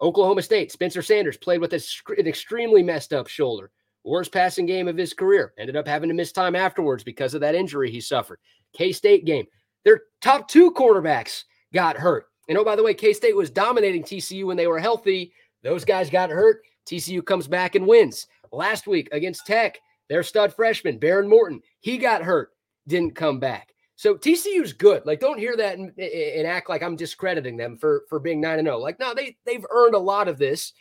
Oklahoma 0.00 0.42
State, 0.42 0.70
Spencer 0.70 1.02
Sanders 1.02 1.36
played 1.36 1.60
with 1.60 1.72
an 1.72 1.80
extremely 2.26 2.82
messed 2.82 3.12
up 3.12 3.28
shoulder. 3.28 3.70
Worst 4.04 4.30
passing 4.30 4.66
game 4.66 4.86
of 4.86 4.96
his 4.96 5.12
career. 5.12 5.52
Ended 5.58 5.74
up 5.76 5.88
having 5.88 6.08
to 6.08 6.14
miss 6.14 6.30
time 6.30 6.54
afterwards 6.54 7.02
because 7.02 7.34
of 7.34 7.40
that 7.40 7.54
injury 7.56 7.90
he 7.90 8.00
suffered. 8.00 8.38
K 8.72 8.92
State 8.92 9.24
game, 9.24 9.46
their 9.84 10.02
top 10.20 10.48
two 10.48 10.70
quarterbacks 10.70 11.44
got 11.72 11.96
hurt. 11.96 12.26
And 12.48 12.56
oh, 12.56 12.64
by 12.64 12.76
the 12.76 12.82
way, 12.82 12.94
K 12.94 13.12
State 13.12 13.34
was 13.34 13.50
dominating 13.50 14.04
TCU 14.04 14.44
when 14.44 14.56
they 14.56 14.68
were 14.68 14.78
healthy. 14.78 15.32
Those 15.62 15.84
guys 15.84 16.08
got 16.08 16.30
hurt. 16.30 16.62
TCU 16.86 17.24
comes 17.24 17.48
back 17.48 17.74
and 17.74 17.86
wins. 17.86 18.28
Last 18.52 18.86
week 18.86 19.08
against 19.10 19.46
Tech, 19.46 19.80
their 20.08 20.22
stud 20.22 20.54
freshman, 20.54 21.00
Behren 21.00 21.28
Morton, 21.28 21.60
he 21.80 21.98
got 21.98 22.22
hurt, 22.22 22.50
didn't 22.86 23.16
come 23.16 23.40
back. 23.40 23.74
So 23.96 24.14
TCU's 24.14 24.74
good. 24.74 25.06
Like, 25.06 25.20
don't 25.20 25.38
hear 25.38 25.56
that 25.56 25.78
and, 25.78 25.98
and 25.98 26.46
act 26.46 26.68
like 26.68 26.82
I'm 26.82 26.96
discrediting 26.96 27.56
them 27.56 27.78
for 27.78 28.04
for 28.08 28.20
being 28.20 28.40
nine 28.40 28.58
and 28.58 28.66
zero. 28.66 28.76
Oh. 28.76 28.80
Like, 28.80 29.00
no, 29.00 29.14
they 29.14 29.36
they've 29.44 29.64
earned 29.70 29.94
a 29.94 29.98
lot 29.98 30.28
of 30.28 30.38
this. 30.38 30.72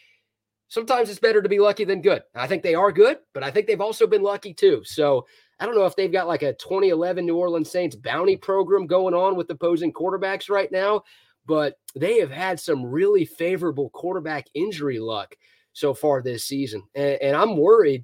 Sometimes 0.67 1.10
it's 1.10 1.19
better 1.19 1.41
to 1.41 1.49
be 1.49 1.60
lucky 1.60 1.86
than 1.86 2.01
good. 2.01 2.23
I 2.34 2.47
think 2.47 2.62
they 2.62 2.75
are 2.75 2.91
good, 2.91 3.19
but 3.34 3.43
I 3.43 3.51
think 3.51 3.67
they've 3.67 3.80
also 3.80 4.06
been 4.06 4.23
lucky 4.23 4.54
too. 4.54 4.82
So 4.84 5.25
I 5.60 5.65
don't 5.65 5.75
know 5.75 5.86
if 5.86 5.95
they've 5.95 6.12
got 6.12 6.28
like 6.28 6.41
a 6.41 6.54
2011 6.54 7.25
New 7.25 7.38
Orleans 7.38 7.71
Saints 7.71 7.95
bounty 7.95 8.36
program 8.36 8.88
going 8.88 9.13
on 9.13 9.36
with 9.36 9.49
opposing 9.49 9.93
quarterbacks 9.93 10.49
right 10.49 10.71
now, 10.71 11.04
but 11.45 11.78
they 11.95 12.19
have 12.19 12.32
had 12.32 12.60
some 12.60 12.86
really 12.86 13.25
favorable 13.25 13.89
quarterback 13.91 14.47
injury 14.54 14.99
luck 14.99 15.36
so 15.71 15.93
far 15.93 16.21
this 16.21 16.45
season. 16.45 16.84
And, 16.95 17.21
and 17.21 17.38
I'm 17.38 17.58
worried 17.58 18.04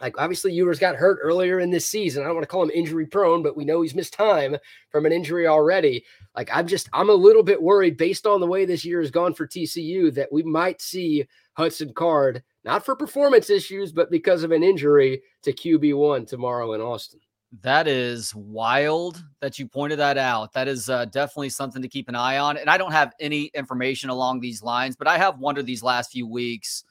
like 0.00 0.18
obviously 0.18 0.52
Ewers 0.52 0.78
got 0.78 0.96
hurt 0.96 1.18
earlier 1.22 1.60
in 1.60 1.70
this 1.70 1.86
season. 1.86 2.22
I 2.22 2.26
don't 2.26 2.34
want 2.34 2.44
to 2.44 2.48
call 2.48 2.62
him 2.62 2.70
injury 2.70 3.06
prone, 3.06 3.42
but 3.42 3.56
we 3.56 3.64
know 3.64 3.82
he's 3.82 3.94
missed 3.94 4.12
time 4.12 4.56
from 4.90 5.06
an 5.06 5.12
injury 5.12 5.46
already. 5.46 6.04
Like 6.34 6.50
I'm 6.52 6.66
just 6.66 6.88
I'm 6.92 7.10
a 7.10 7.14
little 7.14 7.42
bit 7.42 7.62
worried 7.62 7.96
based 7.96 8.26
on 8.26 8.40
the 8.40 8.46
way 8.46 8.64
this 8.64 8.84
year 8.84 9.00
has 9.00 9.10
gone 9.10 9.34
for 9.34 9.46
TCU 9.46 10.12
that 10.14 10.32
we 10.32 10.42
might 10.42 10.82
see 10.82 11.26
Hudson 11.54 11.92
Card 11.94 12.42
not 12.64 12.84
for 12.84 12.96
performance 12.96 13.48
issues, 13.48 13.92
but 13.92 14.10
because 14.10 14.42
of 14.42 14.50
an 14.50 14.62
injury 14.62 15.22
to 15.42 15.52
QB1 15.52 16.26
tomorrow 16.26 16.72
in 16.74 16.80
Austin. 16.80 17.20
That 17.62 17.86
is 17.86 18.34
wild 18.34 19.24
that 19.40 19.58
you 19.58 19.68
pointed 19.68 20.00
that 20.00 20.18
out. 20.18 20.52
That 20.52 20.66
is 20.66 20.90
uh, 20.90 21.04
definitely 21.06 21.50
something 21.50 21.80
to 21.80 21.88
keep 21.88 22.08
an 22.08 22.16
eye 22.16 22.38
on. 22.38 22.56
And 22.56 22.68
I 22.68 22.76
don't 22.76 22.92
have 22.92 23.14
any 23.20 23.44
information 23.54 24.10
along 24.10 24.40
these 24.40 24.64
lines, 24.64 24.96
but 24.96 25.06
I 25.06 25.16
have 25.16 25.38
wondered 25.38 25.64
these 25.64 25.82
last 25.82 26.10
few 26.10 26.26
weeks 26.26 26.82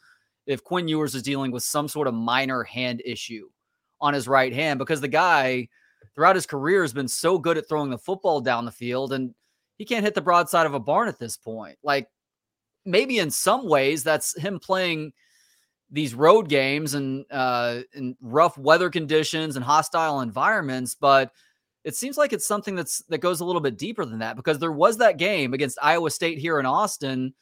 if 0.46 0.64
Quinn 0.64 0.88
Ewers 0.88 1.16
is 1.16 1.24
dealing 1.24 1.52
with 1.52 1.64
some 1.64 1.88
sort 1.88 2.08
of 2.08 2.14
minor 2.14 2.64
hand 2.64 3.02
issue 3.06 3.50
on 4.02 4.14
his 4.14 4.28
right 4.28 4.54
hand 4.54 4.80
because 4.80 5.02
the 5.02 5.08
guy 5.08 5.68
throughout 6.14 6.36
his 6.36 6.46
career 6.46 6.82
has 6.82 6.94
been 6.94 7.08
so 7.08 7.38
good 7.38 7.58
at 7.58 7.68
throwing 7.68 7.90
the 7.90 7.98
football 7.98 8.42
down 8.42 8.66
the 8.66 8.72
field 8.72 9.14
and 9.14 9.34
he 9.78 9.86
can't 9.86 10.06
hit 10.06 10.14
the 10.14 10.22
broadside 10.22 10.66
of 10.66 10.74
a 10.74 10.80
barn 10.80 11.08
at 11.08 11.20
this 11.20 11.38
point. 11.38 11.78
Like 11.84 12.08
maybe 12.86 13.20
in 13.20 13.32
some 13.32 13.68
ways 13.68 14.04
that's 14.04 14.38
him 14.40 14.60
playing 14.60 15.14
these 15.92 16.16
road 16.16 16.50
games 16.50 16.94
and 16.94 17.26
uh, 17.32 17.82
in 17.94 18.16
rough 18.22 18.58
weather 18.58 18.90
conditions 18.90 19.56
and 19.56 19.66
hostile 19.66 20.22
environments, 20.22 20.96
but 20.96 21.32
it 21.84 21.96
seems 21.96 22.18
like 22.18 22.34
it's 22.34 22.48
something 22.48 22.76
that's 22.76 23.04
that 23.10 23.20
goes 23.20 23.40
a 23.40 23.46
little 23.46 23.62
bit 23.62 23.78
deeper 23.78 24.06
than 24.06 24.20
that 24.20 24.36
because 24.36 24.58
there 24.58 24.72
was 24.72 24.98
that 24.98 25.18
game 25.18 25.54
against 25.54 25.78
Iowa 25.82 26.10
State 26.10 26.40
here 26.40 26.60
in 26.60 26.66
Austin 26.66 27.34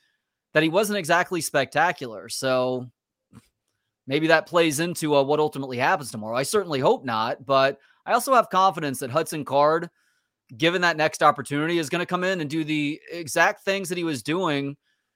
that 0.54 0.64
he 0.64 0.70
wasn't 0.70 0.98
exactly 0.98 1.42
spectacular. 1.42 2.30
So 2.30 2.90
maybe 4.08 4.28
that 4.28 4.48
plays 4.48 4.80
into 4.80 5.16
uh, 5.16 5.24
what 5.24 5.40
ultimately 5.40 5.78
happens 5.78 6.12
tomorrow. 6.12 6.38
I 6.38 6.44
certainly 6.44 6.80
hope 6.80 7.06
not, 7.06 7.46
but 7.46 7.80
I 8.06 8.14
also 8.14 8.34
have 8.34 8.50
confidence 8.50 9.00
that 9.00 9.10
Hudson 9.10 9.46
Card, 9.46 9.90
given 10.56 10.82
that 10.82 10.98
next 10.98 11.24
opportunity, 11.24 11.80
is 11.80 11.90
going 11.90 12.02
to 12.02 12.06
come 12.06 12.24
in 12.24 12.42
and 12.42 12.50
do 12.50 12.64
the 12.64 13.00
exact 13.12 13.64
things 13.64 13.90
that 13.90 13.98
he 13.98 14.04
was 14.04 14.24
doing 14.24 14.76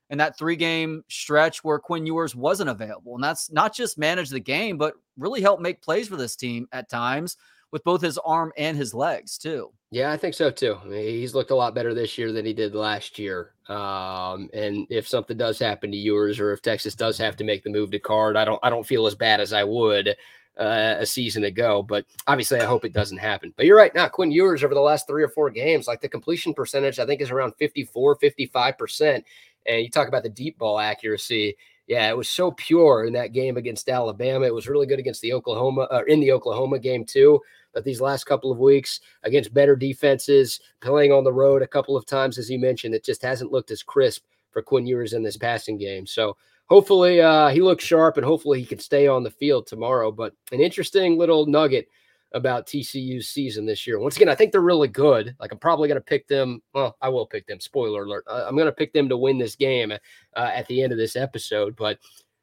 in 0.10 0.18
that 0.20 0.38
three 0.38 0.56
game 0.56 1.04
stretch 1.10 1.64
where 1.64 1.80
Quinn 1.80 2.06
Ewers 2.06 2.36
wasn't 2.36 2.70
available. 2.70 3.16
And 3.16 3.24
that's 3.24 3.52
not 3.52 3.76
just 3.76 3.98
manage 3.98 4.30
the 4.30 4.40
game, 4.40 4.78
but 4.78 4.96
really 5.18 5.42
help 5.42 5.60
make 5.60 5.82
plays 5.82 6.08
for 6.08 6.16
this 6.16 6.36
team 6.36 6.68
at 6.72 6.90
times 6.90 7.36
with 7.72 7.84
both 7.84 8.02
his 8.02 8.18
arm 8.20 8.54
and 8.58 8.78
his 8.78 8.94
legs, 8.94 9.38
too. 9.38 9.74
Yeah, 9.92 10.12
I 10.12 10.18
think 10.18 10.34
so 10.34 10.50
too. 10.50 10.78
I 10.82 10.88
mean, 10.88 11.06
he's 11.06 11.36
looked 11.36 11.52
a 11.52 11.56
lot 11.56 11.76
better 11.76 11.94
this 11.94 12.18
year 12.18 12.32
than 12.32 12.46
he 12.46 12.54
did 12.54 12.76
last 12.76 13.20
year. 13.20 13.54
Um, 13.70 14.50
and 14.54 14.88
if 14.90 15.08
something 15.08 15.38
does 15.38 15.60
happen 15.60 15.92
to 15.92 15.98
Ewers, 15.98 16.40
or 16.40 16.54
if 16.54 16.62
Texas 16.62 16.96
does 16.96 17.18
have 17.18 17.36
to 17.38 17.44
make 17.44 17.64
the 17.64 17.70
move 17.70 17.92
to 17.92 18.00
Card, 18.00 18.38
I 18.38 18.46
don't, 18.46 18.60
I 18.64 18.70
don't 18.70 18.86
feel 18.86 19.08
as 19.08 19.16
bad 19.16 19.42
as 19.42 19.54
I 19.54 19.64
would 19.64 20.16
uh, 20.58 20.96
a 21.00 21.06
season 21.06 21.44
ago. 21.44 21.84
But 21.84 22.06
obviously, 22.28 22.60
I 22.60 22.66
hope 22.66 22.86
it 22.86 22.94
doesn't 22.94 23.18
happen. 23.18 23.54
But 23.56 23.66
you're 23.66 23.78
right. 23.78 23.94
Now, 23.94 24.08
Quinn 24.08 24.32
Ewers 24.32 24.64
over 24.64 24.74
the 24.74 24.80
last 24.80 25.08
three 25.08 25.24
or 25.24 25.30
four 25.30 25.50
games, 25.50 25.88
like 25.88 26.02
the 26.02 26.10
completion 26.10 26.54
percentage, 26.54 27.00
I 27.00 27.06
think 27.06 27.22
is 27.22 27.32
around 27.32 27.54
54, 27.58 28.16
55 28.16 28.78
percent. 28.78 29.26
And 29.66 29.82
you 29.82 29.90
talk 29.90 30.08
about 30.08 30.24
the 30.24 30.30
deep 30.30 30.58
ball 30.58 30.80
accuracy. 30.80 31.58
Yeah, 31.88 32.10
it 32.10 32.18
was 32.18 32.30
so 32.30 32.52
pure 32.52 33.06
in 33.06 33.14
that 33.14 33.32
game 33.32 33.56
against 33.56 33.88
Alabama. 33.88 34.46
It 34.46 34.54
was 34.54 34.68
really 34.68 34.88
good 34.88 35.00
against 35.00 35.22
the 35.22 35.34
Oklahoma, 35.34 35.88
or 35.90 36.02
uh, 36.02 36.04
in 36.04 36.20
the 36.20 36.34
Oklahoma 36.34 36.80
game 36.80 37.06
too 37.06 37.42
but 37.78 37.84
these 37.84 38.02
last 38.02 38.24
couple 38.24 38.52
of 38.52 38.58
weeks 38.58 39.02
against 39.22 39.54
better 39.54 39.76
defenses, 39.76 40.60
playing 40.82 41.12
on 41.12 41.24
the 41.24 41.32
road 41.32 41.62
a 41.62 41.68
couple 41.68 41.96
of 41.96 42.08
times, 42.08 42.40
as 42.40 42.50
you 42.50 42.58
mentioned, 42.58 42.96
it 42.96 43.06
just 43.06 43.22
hasn't 43.22 43.52
looked 43.52 43.70
as 43.70 43.84
crisp 43.84 44.24
for 44.50 44.64
Quinn 44.64 44.88
Ewers 44.88 45.14
in 45.14 45.22
this 45.22 45.38
passing 45.38 45.78
game. 45.78 46.08
So 46.08 46.36
hopefully 46.66 47.22
uh, 47.22 47.50
he 47.50 47.62
looks 47.62 47.84
sharp 47.84 48.18
and 48.18 48.26
hopefully 48.26 48.60
he 48.60 48.66
can 48.66 48.80
stay 48.80 49.06
on 49.06 49.22
the 49.22 49.30
field 49.30 49.68
tomorrow. 49.68 50.12
But 50.12 50.34
an 50.52 50.60
interesting 50.60 51.20
little 51.20 51.46
nugget 51.46 51.88
about 52.32 52.66
TCU's 52.66 53.30
season 53.30 53.68
this 53.68 53.86
year. 53.86 54.00
Once 54.00 54.16
again, 54.16 54.28
I 54.28 54.34
think 54.34 54.52
they're 54.52 54.62
really 54.62 54.88
good. 54.88 55.36
Like 55.40 55.52
I'm 55.52 55.60
probably 55.60 55.88
going 55.88 56.00
to 56.00 56.04
pick 56.04 56.28
them. 56.28 56.64
Well, 56.74 56.98
I 57.00 57.10
will 57.10 57.28
pick 57.28 57.46
them. 57.46 57.60
Spoiler 57.60 58.06
alert: 58.06 58.26
I'm 58.28 58.56
going 58.56 58.66
to 58.66 58.72
pick 58.72 58.92
them 58.92 59.08
to 59.10 59.18
win 59.18 59.38
this 59.38 59.56
game 59.56 59.92
uh, 59.92 59.98
at 60.36 60.66
the 60.66 60.82
end 60.82 60.94
of 60.94 60.98
this 60.98 61.16
episode. 61.16 61.76
But 61.76 62.00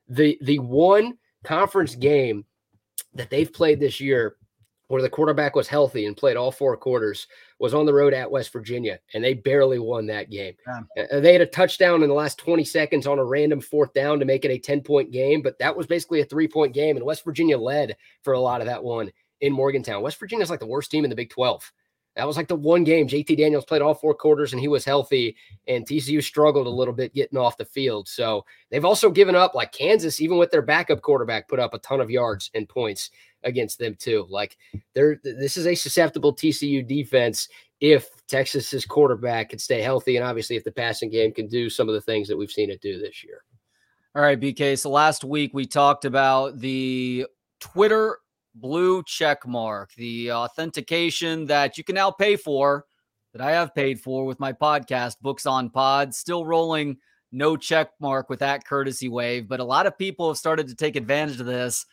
the 0.07 0.39
the 0.43 0.61
one 0.61 1.19
conference 1.43 1.97
game 1.97 2.45
that 3.15 3.31
they've 3.31 3.53
played 3.53 3.81
this 3.81 4.01
year 4.01 4.37
where 4.89 5.03
the 5.03 5.09
quarterback 5.09 5.57
was 5.57 5.67
healthy 5.67 6.07
and 6.07 6.17
played 6.17 6.37
all 6.37 6.53
four 6.53 6.77
quarters, 6.77 7.27
was 7.59 7.73
on 7.73 7.87
the 7.87 7.95
road 7.95 8.13
at 8.13 8.31
West 8.31 8.53
Virginia, 8.53 8.99
and 9.15 9.25
they 9.25 9.35
barely 9.35 9.79
won 9.79 10.07
that 10.07 10.31
game. 10.31 10.55
Yeah. 10.97 11.05
Uh, 11.13 11.21
they 11.21 11.33
had 11.33 11.41
a 11.41 11.47
touchdown 11.47 12.03
in 12.03 12.09
the 12.09 12.15
last 12.15 12.39
20 12.39 12.65
seconds 12.65 13.07
on 13.07 13.19
a 13.19 13.25
random 13.25 13.61
fourth 13.61 13.95
down 13.95 14.19
to 14.19 14.25
make 14.25 14.45
it 14.45 14.51
a 14.51 14.59
10 14.59 14.83
point 14.83 15.11
game, 15.11 15.41
but 15.41 15.59
that 15.59 15.77
was 15.77 15.87
basically 15.87 16.21
a 16.21 16.25
three 16.25 16.49
point 16.49 16.75
game, 16.75 16.97
and 16.97 17.07
West 17.07 17.25
Virginia 17.25 17.57
led 17.57 17.97
for 18.23 18.35
a 18.35 18.41
lot 18.41 18.61
of 18.61 18.67
that 18.67 18.85
one 18.85 19.11
in 19.41 19.53
Morgantown. 19.53 20.03
West 20.03 20.19
Virginia 20.19 20.43
is 20.43 20.51
like 20.51 20.61
the 20.61 20.67
worst 20.67 20.91
team 20.91 21.05
in 21.05 21.11
the 21.11 21.17
Big 21.17 21.31
12. 21.31 21.73
That 22.17 22.29
was 22.29 22.37
like 22.37 22.47
the 22.47 22.55
one 22.55 22.85
game 22.85 23.09
JT 23.09 23.37
Daniels 23.37 23.65
played 23.65 23.83
all 23.83 23.95
four 23.95 24.15
quarters 24.15 24.53
and 24.53 24.61
he 24.61 24.69
was 24.69 24.85
healthy, 24.85 25.37
and 25.67 25.87
TCU 25.87 26.23
struggled 26.23 26.67
a 26.67 26.71
little 26.71 26.95
bit 26.95 27.15
getting 27.15 27.39
off 27.39 27.57
the 27.57 27.65
field. 27.65 28.07
So 28.07 28.45
they've 28.71 28.85
also 28.85 29.11
given 29.11 29.35
up, 29.35 29.55
like 29.55 29.73
Kansas, 29.73 30.21
even 30.21 30.39
with 30.39 30.51
their 30.51 30.63
backup 30.63 31.03
quarterback, 31.03 31.49
put 31.49 31.59
up 31.59 31.75
a 31.75 31.79
ton 31.79 32.01
of 32.01 32.11
yards 32.11 32.51
and 32.55 32.69
points 32.69 33.11
against 33.45 33.79
them 33.79 33.97
too. 33.99 34.27
Like 34.29 34.57
they're 34.95 35.21
this 35.23 35.57
is 35.57 35.67
a 35.67 35.75
susceptible 35.75 36.35
TCU 36.35 36.87
defense 36.87 37.49
if 37.81 38.09
Texas's 38.27 38.87
quarterback 38.87 39.51
can 39.51 39.59
stay 39.59 39.81
healthy, 39.81 40.17
and 40.17 40.25
obviously 40.25 40.57
if 40.57 40.65
the 40.65 40.73
passing 40.73 41.11
game 41.11 41.33
can 41.33 41.49
do 41.49 41.69
some 41.69 41.89
of 41.89 41.95
the 41.95 42.01
things 42.01 42.29
that 42.29 42.37
we've 42.37 42.51
seen 42.51 42.71
it 42.71 42.81
do 42.81 42.99
this 42.99 43.23
year. 43.23 43.43
All 44.15 44.23
right, 44.23 44.41
BK. 44.41 44.79
So 44.79 44.91
last 44.91 45.25
week 45.25 45.53
we 45.55 45.67
talked 45.67 46.05
about 46.05 46.59
the 46.61 47.27
Twitter 47.61 48.19
blue 48.55 49.03
check 49.05 49.47
mark, 49.47 49.93
the 49.97 50.33
authentication 50.33 51.47
that 51.47 51.77
you 51.77 51.85
can 51.85 51.97
now 51.97 52.11
pay 52.11 52.37
for, 52.37 52.85
that 53.33 53.43
I 53.43 53.51
have 53.51 53.75
paid 53.75 54.01
for 54.01 54.25
with 54.25 54.39
my 54.39 54.53
podcast, 54.53 55.17
Books 55.21 55.47
on 55.47 55.69
Pod, 55.71 56.15
still 56.15 56.47
rolling 56.47 56.97
no 57.33 57.57
check 57.57 57.91
mark 58.01 58.31
with 58.31 58.39
that 58.39 58.65
courtesy 58.65 59.09
wave. 59.09 59.49
But 59.49 59.61
a 59.61 59.65
lot 59.65 59.87
of 59.87 59.99
people 59.99 60.29
have 60.29 60.39
started 60.39 60.69
to 60.69 60.77
take 60.77 60.95
advantage 60.95 61.41
of 61.41 61.47
this. 61.47 61.85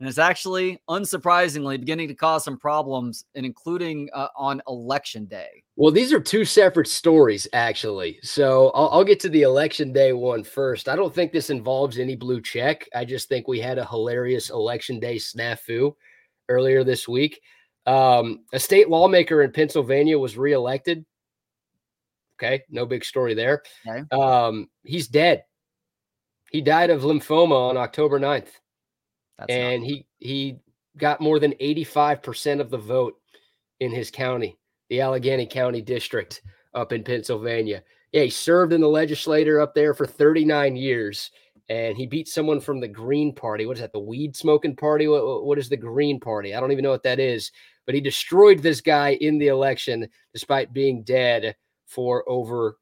And 0.00 0.08
it's 0.08 0.18
actually, 0.18 0.80
unsurprisingly, 0.88 1.80
beginning 1.80 2.06
to 2.06 2.14
cause 2.14 2.44
some 2.44 2.56
problems, 2.56 3.24
and 3.34 3.44
including 3.44 4.08
uh, 4.14 4.28
on 4.36 4.62
election 4.68 5.24
day. 5.26 5.64
Well, 5.74 5.90
these 5.90 6.12
are 6.12 6.20
two 6.20 6.44
separate 6.44 6.86
stories, 6.86 7.48
actually. 7.52 8.20
So 8.22 8.70
I'll, 8.76 8.88
I'll, 8.90 9.04
get 9.04 9.18
to 9.20 9.28
the 9.28 9.42
election 9.42 9.92
day 9.92 10.12
one 10.12 10.44
first. 10.44 10.88
I 10.88 10.94
don't 10.94 11.12
think 11.12 11.32
this 11.32 11.50
involves 11.50 11.98
any 11.98 12.14
blue 12.14 12.40
check. 12.40 12.88
I 12.94 13.04
just 13.04 13.28
think 13.28 13.48
we 13.48 13.58
had 13.58 13.78
a 13.78 13.84
hilarious 13.84 14.50
election 14.50 15.00
day 15.00 15.16
snafu 15.16 15.94
earlier 16.48 16.84
this 16.84 17.08
week. 17.08 17.40
Um, 17.84 18.44
a 18.52 18.60
state 18.60 18.88
lawmaker 18.88 19.42
in 19.42 19.50
Pennsylvania 19.50 20.16
was 20.16 20.36
reelected. 20.36 21.04
Okay, 22.36 22.62
no 22.70 22.86
big 22.86 23.04
story 23.04 23.34
there. 23.34 23.62
Okay. 23.86 24.04
Um, 24.12 24.68
he's 24.84 25.08
dead. 25.08 25.42
He 26.52 26.60
died 26.60 26.90
of 26.90 27.02
lymphoma 27.02 27.70
on 27.70 27.76
October 27.76 28.20
9th. 28.20 28.48
That's 29.38 29.50
and 29.52 29.84
he 29.84 30.06
he 30.18 30.58
got 30.96 31.20
more 31.20 31.38
than 31.38 31.52
85% 31.52 32.60
of 32.60 32.70
the 32.70 32.78
vote 32.78 33.14
in 33.80 33.92
his 33.92 34.10
county, 34.10 34.58
the 34.88 35.00
Allegheny 35.00 35.46
County 35.46 35.80
District 35.80 36.42
up 36.74 36.92
in 36.92 37.04
Pennsylvania. 37.04 37.82
Yeah, 38.12 38.22
he 38.22 38.30
served 38.30 38.72
in 38.72 38.80
the 38.80 38.88
legislature 38.88 39.60
up 39.60 39.74
there 39.74 39.94
for 39.94 40.06
39 40.06 40.74
years 40.76 41.30
and 41.68 41.96
he 41.96 42.06
beat 42.06 42.28
someone 42.28 42.60
from 42.60 42.80
the 42.80 42.88
Green 42.88 43.34
Party. 43.34 43.66
What 43.66 43.76
is 43.76 43.82
that? 43.82 43.92
The 43.92 43.98
weed 43.98 44.34
smoking 44.34 44.74
party? 44.74 45.06
What, 45.06 45.44
what 45.44 45.58
is 45.58 45.68
the 45.68 45.76
Green 45.76 46.18
Party? 46.18 46.54
I 46.54 46.60
don't 46.60 46.72
even 46.72 46.82
know 46.82 46.90
what 46.90 47.02
that 47.02 47.20
is. 47.20 47.52
But 47.84 47.94
he 47.94 48.00
destroyed 48.00 48.60
this 48.60 48.80
guy 48.80 49.10
in 49.20 49.38
the 49.38 49.48
election 49.48 50.08
despite 50.32 50.72
being 50.72 51.02
dead 51.02 51.56
for 51.86 52.28
over 52.28 52.78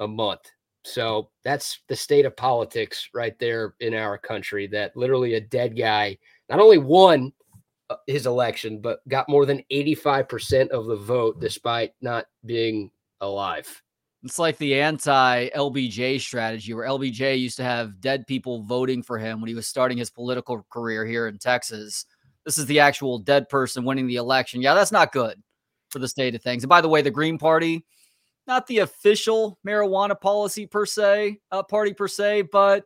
a 0.00 0.06
month. 0.06 0.50
So 0.84 1.30
that's 1.44 1.80
the 1.88 1.96
state 1.96 2.24
of 2.24 2.36
politics 2.36 3.08
right 3.12 3.38
there 3.38 3.74
in 3.80 3.94
our 3.94 4.16
country. 4.18 4.66
That 4.68 4.96
literally 4.96 5.34
a 5.34 5.40
dead 5.40 5.76
guy 5.76 6.18
not 6.48 6.60
only 6.60 6.78
won 6.78 7.32
uh, 7.90 7.96
his 8.06 8.26
election, 8.26 8.80
but 8.80 9.06
got 9.08 9.28
more 9.28 9.46
than 9.46 9.62
85% 9.70 10.68
of 10.68 10.86
the 10.86 10.96
vote 10.96 11.40
despite 11.40 11.92
not 12.00 12.26
being 12.44 12.90
alive. 13.20 13.82
It's 14.24 14.38
like 14.38 14.58
the 14.58 14.80
anti 14.80 15.48
LBJ 15.50 16.20
strategy, 16.20 16.74
where 16.74 16.88
LBJ 16.88 17.38
used 17.38 17.56
to 17.58 17.64
have 17.64 18.00
dead 18.00 18.26
people 18.26 18.62
voting 18.62 19.02
for 19.02 19.16
him 19.16 19.40
when 19.40 19.48
he 19.48 19.54
was 19.54 19.66
starting 19.66 19.98
his 19.98 20.10
political 20.10 20.66
career 20.70 21.06
here 21.06 21.28
in 21.28 21.38
Texas. 21.38 22.04
This 22.44 22.58
is 22.58 22.66
the 22.66 22.80
actual 22.80 23.18
dead 23.18 23.48
person 23.48 23.84
winning 23.84 24.06
the 24.06 24.16
election. 24.16 24.60
Yeah, 24.60 24.74
that's 24.74 24.92
not 24.92 25.12
good 25.12 25.40
for 25.90 25.98
the 26.00 26.08
state 26.08 26.34
of 26.34 26.42
things. 26.42 26.64
And 26.64 26.68
by 26.68 26.80
the 26.80 26.88
way, 26.88 27.00
the 27.00 27.10
Green 27.10 27.38
Party, 27.38 27.84
not 28.48 28.66
the 28.66 28.78
official 28.78 29.58
marijuana 29.64 30.18
policy 30.18 30.66
per 30.66 30.86
se, 30.86 31.38
uh, 31.52 31.62
party 31.62 31.92
per 31.92 32.08
se, 32.08 32.42
but 32.50 32.84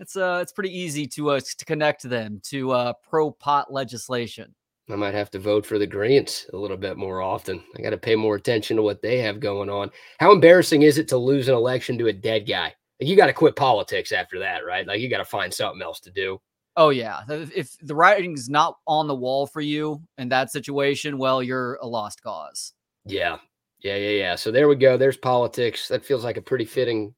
it's 0.00 0.16
uh 0.16 0.40
it's 0.42 0.52
pretty 0.52 0.76
easy 0.76 1.06
to 1.06 1.30
uh, 1.30 1.40
to 1.40 1.64
connect 1.64 2.02
them 2.02 2.40
to 2.44 2.72
uh 2.72 2.92
pro 3.08 3.30
pot 3.30 3.72
legislation. 3.72 4.52
I 4.90 4.96
might 4.96 5.14
have 5.14 5.30
to 5.30 5.38
vote 5.38 5.64
for 5.64 5.78
the 5.78 5.86
Greens 5.86 6.46
a 6.52 6.56
little 6.56 6.76
bit 6.76 6.96
more 6.98 7.22
often. 7.22 7.62
I 7.78 7.80
got 7.80 7.90
to 7.90 7.96
pay 7.96 8.16
more 8.16 8.36
attention 8.36 8.76
to 8.76 8.82
what 8.82 9.00
they 9.00 9.18
have 9.18 9.40
going 9.40 9.70
on. 9.70 9.90
How 10.20 10.30
embarrassing 10.30 10.82
is 10.82 10.98
it 10.98 11.08
to 11.08 11.16
lose 11.16 11.48
an 11.48 11.54
election 11.54 11.96
to 11.98 12.08
a 12.08 12.12
dead 12.12 12.46
guy? 12.46 12.74
Like 13.00 13.08
you 13.08 13.16
got 13.16 13.28
to 13.28 13.32
quit 13.32 13.56
politics 13.56 14.12
after 14.12 14.38
that, 14.40 14.66
right? 14.66 14.86
Like 14.86 15.00
you 15.00 15.08
got 15.08 15.18
to 15.18 15.24
find 15.24 15.52
something 15.52 15.80
else 15.80 16.00
to 16.00 16.10
do. 16.10 16.38
Oh 16.76 16.90
yeah, 16.90 17.20
if 17.28 17.78
the 17.80 17.94
writing's 17.94 18.50
not 18.50 18.76
on 18.86 19.06
the 19.06 19.14
wall 19.14 19.46
for 19.46 19.60
you 19.60 20.02
in 20.18 20.28
that 20.30 20.50
situation, 20.50 21.18
well, 21.18 21.42
you're 21.42 21.76
a 21.76 21.86
lost 21.86 22.20
cause. 22.22 22.72
Yeah, 23.06 23.38
yeah, 23.84 23.96
yeah, 23.96 24.10
yeah. 24.10 24.34
So 24.34 24.50
there 24.50 24.66
we 24.66 24.76
go. 24.76 24.96
There's 24.96 25.18
politics. 25.18 25.88
That 25.88 26.04
feels 26.04 26.24
like 26.24 26.38
a 26.38 26.42
pretty 26.42 26.64
fitting 26.64 27.14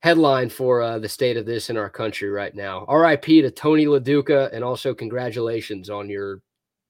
headline 0.00 0.48
for 0.48 0.82
uh, 0.82 0.98
the 0.98 1.08
state 1.08 1.36
of 1.36 1.46
this 1.46 1.70
in 1.70 1.76
our 1.76 1.88
country 1.88 2.28
right 2.28 2.54
now. 2.54 2.84
R.I.P. 2.88 3.42
to 3.42 3.50
Tony 3.52 3.86
DeLuca, 3.86 4.52
and 4.52 4.64
also 4.64 4.92
congratulations 4.92 5.88
on 5.88 6.10
your 6.10 6.40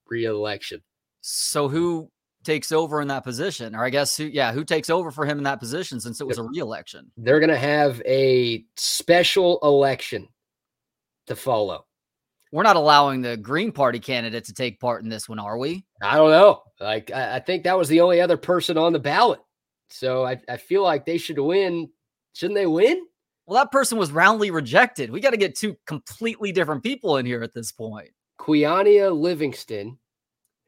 re-election. 0.09 0.81
So 1.21 1.69
who 1.69 2.09
takes 2.43 2.71
over 2.71 3.01
in 3.01 3.07
that 3.09 3.23
position? 3.23 3.75
Or 3.75 3.85
I 3.85 3.91
guess 3.91 4.17
who 4.17 4.25
yeah, 4.25 4.51
who 4.51 4.63
takes 4.63 4.89
over 4.89 5.11
for 5.11 5.27
him 5.27 5.37
in 5.37 5.43
that 5.43 5.59
position 5.59 5.99
since 5.99 6.19
it 6.19 6.25
was 6.25 6.39
a 6.39 6.43
re-election? 6.43 7.11
They're 7.17 7.39
going 7.39 7.49
to 7.51 7.57
have 7.57 8.01
a 8.05 8.65
special 8.77 9.59
election 9.61 10.27
to 11.27 11.35
follow. 11.35 11.85
We're 12.51 12.63
not 12.63 12.75
allowing 12.75 13.21
the 13.21 13.37
Green 13.37 13.71
Party 13.71 13.99
candidate 13.99 14.45
to 14.45 14.53
take 14.53 14.79
part 14.79 15.03
in 15.03 15.09
this 15.09 15.29
one, 15.29 15.39
are 15.39 15.57
we? 15.57 15.85
I 16.01 16.17
don't 16.17 16.31
know. 16.31 16.63
Like 16.79 17.11
I, 17.11 17.37
I 17.37 17.39
think 17.39 17.63
that 17.63 17.77
was 17.77 17.87
the 17.87 18.01
only 18.01 18.19
other 18.19 18.37
person 18.37 18.77
on 18.77 18.93
the 18.93 18.99
ballot. 18.99 19.39
So 19.89 20.25
I, 20.25 20.39
I 20.49 20.57
feel 20.57 20.83
like 20.83 21.05
they 21.05 21.17
should 21.17 21.39
win. 21.39 21.89
Shouldn't 22.33 22.57
they 22.57 22.65
win? 22.65 23.05
Well, 23.45 23.61
that 23.61 23.71
person 23.71 23.97
was 23.97 24.11
roundly 24.11 24.51
rejected. 24.51 25.11
We 25.11 25.19
got 25.19 25.31
to 25.31 25.37
get 25.37 25.57
two 25.57 25.75
completely 25.85 26.51
different 26.51 26.83
people 26.83 27.17
in 27.17 27.25
here 27.25 27.43
at 27.43 27.53
this 27.53 27.71
point. 27.71 28.09
Queonia 28.39 29.17
Livingston 29.17 29.97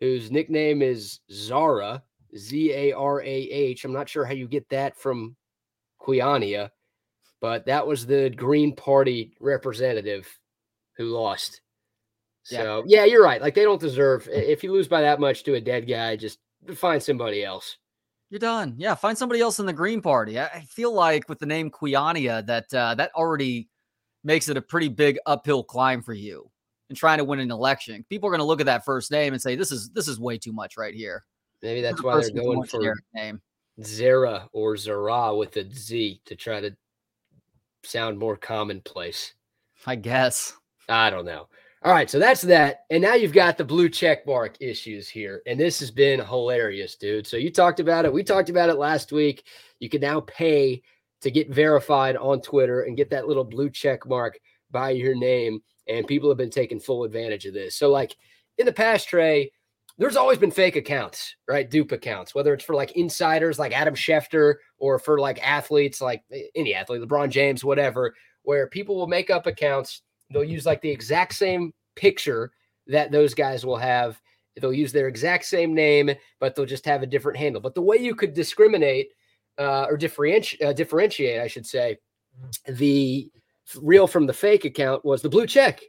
whose 0.03 0.31
nickname 0.31 0.81
is 0.81 1.21
Zara, 1.31 2.03
Z 2.37 2.73
A 2.73 2.91
R 2.91 3.21
A 3.21 3.25
H. 3.25 3.85
I'm 3.85 3.93
not 3.93 4.09
sure 4.09 4.25
how 4.25 4.33
you 4.33 4.49
get 4.49 4.67
that 4.67 4.97
from 4.97 5.37
Queonia, 6.01 6.71
but 7.39 7.65
that 7.67 7.87
was 7.87 8.05
the 8.05 8.29
Green 8.29 8.75
Party 8.75 9.33
representative 9.39 10.27
who 10.97 11.05
lost. 11.05 11.61
So, 12.43 12.83
yeah. 12.85 12.99
yeah, 12.99 13.05
you're 13.05 13.23
right. 13.23 13.41
Like, 13.41 13.55
they 13.55 13.63
don't 13.63 13.79
deserve, 13.79 14.27
if 14.31 14.63
you 14.63 14.71
lose 14.71 14.87
by 14.87 15.01
that 15.01 15.19
much 15.19 15.43
to 15.43 15.55
a 15.55 15.61
dead 15.61 15.87
guy, 15.87 16.15
just 16.15 16.39
find 16.75 17.01
somebody 17.01 17.43
else. 17.43 17.77
You're 18.29 18.39
done. 18.39 18.75
Yeah, 18.77 18.95
find 18.95 19.17
somebody 19.17 19.41
else 19.41 19.59
in 19.59 19.65
the 19.65 19.73
Green 19.73 20.01
Party. 20.01 20.39
I 20.39 20.65
feel 20.67 20.91
like 20.91 21.29
with 21.29 21.39
the 21.39 21.45
name 21.45 21.69
Queonia, 21.69 22.45
that 22.47 22.73
uh, 22.73 22.95
that 22.95 23.11
already 23.13 23.69
makes 24.23 24.49
it 24.49 24.57
a 24.57 24.61
pretty 24.61 24.87
big 24.87 25.19
uphill 25.27 25.63
climb 25.63 26.01
for 26.01 26.13
you 26.13 26.49
in 26.89 26.95
trying 26.95 27.19
to 27.19 27.23
win 27.23 27.39
an 27.39 27.51
election. 27.51 28.03
People 28.09 28.27
are 28.27 28.31
going 28.31 28.39
to 28.39 28.45
look 28.45 28.59
at 28.59 28.65
that 28.65 28.85
first 28.85 29.11
name 29.11 29.33
and 29.33 29.41
say, 29.41 29.55
"This 29.55 29.71
is 29.71 29.91
this 29.91 30.07
is 30.07 30.19
way 30.19 30.39
too 30.39 30.51
much 30.51 30.77
right 30.77 30.95
here." 30.95 31.25
Maybe 31.61 31.81
that's 31.81 32.01
why 32.01 32.19
they're 32.19 32.31
going 32.31 32.63
for 32.63 32.95
name 33.13 33.39
Zara 33.83 34.49
or 34.51 34.77
Zara 34.77 35.35
with 35.35 35.55
a 35.57 35.71
Z 35.71 36.21
to 36.25 36.35
try 36.35 36.59
to 36.59 36.75
sound 37.83 38.17
more 38.17 38.35
commonplace. 38.35 39.35
I 39.85 39.95
guess. 39.95 40.53
I 40.89 41.09
don't 41.09 41.25
know. 41.25 41.49
All 41.83 41.91
right, 41.91 42.09
so 42.09 42.17
that's 42.17 42.41
that. 42.43 42.85
And 42.89 43.01
now 43.01 43.13
you've 43.13 43.33
got 43.33 43.57
the 43.57 43.65
blue 43.65 43.89
check 43.89 44.25
mark 44.25 44.55
issues 44.61 45.09
here. 45.09 45.41
And 45.45 45.59
this 45.59 45.79
has 45.81 45.91
been 45.91 46.21
hilarious, 46.21 46.95
dude. 46.95 47.27
So 47.27 47.35
you 47.35 47.51
talked 47.51 47.81
about 47.81 48.05
it. 48.05 48.13
We 48.13 48.23
talked 48.23 48.49
about 48.49 48.69
it 48.69 48.75
last 48.75 49.11
week. 49.11 49.45
You 49.79 49.89
can 49.89 49.99
now 49.99 50.21
pay 50.21 50.81
to 51.21 51.31
get 51.31 51.49
verified 51.49 52.15
on 52.15 52.41
Twitter 52.41 52.83
and 52.83 52.95
get 52.95 53.09
that 53.09 53.27
little 53.27 53.43
blue 53.43 53.69
check 53.69 54.05
mark 54.05 54.39
by 54.71 54.91
your 54.91 55.15
name 55.15 55.61
and 55.87 56.07
people 56.07 56.29
have 56.29 56.37
been 56.37 56.49
taking 56.49 56.79
full 56.79 57.03
advantage 57.03 57.45
of 57.45 57.53
this. 57.53 57.75
So, 57.75 57.89
like 57.89 58.15
in 58.57 58.65
the 58.65 58.73
past, 58.73 59.09
Trey, 59.09 59.51
there's 59.97 60.15
always 60.15 60.37
been 60.37 60.51
fake 60.51 60.75
accounts, 60.75 61.35
right? 61.47 61.69
Dupe 61.69 61.91
accounts, 61.91 62.33
whether 62.33 62.53
it's 62.53 62.63
for 62.63 62.75
like 62.75 62.93
insiders 62.93 63.59
like 63.59 63.73
Adam 63.73 63.93
Schefter 63.93 64.55
or 64.77 64.99
for 64.99 65.19
like 65.19 65.45
athletes 65.45 66.01
like 66.01 66.23
any 66.55 66.73
athlete, 66.73 67.01
LeBron 67.01 67.29
James, 67.29 67.63
whatever, 67.63 68.15
where 68.43 68.67
people 68.67 68.95
will 68.95 69.07
make 69.07 69.29
up 69.29 69.45
accounts. 69.45 70.01
They'll 70.33 70.43
use 70.43 70.65
like 70.65 70.81
the 70.81 70.89
exact 70.89 71.35
same 71.35 71.73
picture 71.95 72.51
that 72.87 73.11
those 73.11 73.33
guys 73.33 73.65
will 73.65 73.77
have. 73.77 74.19
They'll 74.59 74.73
use 74.73 74.91
their 74.91 75.07
exact 75.07 75.45
same 75.45 75.73
name, 75.73 76.11
but 76.39 76.55
they'll 76.55 76.65
just 76.65 76.85
have 76.85 77.03
a 77.03 77.07
different 77.07 77.37
handle. 77.37 77.61
But 77.61 77.75
the 77.75 77.81
way 77.81 77.97
you 77.97 78.15
could 78.15 78.33
discriminate 78.33 79.09
uh, 79.57 79.85
or 79.89 79.97
differentiate, 79.97 80.61
uh, 80.61 80.73
differentiate, 80.73 81.39
I 81.39 81.47
should 81.47 81.65
say, 81.65 81.97
the 82.67 83.31
real 83.81 84.07
from 84.07 84.25
the 84.25 84.33
fake 84.33 84.65
account 84.65 85.05
was 85.05 85.21
the 85.21 85.29
blue 85.29 85.47
check. 85.47 85.81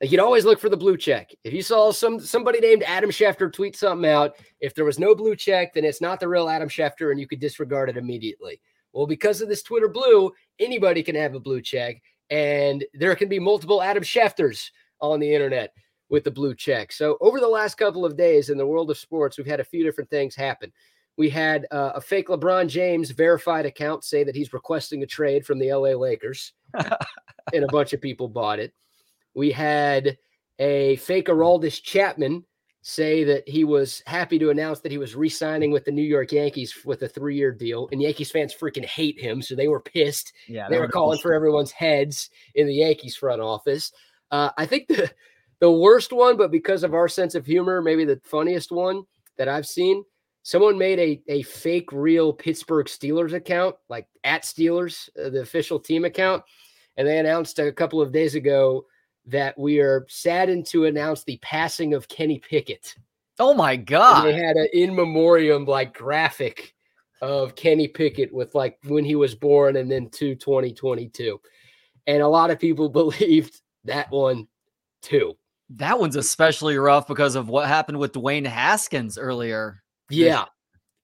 Like 0.00 0.10
you'd 0.10 0.20
always 0.20 0.44
look 0.44 0.58
for 0.58 0.68
the 0.68 0.76
blue 0.76 0.96
check. 0.96 1.30
If 1.44 1.52
you 1.52 1.62
saw 1.62 1.92
some 1.92 2.18
somebody 2.18 2.58
named 2.58 2.82
Adam 2.82 3.10
Schefter 3.10 3.52
tweet 3.52 3.76
something 3.76 4.10
out, 4.10 4.34
if 4.60 4.74
there 4.74 4.84
was 4.84 4.98
no 4.98 5.14
blue 5.14 5.36
check, 5.36 5.72
then 5.72 5.84
it's 5.84 6.00
not 6.00 6.18
the 6.18 6.28
real 6.28 6.48
Adam 6.48 6.68
Schefter, 6.68 7.12
and 7.12 7.20
you 7.20 7.28
could 7.28 7.38
disregard 7.38 7.88
it 7.88 7.96
immediately. 7.96 8.60
Well, 8.92 9.06
because 9.06 9.40
of 9.40 9.48
this 9.48 9.62
Twitter 9.62 9.88
blue, 9.88 10.32
anybody 10.58 11.02
can 11.02 11.14
have 11.14 11.34
a 11.34 11.40
blue 11.40 11.62
check, 11.62 12.02
and 12.32 12.82
there 12.94 13.14
can 13.14 13.28
be 13.28 13.38
multiple 13.38 13.82
Adam 13.82 14.02
Schefters 14.02 14.70
on 15.00 15.20
the 15.20 15.32
internet 15.32 15.74
with 16.08 16.24
the 16.24 16.30
blue 16.30 16.54
check. 16.54 16.90
So 16.90 17.18
over 17.20 17.38
the 17.38 17.46
last 17.46 17.74
couple 17.74 18.06
of 18.06 18.16
days 18.16 18.48
in 18.48 18.56
the 18.56 18.66
world 18.66 18.90
of 18.90 18.96
sports, 18.96 19.36
we've 19.36 19.46
had 19.46 19.60
a 19.60 19.64
few 19.64 19.84
different 19.84 20.08
things 20.08 20.34
happen. 20.34 20.72
We 21.18 21.28
had 21.28 21.66
uh, 21.70 21.92
a 21.94 22.00
fake 22.00 22.28
LeBron 22.28 22.68
James 22.68 23.10
verified 23.10 23.66
account 23.66 24.02
say 24.02 24.24
that 24.24 24.34
he's 24.34 24.54
requesting 24.54 25.02
a 25.02 25.06
trade 25.06 25.44
from 25.44 25.58
the 25.58 25.74
LA 25.74 25.90
Lakers, 25.90 26.54
and 26.74 27.64
a 27.64 27.70
bunch 27.70 27.92
of 27.92 28.00
people 28.00 28.28
bought 28.28 28.58
it. 28.58 28.72
We 29.34 29.52
had 29.52 30.16
a 30.58 30.96
fake 30.96 31.26
Aroldis 31.26 31.82
Chapman 31.82 32.46
say 32.82 33.24
that 33.24 33.48
he 33.48 33.64
was 33.64 34.02
happy 34.06 34.38
to 34.40 34.50
announce 34.50 34.80
that 34.80 34.92
he 34.92 34.98
was 34.98 35.14
re-signing 35.14 35.70
with 35.70 35.84
the 35.84 35.92
New 35.92 36.02
York 36.02 36.32
Yankees 36.32 36.76
with 36.84 37.02
a 37.02 37.08
three-year 37.08 37.52
deal, 37.52 37.88
and 37.92 38.02
Yankees 38.02 38.30
fans 38.30 38.54
freaking 38.54 38.84
hate 38.84 39.20
him, 39.20 39.40
so 39.40 39.54
they 39.54 39.68
were 39.68 39.80
pissed. 39.80 40.32
Yeah, 40.48 40.68
they 40.68 40.78
were 40.78 40.88
calling 40.88 41.20
for 41.20 41.32
everyone's 41.32 41.70
heads 41.70 42.28
in 42.54 42.66
the 42.66 42.74
Yankees 42.74 43.16
front 43.16 43.40
office. 43.40 43.92
Uh, 44.30 44.50
I 44.58 44.66
think 44.66 44.88
the 44.88 45.10
the 45.60 45.70
worst 45.70 46.12
one, 46.12 46.36
but 46.36 46.50
because 46.50 46.82
of 46.82 46.92
our 46.92 47.08
sense 47.08 47.34
of 47.34 47.46
humor, 47.46 47.80
maybe 47.80 48.04
the 48.04 48.20
funniest 48.24 48.72
one 48.72 49.04
that 49.38 49.48
I've 49.48 49.66
seen 49.66 50.04
someone 50.42 50.76
made 50.76 50.98
a, 50.98 51.22
a 51.28 51.42
fake 51.42 51.92
real 51.92 52.32
Pittsburgh 52.32 52.86
Steelers 52.86 53.32
account, 53.32 53.76
like 53.88 54.08
at 54.24 54.42
Steelers, 54.42 55.08
uh, 55.16 55.30
the 55.30 55.40
official 55.40 55.78
team 55.78 56.04
account. 56.04 56.42
And 56.96 57.06
they 57.06 57.18
announced 57.18 57.58
a 57.58 57.72
couple 57.72 58.00
of 58.00 58.12
days 58.12 58.34
ago 58.34 58.86
that 59.26 59.58
we 59.58 59.78
are 59.80 60.06
saddened 60.08 60.66
to 60.66 60.86
announce 60.86 61.24
the 61.24 61.38
passing 61.42 61.94
of 61.94 62.08
Kenny 62.08 62.38
Pickett. 62.38 62.94
Oh 63.38 63.54
my 63.54 63.76
God. 63.76 64.26
And 64.26 64.34
they 64.34 64.42
had 64.42 64.56
an 64.56 64.68
in 64.72 64.94
memoriam 64.94 65.64
like 65.64 65.94
graphic 65.94 66.74
of 67.20 67.54
Kenny 67.54 67.88
Pickett 67.88 68.32
with 68.32 68.54
like 68.54 68.78
when 68.84 69.04
he 69.04 69.14
was 69.14 69.34
born 69.34 69.76
and 69.76 69.90
then 69.90 70.10
to 70.10 70.34
2022. 70.34 71.40
And 72.06 72.22
a 72.22 72.28
lot 72.28 72.50
of 72.50 72.58
people 72.58 72.88
believed 72.90 73.60
that 73.84 74.10
one 74.10 74.48
too. 75.02 75.34
That 75.76 75.98
one's 75.98 76.16
especially 76.16 76.76
rough 76.76 77.06
because 77.06 77.34
of 77.34 77.48
what 77.48 77.66
happened 77.66 77.98
with 77.98 78.12
Dwayne 78.12 78.46
Haskins 78.46 79.16
earlier 79.16 79.82
yeah. 80.12 80.44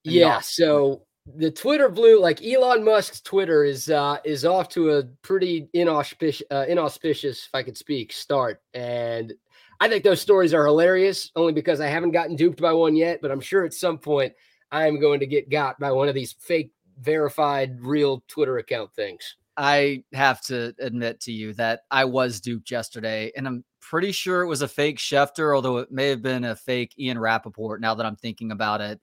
Yeah. 0.03 0.39
So 0.39 1.03
the 1.35 1.51
Twitter 1.51 1.89
blue, 1.89 2.19
like 2.19 2.43
Elon 2.43 2.83
Musk's 2.83 3.21
Twitter 3.21 3.63
is 3.63 3.89
uh 3.89 4.17
is 4.23 4.45
off 4.45 4.69
to 4.69 4.91
a 4.91 5.03
pretty 5.21 5.69
inauspicious 5.73 6.45
uh, 6.51 6.65
inauspicious, 6.67 7.45
if 7.45 7.55
I 7.55 7.63
could 7.63 7.77
speak, 7.77 8.11
start. 8.13 8.61
And 8.73 9.33
I 9.79 9.87
think 9.87 10.03
those 10.03 10.21
stories 10.21 10.53
are 10.53 10.65
hilarious 10.65 11.31
only 11.35 11.53
because 11.53 11.79
I 11.79 11.87
haven't 11.87 12.11
gotten 12.11 12.35
duped 12.35 12.61
by 12.61 12.73
one 12.73 12.95
yet, 12.95 13.19
but 13.21 13.31
I'm 13.31 13.39
sure 13.39 13.63
at 13.63 13.73
some 13.73 13.97
point 13.97 14.33
I 14.71 14.87
am 14.87 14.99
going 14.99 15.19
to 15.21 15.27
get 15.27 15.49
got 15.49 15.79
by 15.79 15.91
one 15.91 16.09
of 16.09 16.15
these 16.15 16.33
fake 16.33 16.71
verified 16.99 17.81
real 17.81 18.23
Twitter 18.27 18.57
account 18.57 18.93
things. 18.93 19.35
I 19.55 20.03
have 20.13 20.41
to 20.43 20.73
admit 20.79 21.19
to 21.21 21.31
you 21.31 21.53
that 21.55 21.81
I 21.91 22.05
was 22.05 22.39
duped 22.39 22.71
yesterday, 22.71 23.31
and 23.35 23.47
I'm 23.47 23.63
pretty 23.81 24.11
sure 24.11 24.41
it 24.41 24.47
was 24.47 24.61
a 24.61 24.67
fake 24.67 24.97
Schefter, 24.97 25.55
although 25.55 25.77
it 25.77 25.91
may 25.91 26.09
have 26.09 26.21
been 26.21 26.45
a 26.45 26.55
fake 26.55 26.93
Ian 26.97 27.19
Rapoport. 27.19 27.81
now 27.81 27.95
that 27.95 28.05
I'm 28.05 28.15
thinking 28.15 28.51
about 28.51 28.81
it. 28.81 28.99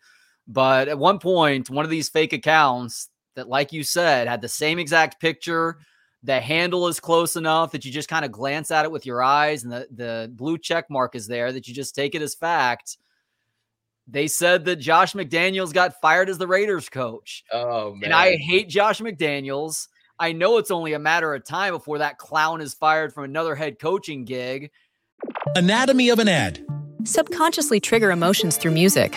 But 0.49 0.89
at 0.89 0.99
one 0.99 1.19
point, 1.19 1.71
one 1.71 1.85
of 1.85 1.91
these 1.91 2.09
fake 2.09 2.33
accounts 2.33 3.09
that, 3.35 3.49
like 3.49 3.73
you 3.73 3.83
said, 3.83 4.29
had 4.29 4.41
the 4.41 4.49
same 4.49 4.79
exact 4.79 5.21
picture. 5.21 5.79
The 6.23 6.41
handle 6.41 6.89
is 6.89 6.99
close 6.99 7.37
enough 7.37 7.73
that 7.73 7.85
you 7.85 7.93
just 7.93 8.09
kind 8.09 8.25
of 8.25 8.33
glance 8.33 8.71
at 8.71 8.85
it 8.85 8.91
with 8.91 9.07
your 9.07 9.23
eyes, 9.23 9.63
and 9.63 9.73
the, 9.73 9.87
the 9.95 10.33
blue 10.35 10.59
check 10.59 10.91
mark 10.91 11.15
is 11.15 11.27
there 11.27 11.53
that 11.53 11.69
you 11.69 11.75
just 11.75 11.95
take 11.95 12.15
it 12.15 12.23
as 12.23 12.35
fact. 12.35 12.97
They 14.09 14.27
said 14.29 14.65
that 14.65 14.77
Josh 14.77 15.15
McDaniels 15.15 15.73
got 15.73 16.01
fired 16.01 16.29
as 16.29 16.39
the 16.39 16.47
Raiders 16.47 16.89
coach. 16.89 17.45
Oh, 17.53 17.93
man. 17.93 18.05
And 18.05 18.13
I 18.13 18.37
hate 18.37 18.69
Josh 18.69 19.01
McDaniels. 19.01 19.89
I 20.19 20.33
know 20.33 20.59
it's 20.59 20.71
only 20.71 20.95
a 20.95 20.99
matter 20.99 21.35
of 21.35 21.45
time 21.45 21.75
before 21.75 21.99
that 21.99 22.19
clown 22.19 22.61
is 22.61 22.73
fired 22.73 23.13
from 23.13 23.25
another 23.25 23.55
head 23.55 23.79
coaching 23.79 24.25
gig. 24.25 24.71
Anatomy 25.57 26.09
of 26.09 26.19
an 26.19 26.29
ad. 26.29 26.65
Subconsciously 27.05 27.81
trigger 27.81 28.11
emotions 28.11 28.57
through 28.57 28.73
music. 28.73 29.17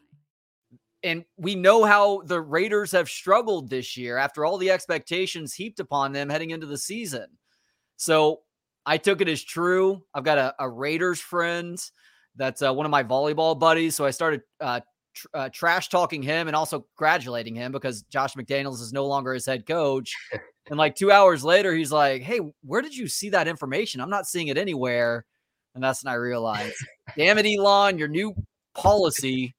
And 1.03 1.25
we 1.37 1.55
know 1.55 1.83
how 1.83 2.21
the 2.25 2.39
Raiders 2.39 2.91
have 2.91 3.09
struggled 3.09 3.69
this 3.69 3.97
year 3.97 4.17
after 4.17 4.45
all 4.45 4.57
the 4.57 4.71
expectations 4.71 5.53
heaped 5.53 5.79
upon 5.79 6.11
them 6.11 6.29
heading 6.29 6.51
into 6.51 6.67
the 6.67 6.77
season. 6.77 7.25
So 7.97 8.41
I 8.85 8.97
took 8.97 9.21
it 9.21 9.27
as 9.27 9.43
true. 9.43 10.03
I've 10.13 10.23
got 10.23 10.37
a, 10.37 10.55
a 10.59 10.69
Raiders 10.69 11.19
friend 11.19 11.79
that's 12.35 12.61
uh, 12.61 12.73
one 12.73 12.85
of 12.85 12.91
my 12.91 13.03
volleyball 13.03 13.57
buddies. 13.59 13.95
So 13.95 14.05
I 14.05 14.11
started 14.11 14.41
uh, 14.59 14.81
tr- 15.13 15.27
uh, 15.33 15.49
trash 15.51 15.89
talking 15.89 16.21
him 16.23 16.47
and 16.47 16.55
also 16.55 16.85
congratulating 16.97 17.55
him 17.55 17.71
because 17.71 18.03
Josh 18.03 18.33
McDaniels 18.33 18.81
is 18.81 18.93
no 18.93 19.07
longer 19.07 19.33
his 19.33 19.45
head 19.45 19.65
coach. 19.65 20.15
and 20.69 20.77
like 20.77 20.95
two 20.95 21.11
hours 21.11 21.43
later, 21.43 21.73
he's 21.73 21.91
like, 21.91 22.21
Hey, 22.21 22.39
where 22.63 22.81
did 22.81 22.95
you 22.95 23.07
see 23.07 23.29
that 23.29 23.47
information? 23.47 24.01
I'm 24.01 24.09
not 24.09 24.27
seeing 24.27 24.47
it 24.47 24.57
anywhere. 24.57 25.25
And 25.73 25.83
that's 25.83 26.03
when 26.03 26.11
I 26.11 26.15
realized, 26.15 26.75
damn 27.15 27.37
it, 27.37 27.45
Elon, 27.45 27.97
your 27.97 28.09
new 28.09 28.35
policy, 28.75 29.55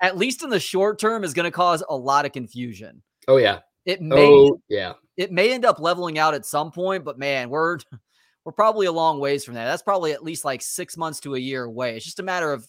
at 0.00 0.16
least 0.16 0.42
in 0.42 0.50
the 0.50 0.60
short 0.60 0.98
term, 0.98 1.24
is 1.24 1.34
going 1.34 1.44
to 1.44 1.50
cause 1.50 1.82
a 1.88 1.96
lot 1.96 2.24
of 2.26 2.32
confusion. 2.32 3.02
Oh, 3.28 3.36
yeah. 3.36 3.60
It 3.86 4.02
may, 4.02 4.26
Oh, 4.26 4.60
yeah. 4.68 4.92
it 5.16 5.32
may 5.32 5.52
end 5.52 5.64
up 5.64 5.78
leveling 5.80 6.18
out 6.18 6.34
at 6.34 6.44
some 6.44 6.70
point, 6.70 7.04
but 7.04 7.18
man, 7.18 7.48
we're 7.50 7.78
we're 8.44 8.52
probably 8.52 8.86
a 8.86 8.92
long 8.92 9.20
ways 9.20 9.44
from 9.44 9.54
that. 9.54 9.64
That's 9.66 9.82
probably 9.82 10.12
at 10.12 10.22
least 10.24 10.44
like 10.44 10.62
six 10.62 10.96
months 10.96 11.20
to 11.20 11.34
a 11.34 11.38
year 11.38 11.64
away. 11.64 11.96
It's 11.96 12.04
just 12.04 12.20
a 12.20 12.22
matter 12.22 12.52
of 12.52 12.66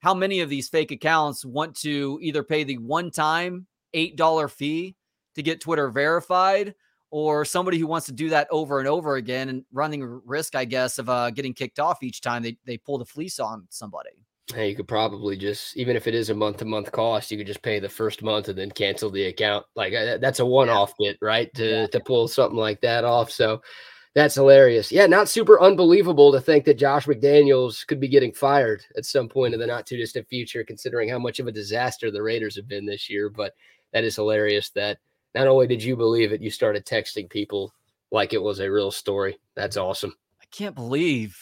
how 0.00 0.14
many 0.14 0.40
of 0.40 0.48
these 0.48 0.68
fake 0.68 0.90
accounts 0.92 1.44
want 1.44 1.74
to 1.76 2.18
either 2.22 2.42
pay 2.44 2.62
the 2.64 2.78
one-time 2.78 3.66
eight 3.94 4.16
dollar 4.16 4.46
fee 4.48 4.94
to 5.34 5.42
get 5.42 5.60
Twitter 5.60 5.88
verified, 5.90 6.74
or 7.10 7.44
somebody 7.44 7.78
who 7.78 7.86
wants 7.86 8.06
to 8.06 8.12
do 8.12 8.28
that 8.28 8.48
over 8.50 8.80
and 8.80 8.88
over 8.88 9.16
again 9.16 9.48
and 9.48 9.64
running 9.72 10.02
risk, 10.26 10.54
I 10.54 10.64
guess, 10.64 10.98
of 10.98 11.08
uh, 11.08 11.30
getting 11.30 11.54
kicked 11.54 11.78
off 11.78 12.02
each 12.02 12.20
time 12.20 12.42
they 12.42 12.58
they 12.66 12.76
pull 12.76 12.98
the 12.98 13.04
fleece 13.04 13.38
on 13.40 13.66
somebody. 13.70 14.24
Hey, 14.54 14.70
you 14.70 14.76
could 14.76 14.88
probably 14.88 15.36
just, 15.36 15.76
even 15.76 15.94
if 15.94 16.06
it 16.06 16.14
is 16.14 16.30
a 16.30 16.34
month 16.34 16.58
to 16.58 16.64
month 16.64 16.90
cost, 16.90 17.30
you 17.30 17.36
could 17.36 17.46
just 17.46 17.60
pay 17.62 17.80
the 17.80 17.88
first 17.88 18.22
month 18.22 18.48
and 18.48 18.56
then 18.58 18.70
cancel 18.70 19.10
the 19.10 19.24
account. 19.26 19.66
Like 19.76 19.92
uh, 19.92 20.16
that's 20.18 20.40
a 20.40 20.46
one 20.46 20.70
off 20.70 20.94
bit, 20.98 21.18
right? 21.20 21.52
To, 21.54 21.64
Yeah. 21.82 21.86
to 21.88 22.00
pull 22.00 22.28
something 22.28 22.58
like 22.58 22.80
that 22.80 23.04
off. 23.04 23.30
So 23.30 23.60
that's 24.14 24.34
hilarious. 24.34 24.90
Yeah, 24.90 25.06
not 25.06 25.28
super 25.28 25.60
unbelievable 25.60 26.32
to 26.32 26.40
think 26.40 26.64
that 26.64 26.78
Josh 26.78 27.06
McDaniels 27.06 27.86
could 27.86 28.00
be 28.00 28.08
getting 28.08 28.32
fired 28.32 28.82
at 28.96 29.04
some 29.04 29.28
point 29.28 29.52
in 29.52 29.60
the 29.60 29.66
not 29.66 29.86
too 29.86 29.98
distant 29.98 30.26
future, 30.28 30.64
considering 30.64 31.10
how 31.10 31.18
much 31.18 31.40
of 31.40 31.46
a 31.46 31.52
disaster 31.52 32.10
the 32.10 32.22
Raiders 32.22 32.56
have 32.56 32.66
been 32.68 32.86
this 32.86 33.10
year. 33.10 33.28
But 33.28 33.54
that 33.92 34.04
is 34.04 34.16
hilarious 34.16 34.70
that 34.70 34.98
not 35.34 35.46
only 35.46 35.66
did 35.66 35.82
you 35.82 35.94
believe 35.94 36.32
it, 36.32 36.40
you 36.40 36.50
started 36.50 36.86
texting 36.86 37.28
people 37.28 37.74
like 38.10 38.32
it 38.32 38.42
was 38.42 38.60
a 38.60 38.70
real 38.70 38.90
story. 38.90 39.38
That's 39.54 39.76
awesome. 39.76 40.14
I 40.40 40.46
can't 40.50 40.74
believe 40.74 41.38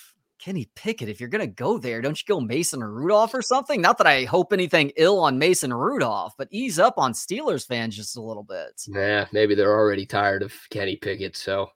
Kenny 0.47 0.71
Pickett. 0.77 1.09
If 1.09 1.19
you're 1.19 1.29
gonna 1.29 1.49
go 1.49 1.77
there, 1.77 2.01
don't 2.01 2.17
you 2.17 2.25
go 2.33 2.41
Mason 2.41 2.79
Rudolph 2.79 3.35
or 3.35 3.43
something? 3.43 3.81
Not 3.81 3.99
that 3.99 4.07
I 4.07 4.27
hope 4.27 4.53
anything 4.53 4.93
ill 4.97 5.19
on 5.19 5.41
Mason 5.41 5.75
Rudolph, 5.75 6.35
but 6.39 6.47
ease 6.53 6.79
up 6.79 6.99
on 6.99 7.15
Steelers 7.15 7.67
fans 7.67 7.97
just 7.97 8.17
a 8.17 8.23
little 8.23 8.45
bit. 8.45 8.81
Yeah, 8.87 9.27
maybe 9.33 9.57
they're 9.57 9.77
already 9.77 10.07
tired 10.07 10.45
of 10.45 10.55
Kenny 10.71 10.95
Pickett. 10.95 11.37
So 11.37 11.71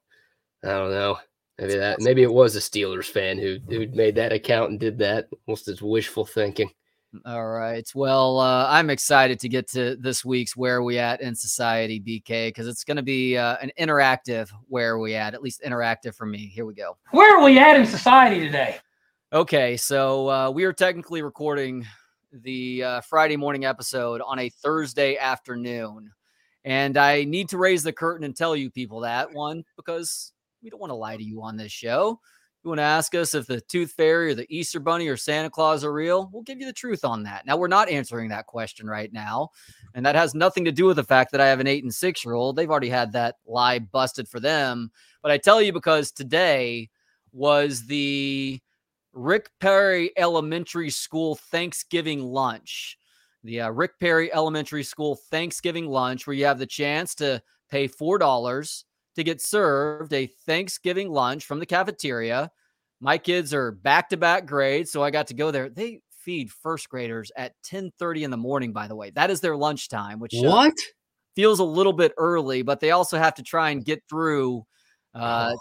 I 0.62 0.68
don't 0.68 0.92
know. 0.92 1.18
Maybe 1.58 1.78
that 1.78 2.00
maybe 2.00 2.22
it 2.22 2.32
was 2.32 2.54
a 2.54 2.60
Steelers 2.60 3.06
fan 3.06 3.38
who 3.38 3.58
who 3.68 3.88
made 3.88 4.14
that 4.14 4.32
account 4.32 4.70
and 4.70 4.78
did 4.78 4.98
that. 4.98 5.26
Almost 5.48 5.66
as 5.66 5.82
wishful 5.82 6.24
thinking. 6.24 6.70
All 7.26 7.48
right. 7.48 7.90
Well, 7.92 8.38
uh, 8.38 8.68
I'm 8.68 8.88
excited 8.88 9.40
to 9.40 9.48
get 9.48 9.68
to 9.70 9.96
this 9.96 10.24
week's 10.24 10.56
Where 10.56 10.80
We 10.82 10.98
At 10.98 11.20
in 11.20 11.34
Society, 11.34 11.98
BK, 11.98 12.48
because 12.48 12.68
it's 12.68 12.84
going 12.84 12.98
to 12.98 13.02
be 13.02 13.36
uh, 13.36 13.56
an 13.60 13.72
interactive 13.80 14.48
Where 14.68 14.96
We 14.98 15.16
At, 15.16 15.34
at 15.34 15.42
least 15.42 15.62
interactive 15.62 16.14
for 16.14 16.24
me. 16.24 16.46
Here 16.46 16.64
we 16.64 16.74
go. 16.74 16.96
Where 17.10 17.36
are 17.36 17.44
we 17.44 17.58
at 17.58 17.74
in 17.74 17.84
society 17.84 18.38
today? 18.38 18.78
Okay. 19.32 19.76
So 19.76 20.30
uh, 20.30 20.50
we 20.50 20.62
are 20.62 20.72
technically 20.72 21.22
recording 21.22 21.84
the 22.32 22.84
uh, 22.84 23.00
Friday 23.00 23.36
morning 23.36 23.64
episode 23.64 24.20
on 24.24 24.38
a 24.38 24.48
Thursday 24.48 25.16
afternoon. 25.16 26.12
And 26.64 26.96
I 26.96 27.24
need 27.24 27.48
to 27.48 27.58
raise 27.58 27.82
the 27.82 27.92
curtain 27.92 28.24
and 28.24 28.36
tell 28.36 28.54
you 28.54 28.70
people 28.70 29.00
that 29.00 29.32
one, 29.32 29.64
because 29.74 30.32
we 30.62 30.70
don't 30.70 30.80
want 30.80 30.90
to 30.90 30.96
lie 30.96 31.16
to 31.16 31.24
you 31.24 31.42
on 31.42 31.56
this 31.56 31.72
show. 31.72 32.20
You 32.62 32.68
want 32.68 32.78
to 32.78 32.82
ask 32.82 33.14
us 33.14 33.34
if 33.34 33.46
the 33.46 33.62
Tooth 33.62 33.92
Fairy 33.92 34.32
or 34.32 34.34
the 34.34 34.46
Easter 34.54 34.80
Bunny 34.80 35.08
or 35.08 35.16
Santa 35.16 35.48
Claus 35.48 35.82
are 35.82 35.92
real? 35.92 36.28
We'll 36.30 36.42
give 36.42 36.60
you 36.60 36.66
the 36.66 36.74
truth 36.74 37.06
on 37.06 37.22
that. 37.22 37.46
Now, 37.46 37.56
we're 37.56 37.68
not 37.68 37.88
answering 37.88 38.28
that 38.28 38.46
question 38.46 38.86
right 38.86 39.10
now. 39.10 39.48
And 39.94 40.04
that 40.04 40.14
has 40.14 40.34
nothing 40.34 40.66
to 40.66 40.72
do 40.72 40.84
with 40.84 40.96
the 40.96 41.04
fact 41.04 41.32
that 41.32 41.40
I 41.40 41.46
have 41.46 41.60
an 41.60 41.66
eight 41.66 41.84
and 41.84 41.94
six 41.94 42.22
year 42.22 42.34
old. 42.34 42.56
They've 42.56 42.70
already 42.70 42.90
had 42.90 43.12
that 43.12 43.36
lie 43.46 43.78
busted 43.78 44.28
for 44.28 44.40
them. 44.40 44.90
But 45.22 45.32
I 45.32 45.38
tell 45.38 45.62
you 45.62 45.72
because 45.72 46.12
today 46.12 46.90
was 47.32 47.86
the 47.86 48.60
Rick 49.14 49.50
Perry 49.60 50.12
Elementary 50.18 50.90
School 50.90 51.36
Thanksgiving 51.36 52.20
lunch. 52.20 52.98
The 53.42 53.62
uh, 53.62 53.70
Rick 53.70 53.98
Perry 54.00 54.30
Elementary 54.34 54.82
School 54.82 55.16
Thanksgiving 55.30 55.86
lunch, 55.86 56.26
where 56.26 56.36
you 56.36 56.44
have 56.44 56.58
the 56.58 56.66
chance 56.66 57.14
to 57.16 57.42
pay 57.70 57.88
$4 57.88 58.84
to 59.20 59.24
get 59.24 59.40
served 59.40 60.12
a 60.12 60.26
Thanksgiving 60.26 61.10
lunch 61.10 61.44
from 61.44 61.58
the 61.58 61.66
cafeteria. 61.66 62.50
My 63.00 63.18
kids 63.18 63.54
are 63.54 63.72
back-to-back 63.72 64.46
grades, 64.46 64.90
so 64.90 65.02
I 65.02 65.10
got 65.10 65.28
to 65.28 65.34
go 65.34 65.50
there. 65.50 65.68
They 65.68 66.00
feed 66.10 66.50
first 66.50 66.88
graders 66.88 67.32
at 67.36 67.54
10:30 67.62 68.24
in 68.24 68.30
the 68.30 68.36
morning, 68.36 68.72
by 68.72 68.88
the 68.88 68.96
way. 68.96 69.10
That 69.10 69.30
is 69.30 69.40
their 69.40 69.56
lunchtime, 69.56 70.20
which 70.20 70.34
uh, 70.34 70.50
feels 71.34 71.60
a 71.60 71.64
little 71.64 71.92
bit 71.92 72.12
early, 72.16 72.62
but 72.62 72.80
they 72.80 72.90
also 72.90 73.18
have 73.18 73.34
to 73.34 73.42
try 73.42 73.70
and 73.70 73.84
get 73.84 74.02
through 74.08 74.64
uh, 75.14 75.54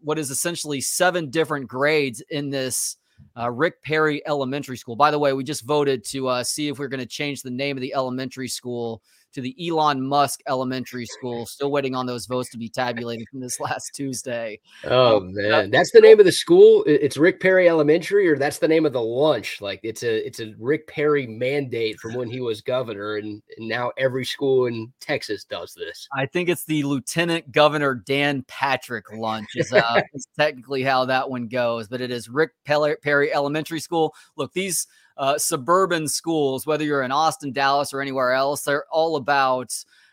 what 0.00 0.18
is 0.18 0.30
essentially 0.30 0.80
seven 0.80 1.30
different 1.30 1.68
grades 1.68 2.22
in 2.30 2.50
this 2.50 2.96
uh, 3.38 3.50
Rick 3.50 3.82
Perry 3.82 4.26
Elementary 4.26 4.76
School. 4.76 4.96
By 4.96 5.10
the 5.10 5.18
way, 5.18 5.32
we 5.32 5.44
just 5.44 5.64
voted 5.64 6.04
to 6.06 6.28
uh, 6.28 6.44
see 6.44 6.68
if 6.68 6.78
we're 6.78 6.88
going 6.88 7.00
to 7.00 7.06
change 7.06 7.42
the 7.42 7.50
name 7.50 7.76
of 7.76 7.82
the 7.82 7.94
elementary 7.94 8.48
school 8.48 9.02
to 9.32 9.40
the 9.40 9.54
Elon 9.68 10.02
Musk 10.02 10.40
Elementary 10.48 11.06
School. 11.06 11.46
Still 11.46 11.70
waiting 11.70 11.94
on 11.94 12.06
those 12.06 12.26
votes 12.26 12.50
to 12.50 12.58
be 12.58 12.68
tabulated 12.68 13.28
from 13.30 13.40
this 13.40 13.60
last 13.60 13.92
Tuesday. 13.94 14.60
Oh 14.84 15.20
man, 15.20 15.70
that's 15.70 15.92
the 15.92 16.00
name 16.00 16.18
of 16.18 16.26
the 16.26 16.32
school. 16.32 16.84
It's 16.86 17.16
Rick 17.16 17.40
Perry 17.40 17.68
Elementary, 17.68 18.28
or 18.28 18.36
that's 18.36 18.58
the 18.58 18.68
name 18.68 18.86
of 18.86 18.92
the 18.92 19.02
lunch. 19.02 19.60
Like 19.60 19.80
it's 19.82 20.02
a 20.02 20.26
it's 20.26 20.40
a 20.40 20.54
Rick 20.58 20.86
Perry 20.86 21.26
mandate 21.26 21.98
from 21.98 22.14
when 22.14 22.28
he 22.28 22.40
was 22.40 22.60
governor, 22.60 23.16
and, 23.16 23.42
and 23.56 23.68
now 23.68 23.92
every 23.96 24.24
school 24.24 24.66
in 24.66 24.92
Texas 25.00 25.44
does 25.44 25.74
this. 25.74 26.08
I 26.16 26.26
think 26.26 26.48
it's 26.48 26.64
the 26.64 26.82
Lieutenant 26.82 27.52
Governor 27.52 27.94
Dan 27.94 28.44
Patrick 28.48 29.12
lunch 29.12 29.48
is, 29.54 29.72
uh, 29.72 30.02
is 30.14 30.26
technically 30.38 30.82
how 30.82 31.04
that 31.06 31.30
one 31.30 31.48
goes, 31.48 31.88
but 31.88 32.00
it 32.00 32.10
is 32.10 32.28
Rick 32.28 32.50
Perry 32.64 33.32
Elementary 33.32 33.80
School. 33.80 34.14
Look, 34.36 34.52
these 34.52 34.86
uh, 35.16 35.38
suburban 35.38 36.08
schools, 36.08 36.66
whether 36.66 36.84
you're 36.84 37.02
in 37.02 37.12
Austin, 37.12 37.52
Dallas, 37.52 37.92
or 37.92 38.00
anywhere 38.00 38.32
else, 38.32 38.62
they're 38.62 38.86
all 38.90 39.16
about 39.16 39.72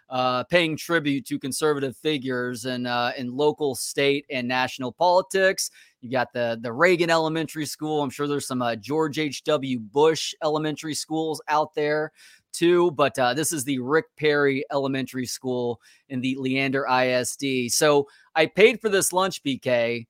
uh, 0.10 0.43
paying 0.45 0.78
tribute 0.78 1.26
to 1.26 1.38
conservative 1.38 1.95
figures 1.98 2.66
in 2.66 2.86
uh, 2.86 3.12
in 3.18 3.36
local, 3.36 3.76
state, 3.76 4.26
and 4.30 4.48
national 4.48 4.91
politics. 4.91 5.70
You 6.02 6.12
got 6.12 6.32
the 6.34 6.58
the 6.62 6.72
Reagan 6.72 7.10
Elementary 7.10 7.66
School. 7.66 8.02
I'm 8.02 8.10
sure 8.10 8.28
there's 8.28 8.48
some 8.48 8.62
uh, 8.62 8.76
George 8.76 9.20
H. 9.20 9.43
W. 9.43 9.80
Bush 9.80 10.34
elementary 10.43 10.93
schools 10.93 11.41
out 11.48 11.74
there 11.74 12.12
too, 12.54 12.91
but 12.91 13.18
uh, 13.20 13.34
this 13.34 13.52
is 13.52 13.64
the 13.64 13.80
Rick 13.80 14.06
Perry 14.18 14.64
Elementary 14.72 15.26
School 15.26 15.80
in 16.10 16.22
the 16.22 16.36
Leander 16.39 16.86
ISD. 16.88 17.72
So 17.72 18.08
I 18.36 18.45
paid 18.45 18.82
for 18.82 18.89
this 18.89 19.14
lunch, 19.14 19.43
BK, 19.43 20.08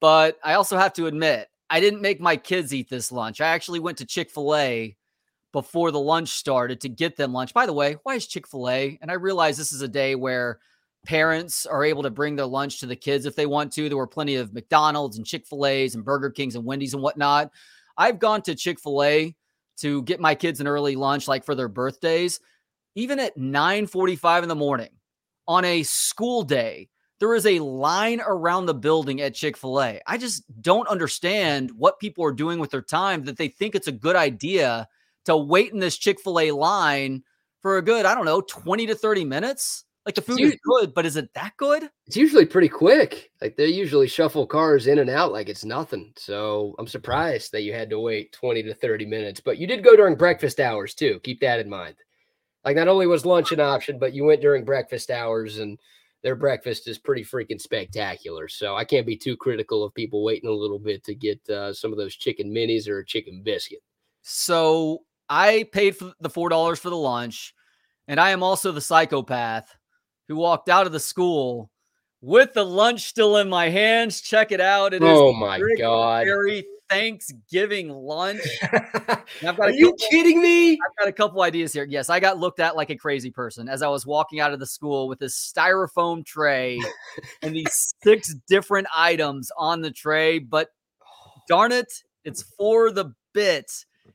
but 0.00 0.38
I 0.42 0.54
also 0.54 0.78
have 0.78 0.92
to 0.94 1.06
admit, 1.06 1.48
I 1.68 1.80
didn't 1.80 2.00
make 2.00 2.20
my 2.20 2.36
kids 2.36 2.72
eat 2.72 2.88
this 2.88 3.10
lunch. 3.10 3.40
I 3.40 3.48
actually 3.48 3.80
went 3.80 3.98
to 3.98 4.06
Chick 4.06 4.30
fil 4.30 4.54
A 4.56 4.96
before 5.52 5.90
the 5.90 6.00
lunch 6.00 6.30
started 6.30 6.80
to 6.82 6.88
get 6.88 7.16
them 7.16 7.32
lunch. 7.32 7.54
By 7.54 7.66
the 7.66 7.72
way, 7.72 7.96
why 8.02 8.14
is 8.14 8.26
Chick 8.26 8.46
fil 8.46 8.68
A? 8.68 8.98
And 9.00 9.10
I 9.10 9.14
realize 9.14 9.56
this 9.56 9.72
is 9.72 9.82
a 9.82 9.88
day 9.88 10.14
where 10.14 10.60
parents 11.06 11.66
are 11.66 11.84
able 11.84 12.02
to 12.02 12.10
bring 12.10 12.36
their 12.36 12.46
lunch 12.46 12.80
to 12.80 12.86
the 12.86 12.96
kids 12.96 13.26
if 13.26 13.36
they 13.36 13.46
want 13.46 13.72
to. 13.72 13.88
There 13.88 13.96
were 13.96 14.06
plenty 14.06 14.36
of 14.36 14.52
McDonald's 14.52 15.16
and 15.16 15.26
Chick 15.26 15.46
fil 15.46 15.66
A's 15.66 15.94
and 15.94 16.04
Burger 16.04 16.30
Kings 16.30 16.56
and 16.56 16.64
Wendy's 16.64 16.94
and 16.94 17.02
whatnot. 17.02 17.50
I've 17.96 18.18
gone 18.18 18.42
to 18.42 18.54
Chick 18.54 18.78
fil 18.80 19.02
A 19.02 19.34
to 19.78 20.02
get 20.02 20.20
my 20.20 20.34
kids 20.34 20.60
an 20.60 20.66
early 20.66 20.96
lunch, 20.96 21.28
like 21.28 21.44
for 21.44 21.54
their 21.54 21.68
birthdays, 21.68 22.40
even 22.94 23.18
at 23.18 23.36
9 23.36 23.86
45 23.86 24.42
in 24.42 24.48
the 24.48 24.54
morning 24.54 24.90
on 25.48 25.64
a 25.64 25.82
school 25.82 26.42
day. 26.42 26.88
There 27.18 27.34
is 27.34 27.46
a 27.46 27.60
line 27.60 28.20
around 28.20 28.66
the 28.66 28.74
building 28.74 29.22
at 29.22 29.34
Chick 29.34 29.56
fil 29.56 29.80
A. 29.80 30.00
I 30.06 30.18
just 30.18 30.44
don't 30.60 30.88
understand 30.88 31.70
what 31.76 31.98
people 31.98 32.24
are 32.24 32.32
doing 32.32 32.58
with 32.58 32.70
their 32.70 32.82
time 32.82 33.24
that 33.24 33.38
they 33.38 33.48
think 33.48 33.74
it's 33.74 33.88
a 33.88 33.92
good 33.92 34.16
idea 34.16 34.86
to 35.24 35.36
wait 35.36 35.72
in 35.72 35.78
this 35.78 35.96
Chick 35.96 36.20
fil 36.20 36.38
A 36.40 36.50
line 36.50 37.22
for 37.62 37.78
a 37.78 37.82
good, 37.82 38.04
I 38.06 38.14
don't 38.14 38.26
know, 38.26 38.42
20 38.42 38.86
to 38.86 38.94
30 38.94 39.24
minutes. 39.24 39.84
Like 40.04 40.14
the 40.14 40.22
food 40.22 40.40
is 40.40 40.56
good, 40.62 40.94
but 40.94 41.04
is 41.04 41.16
it 41.16 41.34
that 41.34 41.56
good? 41.56 41.90
It's 42.06 42.16
usually 42.16 42.46
pretty 42.46 42.68
quick. 42.68 43.32
Like 43.40 43.56
they 43.56 43.66
usually 43.66 44.06
shuffle 44.06 44.46
cars 44.46 44.86
in 44.86 45.00
and 45.00 45.10
out 45.10 45.32
like 45.32 45.48
it's 45.48 45.64
nothing. 45.64 46.12
So 46.16 46.76
I'm 46.78 46.86
surprised 46.86 47.50
that 47.50 47.62
you 47.62 47.72
had 47.72 47.90
to 47.90 47.98
wait 47.98 48.30
20 48.30 48.62
to 48.62 48.74
30 48.74 49.04
minutes. 49.06 49.40
But 49.40 49.58
you 49.58 49.66
did 49.66 49.82
go 49.82 49.96
during 49.96 50.14
breakfast 50.14 50.60
hours 50.60 50.94
too. 50.94 51.18
Keep 51.24 51.40
that 51.40 51.58
in 51.58 51.68
mind. 51.68 51.96
Like 52.64 52.76
not 52.76 52.86
only 52.86 53.08
was 53.08 53.26
lunch 53.26 53.50
an 53.50 53.58
option, 53.58 53.98
but 53.98 54.12
you 54.12 54.22
went 54.24 54.40
during 54.40 54.64
breakfast 54.64 55.10
hours 55.10 55.58
and 55.58 55.76
their 56.26 56.34
breakfast 56.34 56.88
is 56.88 56.98
pretty 56.98 57.22
freaking 57.22 57.60
spectacular. 57.60 58.48
So 58.48 58.74
I 58.74 58.84
can't 58.84 59.06
be 59.06 59.16
too 59.16 59.36
critical 59.36 59.84
of 59.84 59.94
people 59.94 60.24
waiting 60.24 60.50
a 60.50 60.52
little 60.52 60.80
bit 60.80 61.04
to 61.04 61.14
get 61.14 61.38
uh, 61.48 61.72
some 61.72 61.92
of 61.92 61.98
those 61.98 62.16
chicken 62.16 62.52
minis 62.52 62.88
or 62.88 62.98
a 62.98 63.06
chicken 63.06 63.42
biscuit. 63.44 63.78
So 64.22 65.04
I 65.28 65.68
paid 65.70 65.96
for 65.96 66.12
the 66.18 66.28
$4 66.28 66.80
for 66.80 66.90
the 66.90 66.96
lunch, 66.96 67.54
and 68.08 68.18
I 68.18 68.30
am 68.30 68.42
also 68.42 68.72
the 68.72 68.80
psychopath 68.80 69.72
who 70.26 70.34
walked 70.34 70.68
out 70.68 70.84
of 70.84 70.92
the 70.92 70.98
school 70.98 71.70
with 72.20 72.54
the 72.54 72.66
lunch 72.66 73.04
still 73.04 73.36
in 73.36 73.48
my 73.48 73.68
hands. 73.68 74.20
Check 74.20 74.50
it 74.50 74.60
out. 74.60 74.94
It 74.94 75.02
oh 75.04 75.32
my 75.32 75.60
god. 75.78 76.24
Very 76.24 76.66
Thanksgiving 76.88 77.90
lunch. 77.90 78.40
Are 78.72 79.70
you 79.70 79.90
couple, 79.90 80.06
kidding 80.10 80.40
me? 80.40 80.72
I've 80.72 80.96
got 80.98 81.08
a 81.08 81.12
couple 81.12 81.42
ideas 81.42 81.72
here. 81.72 81.84
Yes, 81.84 82.10
I 82.10 82.20
got 82.20 82.38
looked 82.38 82.60
at 82.60 82.76
like 82.76 82.90
a 82.90 82.96
crazy 82.96 83.30
person 83.30 83.68
as 83.68 83.82
I 83.82 83.88
was 83.88 84.06
walking 84.06 84.40
out 84.40 84.52
of 84.52 84.60
the 84.60 84.66
school 84.66 85.08
with 85.08 85.18
this 85.18 85.36
styrofoam 85.36 86.24
tray 86.24 86.80
and 87.42 87.54
these 87.54 87.94
six 88.02 88.34
different 88.48 88.86
items 88.94 89.50
on 89.58 89.80
the 89.80 89.90
tray. 89.90 90.38
But 90.38 90.68
darn 91.48 91.72
it, 91.72 91.92
it's 92.24 92.42
for 92.42 92.90
the 92.90 93.12
bit. 93.32 93.70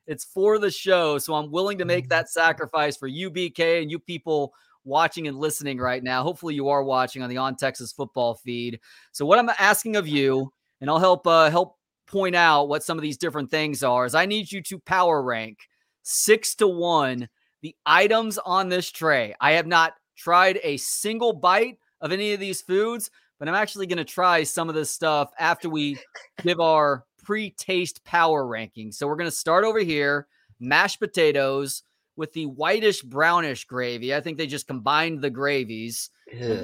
It's 0.07 0.25
for 0.25 0.59
the 0.59 0.71
show. 0.71 1.17
So 1.17 1.33
I'm 1.33 1.51
willing 1.51 1.77
to 1.79 1.85
make 1.85 2.09
that 2.09 2.29
sacrifice 2.29 2.97
for 2.97 3.07
you, 3.07 3.29
BK, 3.29 3.81
and 3.81 3.91
you 3.91 3.99
people 3.99 4.53
watching 4.83 5.27
and 5.27 5.37
listening 5.37 5.77
right 5.77 6.03
now. 6.03 6.23
Hopefully, 6.23 6.55
you 6.55 6.69
are 6.69 6.83
watching 6.83 7.21
on 7.21 7.29
the 7.29 7.37
On 7.37 7.55
Texas 7.55 7.91
Football 7.91 8.35
feed. 8.35 8.79
So, 9.11 9.25
what 9.25 9.39
I'm 9.39 9.49
asking 9.59 9.95
of 9.95 10.07
you, 10.07 10.51
and 10.79 10.89
I'll 10.89 10.99
help 10.99 11.27
uh, 11.27 11.49
help 11.49 11.77
point 12.11 12.35
out 12.35 12.67
what 12.67 12.83
some 12.83 12.97
of 12.97 13.01
these 13.01 13.17
different 13.17 13.49
things 13.49 13.83
are, 13.83 14.05
is 14.05 14.15
I 14.15 14.25
need 14.25 14.51
you 14.51 14.61
to 14.63 14.79
power 14.79 15.21
rank 15.21 15.57
six 16.03 16.55
to 16.55 16.67
one 16.67 17.29
the 17.61 17.75
items 17.85 18.37
on 18.39 18.69
this 18.69 18.91
tray. 18.91 19.35
I 19.39 19.53
have 19.53 19.67
not 19.67 19.93
tried 20.17 20.59
a 20.63 20.77
single 20.77 21.33
bite 21.33 21.77
of 22.01 22.11
any 22.11 22.33
of 22.33 22.39
these 22.39 22.61
foods, 22.61 23.11
but 23.39 23.47
I'm 23.47 23.55
actually 23.55 23.87
going 23.87 23.97
to 23.97 24.03
try 24.03 24.43
some 24.43 24.67
of 24.67 24.75
this 24.75 24.91
stuff 24.91 25.31
after 25.39 25.69
we 25.69 25.99
give 26.43 26.59
our 26.59 27.05
pre-taste 27.23 28.03
power 28.03 28.45
ranking. 28.45 28.91
So 28.91 29.07
we're 29.07 29.15
going 29.15 29.29
to 29.29 29.35
start 29.35 29.63
over 29.63 29.79
here: 29.79 30.27
mashed 30.59 30.99
potatoes 30.99 31.83
with 32.15 32.33
the 32.33 32.45
whitish 32.45 33.01
brownish 33.03 33.65
gravy. 33.65 34.13
I 34.13 34.21
think 34.21 34.37
they 34.37 34.47
just 34.47 34.67
combined 34.67 35.21
the 35.21 35.29
gravies. 35.29 36.09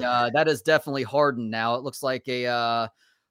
uh, 0.04 0.30
that 0.34 0.48
is 0.48 0.62
definitely 0.62 1.04
hardened 1.04 1.50
now. 1.50 1.76
It 1.76 1.82
looks 1.82 2.02
like 2.02 2.28
a 2.28 2.46
uh, 2.46 2.88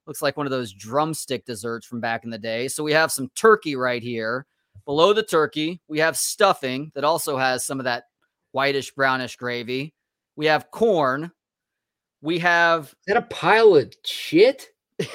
looks 0.08 0.22
like 0.22 0.36
one 0.36 0.46
of 0.46 0.50
those 0.50 0.72
drumstick 0.72 1.44
desserts 1.44 1.86
from 1.86 2.00
back 2.00 2.24
in 2.24 2.30
the 2.30 2.38
day. 2.38 2.66
So 2.66 2.82
we 2.82 2.92
have 2.92 3.12
some 3.12 3.30
turkey 3.36 3.76
right 3.76 4.02
here. 4.02 4.46
Below 4.86 5.12
the 5.12 5.22
turkey, 5.22 5.80
we 5.86 5.98
have 5.98 6.16
stuffing 6.16 6.90
that 6.94 7.04
also 7.04 7.36
has 7.36 7.64
some 7.64 7.78
of 7.78 7.84
that 7.84 8.04
whitish 8.52 8.92
brownish 8.92 9.36
gravy. 9.36 9.94
We 10.34 10.46
have 10.46 10.70
corn. 10.70 11.30
We 12.22 12.38
have 12.38 12.84
Is 12.86 12.94
that 13.08 13.16
a 13.18 13.22
pile 13.22 13.76
of 13.76 13.92
shit? 14.04 14.68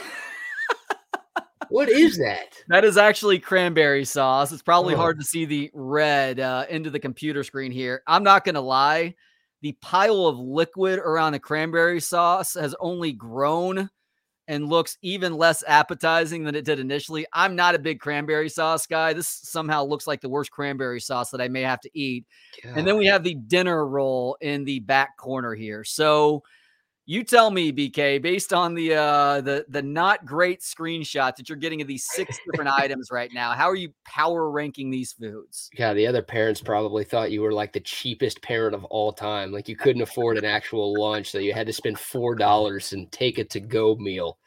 What 1.73 1.89
is 1.89 2.19
that? 2.19 2.55
That 2.67 2.85
is 2.85 2.97
actually 2.97 3.39
cranberry 3.39 4.05
sauce. 4.05 4.51
It's 4.51 4.61
probably 4.61 4.93
oh. 4.93 4.97
hard 4.97 5.19
to 5.19 5.25
see 5.25 5.45
the 5.45 5.71
red 5.73 6.39
uh, 6.39 6.67
into 6.69 6.91
the 6.91 6.99
computer 6.99 7.43
screen 7.43 7.71
here. 7.71 8.03
I'm 8.05 8.21
not 8.21 8.45
going 8.45 8.53
to 8.53 8.61
lie. 8.61 9.15
The 9.63 9.75
pile 9.81 10.27
of 10.27 10.37
liquid 10.37 10.99
around 10.99 11.31
the 11.31 11.39
cranberry 11.39 11.99
sauce 11.99 12.53
has 12.53 12.75
only 12.79 13.11
grown 13.11 13.89
and 14.47 14.69
looks 14.69 14.97
even 15.01 15.37
less 15.37 15.63
appetizing 15.67 16.43
than 16.43 16.55
it 16.55 16.65
did 16.65 16.79
initially. 16.79 17.25
I'm 17.33 17.55
not 17.55 17.75
a 17.75 17.79
big 17.79 17.99
cranberry 17.99 18.49
sauce 18.49 18.85
guy. 18.85 19.13
This 19.13 19.27
somehow 19.27 19.83
looks 19.83 20.07
like 20.07 20.21
the 20.21 20.29
worst 20.29 20.51
cranberry 20.51 20.99
sauce 20.99 21.29
that 21.31 21.41
I 21.41 21.47
may 21.47 21.61
have 21.61 21.81
to 21.81 21.89
eat. 21.93 22.25
God. 22.63 22.77
And 22.77 22.87
then 22.87 22.97
we 22.97 23.05
have 23.05 23.23
the 23.23 23.35
dinner 23.35 23.87
roll 23.87 24.37
in 24.41 24.65
the 24.65 24.79
back 24.79 25.17
corner 25.17 25.53
here. 25.53 25.83
So, 25.83 26.43
you 27.05 27.23
tell 27.23 27.51
me, 27.51 27.71
BK, 27.71 28.21
based 28.21 28.53
on 28.53 28.73
the 28.73 28.95
uh 28.95 29.41
the 29.41 29.65
the 29.67 29.81
not 29.81 30.25
great 30.25 30.61
screenshots 30.61 31.35
that 31.35 31.49
you're 31.49 31.57
getting 31.57 31.81
of 31.81 31.87
these 31.87 32.05
six 32.05 32.39
different 32.49 32.71
items 32.77 33.09
right 33.11 33.31
now, 33.33 33.51
how 33.51 33.69
are 33.69 33.75
you 33.75 33.93
power 34.05 34.49
ranking 34.49 34.89
these 34.89 35.13
foods? 35.13 35.69
Yeah, 35.77 35.93
the 35.93 36.07
other 36.07 36.21
parents 36.21 36.61
probably 36.61 37.03
thought 37.03 37.31
you 37.31 37.41
were 37.41 37.51
like 37.51 37.73
the 37.73 37.81
cheapest 37.81 38.41
parent 38.41 38.73
of 38.73 38.85
all 38.85 39.11
time. 39.11 39.51
Like 39.51 39.67
you 39.67 39.75
couldn't 39.75 40.01
afford 40.01 40.37
an 40.37 40.45
actual 40.45 40.93
lunch, 40.93 41.29
so 41.29 41.39
you 41.39 41.53
had 41.53 41.67
to 41.67 41.73
spend 41.73 41.99
four 41.99 42.35
dollars 42.35 42.93
and 42.93 43.11
take 43.11 43.37
a 43.37 43.43
to-go 43.43 43.95
meal. 43.95 44.37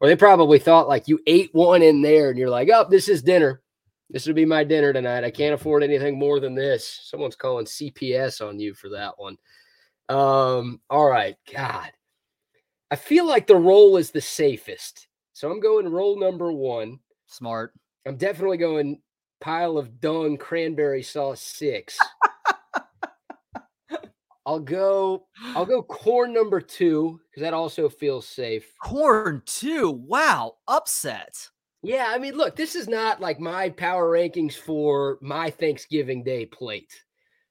Or 0.00 0.08
they 0.08 0.16
probably 0.16 0.58
thought 0.58 0.88
like 0.88 1.06
you 1.06 1.20
ate 1.26 1.50
one 1.52 1.82
in 1.82 2.02
there 2.02 2.30
and 2.30 2.38
you're 2.38 2.50
like, 2.50 2.68
oh, 2.72 2.86
this 2.88 3.08
is 3.08 3.22
dinner. 3.22 3.60
This 4.08 4.26
would 4.26 4.34
be 4.34 4.46
my 4.46 4.64
dinner 4.64 4.92
tonight. 4.92 5.22
I 5.22 5.30
can't 5.30 5.54
afford 5.54 5.84
anything 5.84 6.18
more 6.18 6.40
than 6.40 6.56
this. 6.56 7.00
Someone's 7.04 7.36
calling 7.36 7.66
CPS 7.66 8.44
on 8.44 8.58
you 8.58 8.74
for 8.74 8.88
that 8.88 9.16
one. 9.18 9.36
Um, 10.08 10.80
all 10.90 11.08
right. 11.08 11.36
God. 11.54 11.92
I 12.90 12.96
feel 12.96 13.26
like 13.26 13.46
the 13.46 13.56
roll 13.56 13.96
is 13.96 14.10
the 14.10 14.20
safest. 14.20 15.06
So 15.32 15.50
I'm 15.50 15.60
going 15.60 15.88
roll 15.88 16.18
number 16.18 16.52
one. 16.52 16.98
Smart. 17.26 17.72
I'm 18.06 18.16
definitely 18.16 18.56
going 18.56 19.00
pile 19.40 19.78
of 19.78 20.00
dung 20.00 20.36
cranberry 20.36 21.02
sauce 21.02 21.40
six. 21.40 21.98
I'll 24.44 24.58
go. 24.58 25.26
I'll 25.54 25.66
go 25.66 25.82
corn 25.82 26.32
number 26.32 26.60
two 26.60 27.20
because 27.30 27.42
that 27.42 27.54
also 27.54 27.88
feels 27.88 28.26
safe. 28.26 28.72
Corn 28.82 29.42
two. 29.46 29.90
Wow, 29.90 30.56
upset. 30.66 31.48
Yeah, 31.82 32.06
I 32.08 32.18
mean, 32.18 32.34
look, 32.34 32.56
this 32.56 32.74
is 32.74 32.88
not 32.88 33.20
like 33.20 33.38
my 33.38 33.70
power 33.70 34.10
rankings 34.10 34.54
for 34.54 35.18
my 35.22 35.50
Thanksgiving 35.50 36.24
Day 36.24 36.44
plate. 36.44 36.92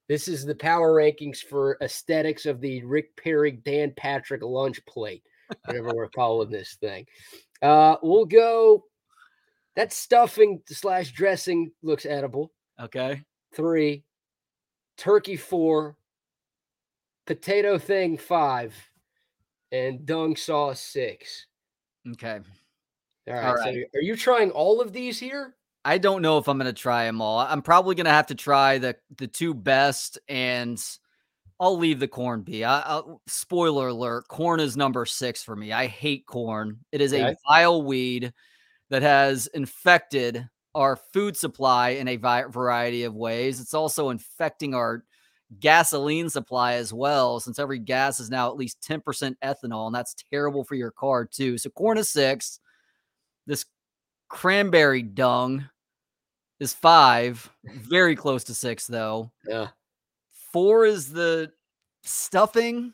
This 0.08 0.28
is 0.28 0.44
the 0.44 0.54
power 0.54 0.94
rankings 0.94 1.38
for 1.38 1.78
aesthetics 1.80 2.44
of 2.44 2.60
the 2.60 2.84
Rick 2.84 3.16
Perry 3.16 3.52
Dan 3.52 3.92
Patrick 3.96 4.42
lunch 4.42 4.84
plate 4.86 5.22
whatever 5.64 5.94
we're 5.94 6.08
calling 6.08 6.50
this 6.50 6.76
thing. 6.80 7.06
Uh, 7.62 7.96
we'll 8.02 8.24
go. 8.24 8.84
That 9.76 9.92
stuffing 9.92 10.62
slash 10.66 11.12
dressing 11.12 11.72
looks 11.82 12.06
edible. 12.06 12.52
Okay. 12.80 13.22
Three. 13.54 14.04
Turkey 14.96 15.36
four. 15.36 15.96
Potato 17.26 17.78
thing 17.78 18.18
five. 18.18 18.74
And 19.72 20.04
dung 20.04 20.34
sauce 20.36 20.80
six. 20.80 21.46
Okay. 22.12 22.40
All 23.28 23.34
right. 23.34 23.44
All 23.44 23.54
right. 23.54 23.74
So 23.92 23.98
are 23.98 24.02
you 24.02 24.16
trying 24.16 24.50
all 24.50 24.80
of 24.80 24.92
these 24.92 25.18
here? 25.18 25.54
I 25.84 25.96
don't 25.98 26.20
know 26.20 26.36
if 26.36 26.48
I'm 26.48 26.58
going 26.58 26.66
to 26.66 26.78
try 26.78 27.04
them 27.04 27.22
all. 27.22 27.38
I'm 27.38 27.62
probably 27.62 27.94
going 27.94 28.04
to 28.04 28.10
have 28.10 28.26
to 28.26 28.34
try 28.34 28.78
the 28.78 28.96
the 29.16 29.26
two 29.26 29.54
best 29.54 30.18
and 30.28 30.82
I'll 31.60 31.76
leave 31.76 32.00
the 32.00 32.08
corn 32.08 32.40
be. 32.40 32.64
I, 32.64 32.80
I'll, 32.80 33.20
spoiler 33.26 33.88
alert: 33.88 34.26
corn 34.28 34.60
is 34.60 34.76
number 34.76 35.04
six 35.04 35.42
for 35.42 35.54
me. 35.54 35.72
I 35.72 35.86
hate 35.86 36.26
corn. 36.26 36.78
It 36.90 37.02
is 37.02 37.12
a 37.12 37.36
vile 37.46 37.82
weed 37.82 38.32
that 38.88 39.02
has 39.02 39.46
infected 39.48 40.48
our 40.74 40.96
food 41.12 41.36
supply 41.36 41.90
in 41.90 42.08
a 42.08 42.16
vi- 42.16 42.44
variety 42.44 43.04
of 43.04 43.14
ways. 43.14 43.60
It's 43.60 43.74
also 43.74 44.08
infecting 44.08 44.74
our 44.74 45.04
gasoline 45.58 46.30
supply 46.30 46.74
as 46.74 46.92
well, 46.92 47.40
since 47.40 47.58
every 47.58 47.78
gas 47.78 48.20
is 48.20 48.30
now 48.30 48.48
at 48.48 48.56
least 48.56 48.80
10% 48.88 49.34
ethanol, 49.44 49.86
and 49.86 49.94
that's 49.94 50.14
terrible 50.32 50.64
for 50.64 50.76
your 50.76 50.92
car 50.92 51.24
too. 51.24 51.58
So 51.58 51.70
corn 51.70 51.98
is 51.98 52.08
six. 52.08 52.60
This 53.46 53.66
cranberry 54.28 55.02
dung 55.02 55.68
is 56.60 56.72
five, 56.72 57.50
very 57.64 58.14
close 58.14 58.44
to 58.44 58.54
six 58.54 58.86
though. 58.86 59.32
Yeah. 59.46 59.68
Four 60.52 60.84
is 60.84 61.12
the 61.12 61.52
stuffing, 62.02 62.92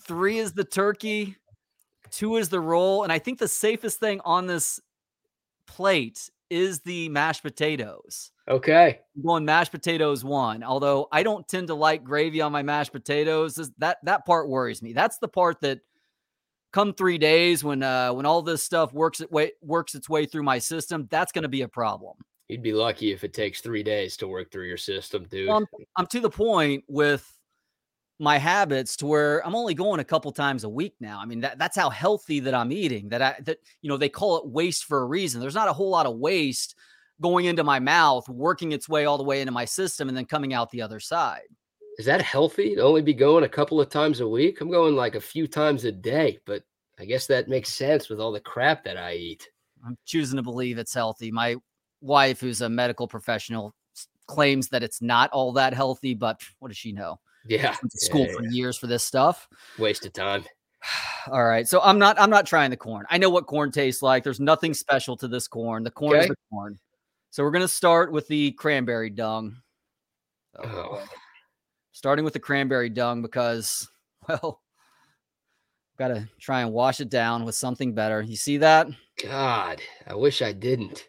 three 0.00 0.38
is 0.38 0.52
the 0.52 0.64
turkey, 0.64 1.36
two 2.10 2.36
is 2.36 2.48
the 2.48 2.60
roll, 2.60 3.02
and 3.02 3.12
I 3.12 3.18
think 3.18 3.38
the 3.38 3.48
safest 3.48 4.00
thing 4.00 4.20
on 4.24 4.46
this 4.46 4.80
plate 5.66 6.30
is 6.48 6.80
the 6.80 7.08
mashed 7.08 7.42
potatoes. 7.42 8.30
Okay. 8.48 9.00
I'm 9.16 9.22
going 9.22 9.44
mashed 9.44 9.72
potatoes 9.72 10.24
one. 10.24 10.62
Although 10.62 11.08
I 11.10 11.22
don't 11.22 11.46
tend 11.48 11.66
to 11.68 11.74
like 11.74 12.04
gravy 12.04 12.40
on 12.40 12.52
my 12.52 12.62
mashed 12.62 12.92
potatoes. 12.92 13.56
That 13.78 13.98
that 14.04 14.24
part 14.24 14.48
worries 14.48 14.82
me. 14.82 14.92
That's 14.92 15.18
the 15.18 15.28
part 15.28 15.60
that 15.62 15.80
come 16.72 16.92
three 16.92 17.18
days 17.18 17.64
when 17.64 17.82
uh 17.82 18.12
when 18.12 18.26
all 18.26 18.42
this 18.42 18.62
stuff 18.62 18.92
works 18.92 19.20
it 19.20 19.32
way 19.32 19.52
works 19.62 19.94
its 19.94 20.08
way 20.08 20.26
through 20.26 20.44
my 20.44 20.58
system, 20.58 21.08
that's 21.10 21.32
gonna 21.32 21.48
be 21.48 21.62
a 21.62 21.68
problem. 21.68 22.16
You'd 22.48 22.62
be 22.62 22.72
lucky 22.72 23.12
if 23.12 23.24
it 23.24 23.34
takes 23.34 23.60
three 23.60 23.82
days 23.82 24.16
to 24.18 24.28
work 24.28 24.52
through 24.52 24.68
your 24.68 24.76
system, 24.76 25.26
dude. 25.28 25.48
Well, 25.48 25.56
I'm, 25.56 25.66
I'm 25.96 26.06
to 26.06 26.20
the 26.20 26.30
point 26.30 26.84
with 26.86 27.26
my 28.18 28.38
habits 28.38 28.96
to 28.96 29.06
where 29.06 29.44
I'm 29.46 29.54
only 29.54 29.74
going 29.74 30.00
a 30.00 30.04
couple 30.04 30.30
times 30.32 30.64
a 30.64 30.68
week 30.68 30.94
now. 31.00 31.18
I 31.20 31.26
mean, 31.26 31.40
that, 31.40 31.58
that's 31.58 31.76
how 31.76 31.90
healthy 31.90 32.40
that 32.40 32.54
I'm 32.54 32.72
eating. 32.72 33.08
That 33.08 33.20
I 33.20 33.36
that 33.44 33.58
you 33.82 33.88
know 33.88 33.96
they 33.96 34.08
call 34.08 34.38
it 34.38 34.46
waste 34.46 34.84
for 34.84 35.02
a 35.02 35.04
reason. 35.06 35.40
There's 35.40 35.54
not 35.54 35.68
a 35.68 35.72
whole 35.72 35.90
lot 35.90 36.06
of 36.06 36.16
waste 36.16 36.76
going 37.20 37.46
into 37.46 37.64
my 37.64 37.80
mouth, 37.80 38.28
working 38.28 38.72
its 38.72 38.88
way 38.88 39.06
all 39.06 39.18
the 39.18 39.24
way 39.24 39.40
into 39.40 39.52
my 39.52 39.64
system, 39.64 40.08
and 40.08 40.16
then 40.16 40.26
coming 40.26 40.54
out 40.54 40.70
the 40.70 40.82
other 40.82 41.00
side. 41.00 41.42
Is 41.98 42.06
that 42.06 42.20
healthy 42.20 42.74
to 42.74 42.82
only 42.82 43.02
be 43.02 43.14
going 43.14 43.44
a 43.44 43.48
couple 43.48 43.80
of 43.80 43.88
times 43.88 44.20
a 44.20 44.28
week? 44.28 44.60
I'm 44.60 44.70
going 44.70 44.94
like 44.94 45.14
a 45.14 45.20
few 45.20 45.46
times 45.46 45.84
a 45.84 45.92
day, 45.92 46.38
but 46.44 46.62
I 46.98 47.06
guess 47.06 47.26
that 47.26 47.48
makes 47.48 47.72
sense 47.72 48.08
with 48.08 48.20
all 48.20 48.32
the 48.32 48.40
crap 48.40 48.84
that 48.84 48.98
I 48.98 49.14
eat. 49.14 49.48
I'm 49.84 49.96
choosing 50.04 50.36
to 50.36 50.42
believe 50.42 50.78
it's 50.78 50.94
healthy. 50.94 51.30
My 51.30 51.56
wife, 52.06 52.40
who's 52.40 52.60
a 52.60 52.68
medical 52.68 53.08
professional, 53.08 53.74
claims 54.26 54.68
that 54.68 54.82
it's 54.82 55.02
not 55.02 55.30
all 55.30 55.52
that 55.52 55.74
healthy, 55.74 56.14
but 56.14 56.40
what 56.58 56.68
does 56.68 56.76
she 56.76 56.92
know? 56.92 57.18
Yeah. 57.46 57.68
Went 57.68 57.92
to 57.92 57.98
yeah, 58.00 58.06
school 58.06 58.26
yeah, 58.26 58.32
for 58.32 58.44
years 58.44 58.76
for 58.76 58.86
this 58.86 59.04
stuff. 59.04 59.48
Waste 59.78 60.04
of 60.06 60.12
time. 60.12 60.44
All 61.30 61.44
right. 61.44 61.66
So 61.66 61.80
I'm 61.80 61.98
not 61.98 62.20
I'm 62.20 62.30
not 62.30 62.46
trying 62.46 62.70
the 62.70 62.76
corn. 62.76 63.06
I 63.10 63.18
know 63.18 63.30
what 63.30 63.46
corn 63.46 63.70
tastes 63.70 64.02
like. 64.02 64.24
There's 64.24 64.40
nothing 64.40 64.74
special 64.74 65.16
to 65.18 65.28
this 65.28 65.48
corn. 65.48 65.82
The 65.82 65.90
corn 65.90 66.18
is 66.18 66.28
the 66.28 66.36
corn. 66.50 66.78
So 67.30 67.44
we're 67.44 67.50
gonna 67.50 67.68
start 67.68 68.12
with 68.12 68.26
the 68.28 68.52
cranberry 68.52 69.10
dung. 69.10 69.56
Oh, 70.58 70.64
Oh. 70.64 71.02
Starting 71.92 72.24
with 72.24 72.34
the 72.34 72.40
cranberry 72.40 72.90
dung 72.90 73.22
because, 73.22 73.88
well, 74.28 74.60
gotta 75.98 76.28
try 76.38 76.60
and 76.60 76.72
wash 76.72 77.00
it 77.00 77.08
down 77.08 77.44
with 77.44 77.54
something 77.54 77.94
better. 77.94 78.20
You 78.20 78.36
see 78.36 78.58
that? 78.58 78.88
God, 79.22 79.80
I 80.06 80.14
wish 80.14 80.42
I 80.42 80.52
didn't. 80.52 81.08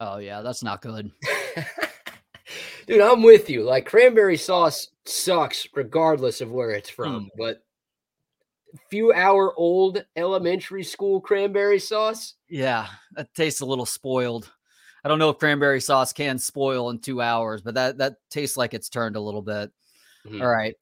Oh 0.00 0.18
yeah, 0.18 0.42
that's 0.42 0.62
not 0.62 0.82
good. 0.82 1.10
Dude, 2.86 3.00
I'm 3.00 3.22
with 3.22 3.50
you. 3.50 3.62
Like 3.62 3.86
cranberry 3.86 4.36
sauce 4.36 4.88
sucks 5.04 5.66
regardless 5.74 6.40
of 6.40 6.50
where 6.50 6.70
it's 6.70 6.90
from, 6.90 7.28
but 7.36 7.62
few 8.90 9.12
hour 9.12 9.54
old 9.56 10.04
elementary 10.16 10.84
school 10.84 11.20
cranberry 11.20 11.78
sauce. 11.78 12.34
Yeah, 12.48 12.86
that 13.12 13.32
tastes 13.34 13.60
a 13.60 13.66
little 13.66 13.86
spoiled. 13.86 14.52
I 15.04 15.08
don't 15.08 15.18
know 15.18 15.30
if 15.30 15.38
cranberry 15.38 15.80
sauce 15.80 16.12
can 16.12 16.38
spoil 16.38 16.90
in 16.90 16.98
two 16.98 17.20
hours, 17.20 17.62
but 17.62 17.74
that 17.74 17.98
that 17.98 18.16
tastes 18.30 18.56
like 18.56 18.74
it's 18.74 18.88
turned 18.88 19.16
a 19.16 19.20
little 19.20 19.42
bit. 19.42 19.72
Mhm. 20.26 20.42
All 20.42 20.48
right. 20.48 20.74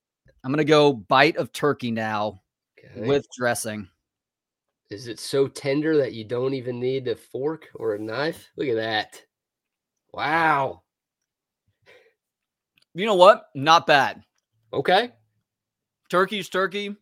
I'm 0.43 0.51
gonna 0.53 0.65
go 0.65 0.93
bite 0.93 1.37
of 1.37 1.53
turkey 1.53 1.91
now 1.91 2.43
Okay. 2.79 3.07
with 3.07 3.27
dressing. 3.37 3.89
Is 4.91 5.09
it 5.09 5.19
so 5.19 5.49
tender 5.49 5.97
that 5.97 6.13
you 6.13 6.25
don't 6.25 6.55
even 6.55 6.79
need 6.79 7.09
a 7.09 7.17
fork 7.17 7.69
or 7.75 7.95
a 7.95 7.99
knife? 7.99 8.51
Look 8.57 8.69
at 8.69 8.77
that. 8.77 9.23
Wow. 10.13 10.83
You 12.95 13.07
know 13.07 13.15
what? 13.15 13.47
Not 13.55 13.87
bad. 13.87 14.23
Okay. 14.73 15.11
Turkey's 16.11 16.49
turkey. 16.49 16.95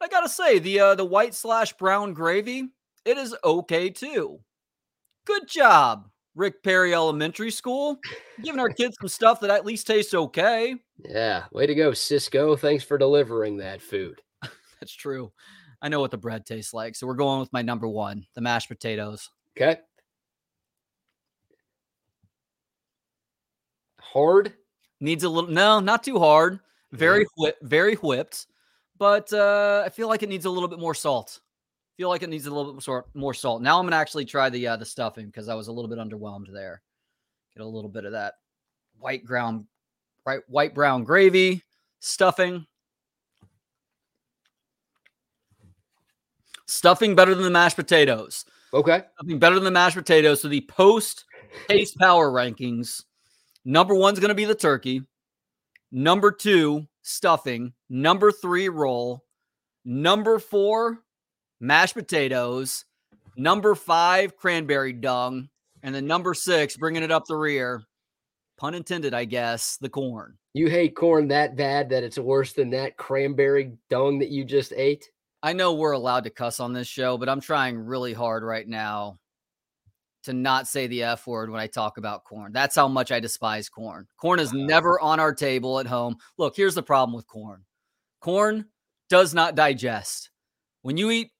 I 0.00 0.08
gotta 0.08 0.28
say, 0.28 0.58
the 0.58 0.80
uh, 0.80 0.94
the 0.94 1.04
white 1.04 1.34
slash 1.34 1.74
brown 1.74 2.14
gravy, 2.14 2.70
it 3.04 3.18
is 3.18 3.36
okay 3.44 3.90
too. 3.90 4.40
Good 5.26 5.46
job, 5.46 6.08
Rick 6.34 6.62
Perry 6.62 6.94
Elementary 6.94 7.50
School. 7.50 7.98
Giving 8.42 8.60
our 8.60 8.70
kids 8.70 8.96
some 8.98 9.08
stuff 9.08 9.40
that 9.40 9.50
at 9.50 9.66
least 9.66 9.86
tastes 9.86 10.14
okay. 10.14 10.76
Yeah. 11.04 11.44
Way 11.52 11.66
to 11.66 11.74
go, 11.74 11.90
Sysco. 11.90 12.58
Thanks 12.58 12.82
for 12.82 12.96
delivering 12.96 13.58
that 13.58 13.82
food. 13.82 14.22
That's 14.80 14.94
true. 14.94 15.32
I 15.82 15.88
know 15.88 16.00
what 16.00 16.10
the 16.10 16.18
bread 16.18 16.44
tastes 16.44 16.74
like. 16.74 16.94
So 16.94 17.06
we're 17.06 17.14
going 17.14 17.40
with 17.40 17.52
my 17.52 17.62
number 17.62 17.88
one, 17.88 18.26
the 18.34 18.40
mashed 18.40 18.68
potatoes. 18.68 19.30
Okay. 19.56 19.80
Hard. 24.00 24.54
Needs 25.00 25.24
a 25.24 25.28
little 25.28 25.50
no, 25.50 25.80
not 25.80 26.02
too 26.02 26.18
hard. 26.18 26.60
Very 26.92 27.24
whip, 27.36 27.56
very 27.62 27.94
whipped, 27.94 28.46
but 28.98 29.32
uh, 29.32 29.84
I 29.86 29.88
feel 29.88 30.08
like 30.08 30.22
it 30.22 30.28
needs 30.28 30.44
a 30.44 30.50
little 30.50 30.68
bit 30.68 30.80
more 30.80 30.94
salt. 30.94 31.40
Feel 31.96 32.08
like 32.08 32.22
it 32.22 32.28
needs 32.28 32.46
a 32.46 32.50
little 32.50 32.74
bit 32.74 32.86
more, 32.86 33.06
more 33.14 33.34
salt. 33.34 33.62
Now 33.62 33.78
I'm 33.78 33.86
gonna 33.86 33.96
actually 33.96 34.24
try 34.24 34.50
the 34.50 34.66
uh, 34.66 34.76
the 34.76 34.84
stuffing 34.84 35.26
because 35.26 35.48
I 35.48 35.54
was 35.54 35.68
a 35.68 35.72
little 35.72 35.88
bit 35.88 35.98
underwhelmed 35.98 36.52
there. 36.52 36.82
Get 37.56 37.62
a 37.62 37.68
little 37.68 37.88
bit 37.88 38.04
of 38.04 38.12
that 38.12 38.34
white 38.98 39.24
ground, 39.24 39.66
right 40.26 40.40
white 40.48 40.74
brown 40.74 41.04
gravy 41.04 41.62
stuffing. 42.00 42.66
Stuffing 46.70 47.16
better 47.16 47.34
than 47.34 47.42
the 47.42 47.50
mashed 47.50 47.74
potatoes. 47.74 48.44
Okay. 48.72 49.02
Something 49.18 49.40
better 49.40 49.56
than 49.56 49.64
the 49.64 49.72
mashed 49.72 49.96
potatoes. 49.96 50.40
So 50.40 50.46
the 50.46 50.60
post 50.60 51.24
taste 51.68 51.98
power 51.98 52.30
rankings, 52.30 53.02
number 53.64 53.92
one's 53.92 54.20
going 54.20 54.28
to 54.28 54.36
be 54.36 54.44
the 54.44 54.54
turkey. 54.54 55.02
Number 55.90 56.30
two, 56.30 56.86
stuffing. 57.02 57.72
Number 57.88 58.30
three, 58.30 58.68
roll. 58.68 59.24
Number 59.84 60.38
four, 60.38 61.00
mashed 61.58 61.94
potatoes. 61.94 62.84
Number 63.36 63.74
five, 63.74 64.36
cranberry 64.36 64.92
dung. 64.92 65.48
And 65.82 65.92
then 65.92 66.06
number 66.06 66.34
six, 66.34 66.76
bringing 66.76 67.02
it 67.02 67.10
up 67.10 67.24
the 67.26 67.34
rear, 67.34 67.82
pun 68.58 68.74
intended, 68.76 69.12
I 69.12 69.24
guess, 69.24 69.76
the 69.80 69.88
corn. 69.88 70.38
You 70.54 70.68
hate 70.68 70.94
corn 70.94 71.26
that 71.28 71.56
bad 71.56 71.88
that 71.90 72.04
it's 72.04 72.18
worse 72.18 72.52
than 72.52 72.70
that 72.70 72.96
cranberry 72.96 73.72
dung 73.88 74.20
that 74.20 74.28
you 74.28 74.44
just 74.44 74.72
ate? 74.76 75.10
I 75.42 75.52
know 75.52 75.74
we're 75.74 75.92
allowed 75.92 76.24
to 76.24 76.30
cuss 76.30 76.60
on 76.60 76.72
this 76.72 76.88
show, 76.88 77.16
but 77.16 77.28
I'm 77.28 77.40
trying 77.40 77.78
really 77.78 78.12
hard 78.12 78.42
right 78.42 78.66
now 78.66 79.18
to 80.24 80.32
not 80.34 80.68
say 80.68 80.86
the 80.86 81.02
F 81.02 81.26
word 81.26 81.50
when 81.50 81.60
I 81.60 81.66
talk 81.66 81.96
about 81.96 82.24
corn. 82.24 82.52
That's 82.52 82.76
how 82.76 82.88
much 82.88 83.10
I 83.10 83.20
despise 83.20 83.68
corn. 83.68 84.06
Corn 84.18 84.38
is 84.38 84.52
never 84.52 85.00
on 85.00 85.18
our 85.18 85.34
table 85.34 85.78
at 85.78 85.86
home. 85.86 86.16
Look, 86.36 86.56
here's 86.56 86.74
the 86.74 86.82
problem 86.82 87.14
with 87.14 87.26
corn 87.26 87.64
corn 88.20 88.66
does 89.08 89.34
not 89.34 89.54
digest. 89.54 90.30
When 90.82 90.96
you 90.96 91.10
eat, 91.10 91.30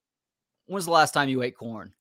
when's 0.66 0.86
the 0.86 0.90
last 0.90 1.12
time 1.12 1.28
you 1.28 1.42
ate 1.42 1.56
corn? 1.56 1.92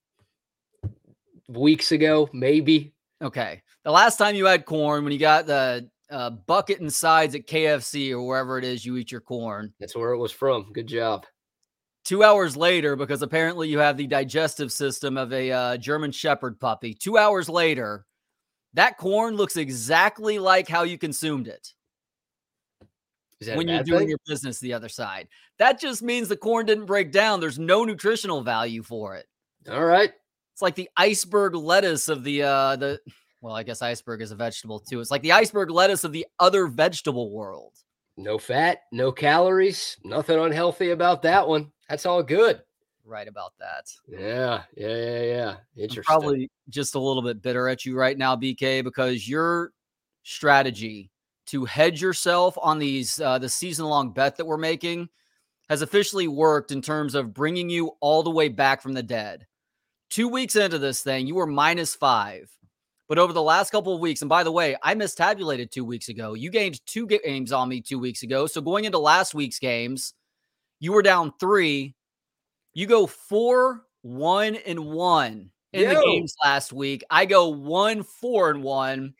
Weeks 1.48 1.92
ago, 1.92 2.28
maybe. 2.32 2.92
Okay. 3.22 3.62
The 3.84 3.90
last 3.90 4.16
time 4.16 4.34
you 4.34 4.46
had 4.46 4.66
corn, 4.66 5.04
when 5.04 5.12
you 5.12 5.18
got 5.18 5.46
the 5.46 5.88
uh, 6.10 6.30
bucket 6.30 6.80
and 6.80 6.92
sides 6.92 7.34
at 7.34 7.46
KFC 7.46 8.12
or 8.12 8.26
wherever 8.26 8.58
it 8.58 8.64
is 8.64 8.84
you 8.84 8.96
eat 8.96 9.12
your 9.12 9.20
corn, 9.20 9.72
That's 9.78 9.96
where 9.96 10.12
it 10.12 10.18
was 10.18 10.32
from. 10.32 10.72
Good 10.72 10.86
job. 10.86 11.26
Two 12.10 12.24
hours 12.24 12.56
later, 12.56 12.96
because 12.96 13.22
apparently 13.22 13.68
you 13.68 13.78
have 13.78 13.96
the 13.96 14.04
digestive 14.08 14.72
system 14.72 15.16
of 15.16 15.32
a 15.32 15.52
uh, 15.52 15.76
German 15.76 16.10
Shepherd 16.10 16.58
puppy, 16.58 16.92
two 16.92 17.16
hours 17.16 17.48
later, 17.48 18.04
that 18.74 18.98
corn 18.98 19.36
looks 19.36 19.56
exactly 19.56 20.40
like 20.40 20.68
how 20.68 20.82
you 20.82 20.98
consumed 20.98 21.46
it 21.46 21.72
Is 23.38 23.46
that 23.46 23.56
when 23.56 23.68
you're 23.68 23.84
doing 23.84 24.00
thing? 24.00 24.08
your 24.08 24.18
business 24.26 24.58
the 24.58 24.72
other 24.72 24.88
side. 24.88 25.28
That 25.60 25.78
just 25.78 26.02
means 26.02 26.26
the 26.26 26.36
corn 26.36 26.66
didn't 26.66 26.86
break 26.86 27.12
down. 27.12 27.38
There's 27.38 27.60
no 27.60 27.84
nutritional 27.84 28.42
value 28.42 28.82
for 28.82 29.14
it. 29.14 29.26
All 29.70 29.84
right. 29.84 30.10
It's 30.52 30.62
like 30.62 30.74
the 30.74 30.90
iceberg 30.96 31.54
lettuce 31.54 32.08
of 32.08 32.24
the 32.24 32.42
uh 32.42 32.74
the 32.74 32.98
well, 33.40 33.54
I 33.54 33.62
guess 33.62 33.82
iceberg 33.82 34.20
is 34.20 34.32
a 34.32 34.36
vegetable 34.36 34.80
too. 34.80 34.98
It's 34.98 35.12
like 35.12 35.22
the 35.22 35.30
iceberg 35.30 35.70
lettuce 35.70 36.02
of 36.02 36.10
the 36.10 36.26
other 36.40 36.66
vegetable 36.66 37.30
world. 37.30 37.74
No 38.16 38.36
fat, 38.36 38.80
no 38.90 39.12
calories, 39.12 39.96
nothing 40.02 40.40
unhealthy 40.40 40.90
about 40.90 41.22
that 41.22 41.46
one. 41.46 41.70
That's 41.90 42.06
all 42.06 42.22
good. 42.22 42.62
Right 43.04 43.26
about 43.26 43.52
that. 43.58 43.90
Yeah, 44.06 44.62
yeah, 44.76 44.96
yeah, 44.96 45.22
yeah. 45.22 45.50
I'm 45.50 45.82
Interesting. 45.82 46.02
probably 46.04 46.50
just 46.68 46.94
a 46.94 47.00
little 47.00 47.22
bit 47.22 47.42
bitter 47.42 47.68
at 47.68 47.84
you 47.84 47.96
right 47.96 48.16
now, 48.16 48.36
BK, 48.36 48.84
because 48.84 49.28
your 49.28 49.72
strategy 50.22 51.10
to 51.46 51.64
hedge 51.64 52.00
yourself 52.00 52.56
on 52.62 52.78
these 52.78 53.20
uh, 53.20 53.38
the 53.38 53.48
season 53.48 53.86
long 53.86 54.12
bet 54.12 54.36
that 54.36 54.46
we're 54.46 54.56
making 54.56 55.08
has 55.68 55.82
officially 55.82 56.28
worked 56.28 56.70
in 56.70 56.80
terms 56.80 57.16
of 57.16 57.34
bringing 57.34 57.68
you 57.68 57.90
all 58.00 58.22
the 58.22 58.30
way 58.30 58.48
back 58.48 58.80
from 58.80 58.92
the 58.92 59.02
dead. 59.02 59.46
Two 60.10 60.28
weeks 60.28 60.54
into 60.54 60.78
this 60.78 61.02
thing, 61.02 61.26
you 61.26 61.34
were 61.34 61.46
minus 61.46 61.96
five. 61.96 62.48
But 63.08 63.18
over 63.18 63.32
the 63.32 63.42
last 63.42 63.70
couple 63.70 63.92
of 63.92 64.00
weeks, 64.00 64.22
and 64.22 64.28
by 64.28 64.44
the 64.44 64.52
way, 64.52 64.76
I 64.84 64.94
mistabulated 64.94 65.72
two 65.72 65.84
weeks 65.84 66.08
ago. 66.08 66.34
You 66.34 66.50
gained 66.50 66.86
two 66.86 67.08
games 67.08 67.50
on 67.50 67.68
me 67.68 67.80
two 67.80 67.98
weeks 67.98 68.22
ago. 68.22 68.46
So 68.46 68.60
going 68.60 68.84
into 68.84 68.98
last 68.98 69.34
week's 69.34 69.58
games, 69.58 70.14
you 70.80 70.92
were 70.92 71.02
down 71.02 71.32
three. 71.38 71.94
You 72.74 72.86
go 72.86 73.06
four, 73.06 73.84
one, 74.02 74.56
and 74.56 74.86
one 74.86 75.50
in 75.72 75.88
the 75.88 76.02
games 76.04 76.34
last 76.42 76.72
week. 76.72 77.04
I 77.10 77.26
go 77.26 77.48
one, 77.48 78.02
four, 78.02 78.50
and 78.50 78.62
one. 78.62 79.14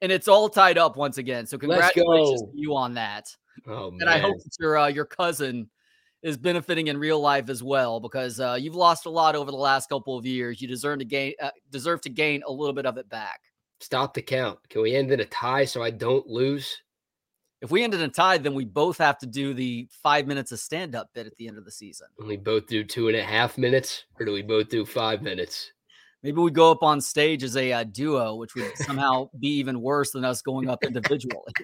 and 0.00 0.12
it's 0.12 0.28
all 0.28 0.48
tied 0.48 0.78
up 0.78 0.96
once 0.96 1.18
again. 1.18 1.46
So 1.46 1.58
congratulations 1.58 2.42
to 2.42 2.50
you 2.54 2.74
on 2.74 2.94
that. 2.94 3.34
Oh 3.66 3.90
man. 3.90 4.02
And 4.02 4.10
I 4.10 4.18
hope 4.18 4.36
that 4.42 4.52
your 4.58 4.78
uh, 4.78 4.88
your 4.88 5.04
cousin 5.04 5.68
is 6.22 6.36
benefiting 6.36 6.86
in 6.86 6.96
real 6.96 7.20
life 7.20 7.48
as 7.48 7.62
well 7.62 7.98
because 8.00 8.38
uh, 8.38 8.56
you've 8.58 8.76
lost 8.76 9.06
a 9.06 9.10
lot 9.10 9.34
over 9.34 9.50
the 9.50 9.56
last 9.56 9.88
couple 9.88 10.16
of 10.16 10.24
years. 10.24 10.62
You 10.62 10.68
deserve 10.68 11.00
to 11.00 11.04
gain 11.04 11.34
uh, 11.40 11.50
deserve 11.70 12.00
to 12.02 12.10
gain 12.10 12.42
a 12.46 12.52
little 12.52 12.74
bit 12.74 12.86
of 12.86 12.96
it 12.96 13.08
back. 13.08 13.40
Stop 13.80 14.14
the 14.14 14.22
count. 14.22 14.58
Can 14.68 14.82
we 14.82 14.94
end 14.94 15.10
in 15.10 15.20
a 15.20 15.24
tie 15.24 15.64
so 15.64 15.82
I 15.82 15.90
don't 15.90 16.26
lose? 16.26 16.80
If 17.62 17.70
we 17.70 17.84
ended 17.84 18.00
in 18.00 18.10
a 18.10 18.12
tie, 18.12 18.38
then 18.38 18.54
we 18.54 18.64
both 18.64 18.98
have 18.98 19.18
to 19.18 19.26
do 19.26 19.54
the 19.54 19.88
five 20.02 20.26
minutes 20.26 20.50
of 20.50 20.58
stand 20.58 20.96
up 20.96 21.10
bit 21.14 21.28
at 21.28 21.36
the 21.36 21.46
end 21.46 21.58
of 21.58 21.64
the 21.64 21.70
season. 21.70 22.08
And 22.18 22.26
we 22.26 22.36
both 22.36 22.66
do 22.66 22.82
two 22.82 23.06
and 23.06 23.16
a 23.16 23.22
half 23.22 23.56
minutes, 23.56 24.04
or 24.18 24.26
do 24.26 24.32
we 24.32 24.42
both 24.42 24.68
do 24.68 24.84
five 24.84 25.22
minutes? 25.22 25.70
Maybe 26.24 26.38
we 26.38 26.50
go 26.50 26.72
up 26.72 26.82
on 26.82 27.00
stage 27.00 27.44
as 27.44 27.56
a 27.56 27.72
uh, 27.72 27.84
duo, 27.84 28.34
which 28.34 28.56
would 28.56 28.76
somehow 28.78 29.28
be 29.40 29.48
even 29.58 29.80
worse 29.80 30.10
than 30.10 30.24
us 30.24 30.42
going 30.42 30.68
up 30.68 30.82
individually. 30.84 31.52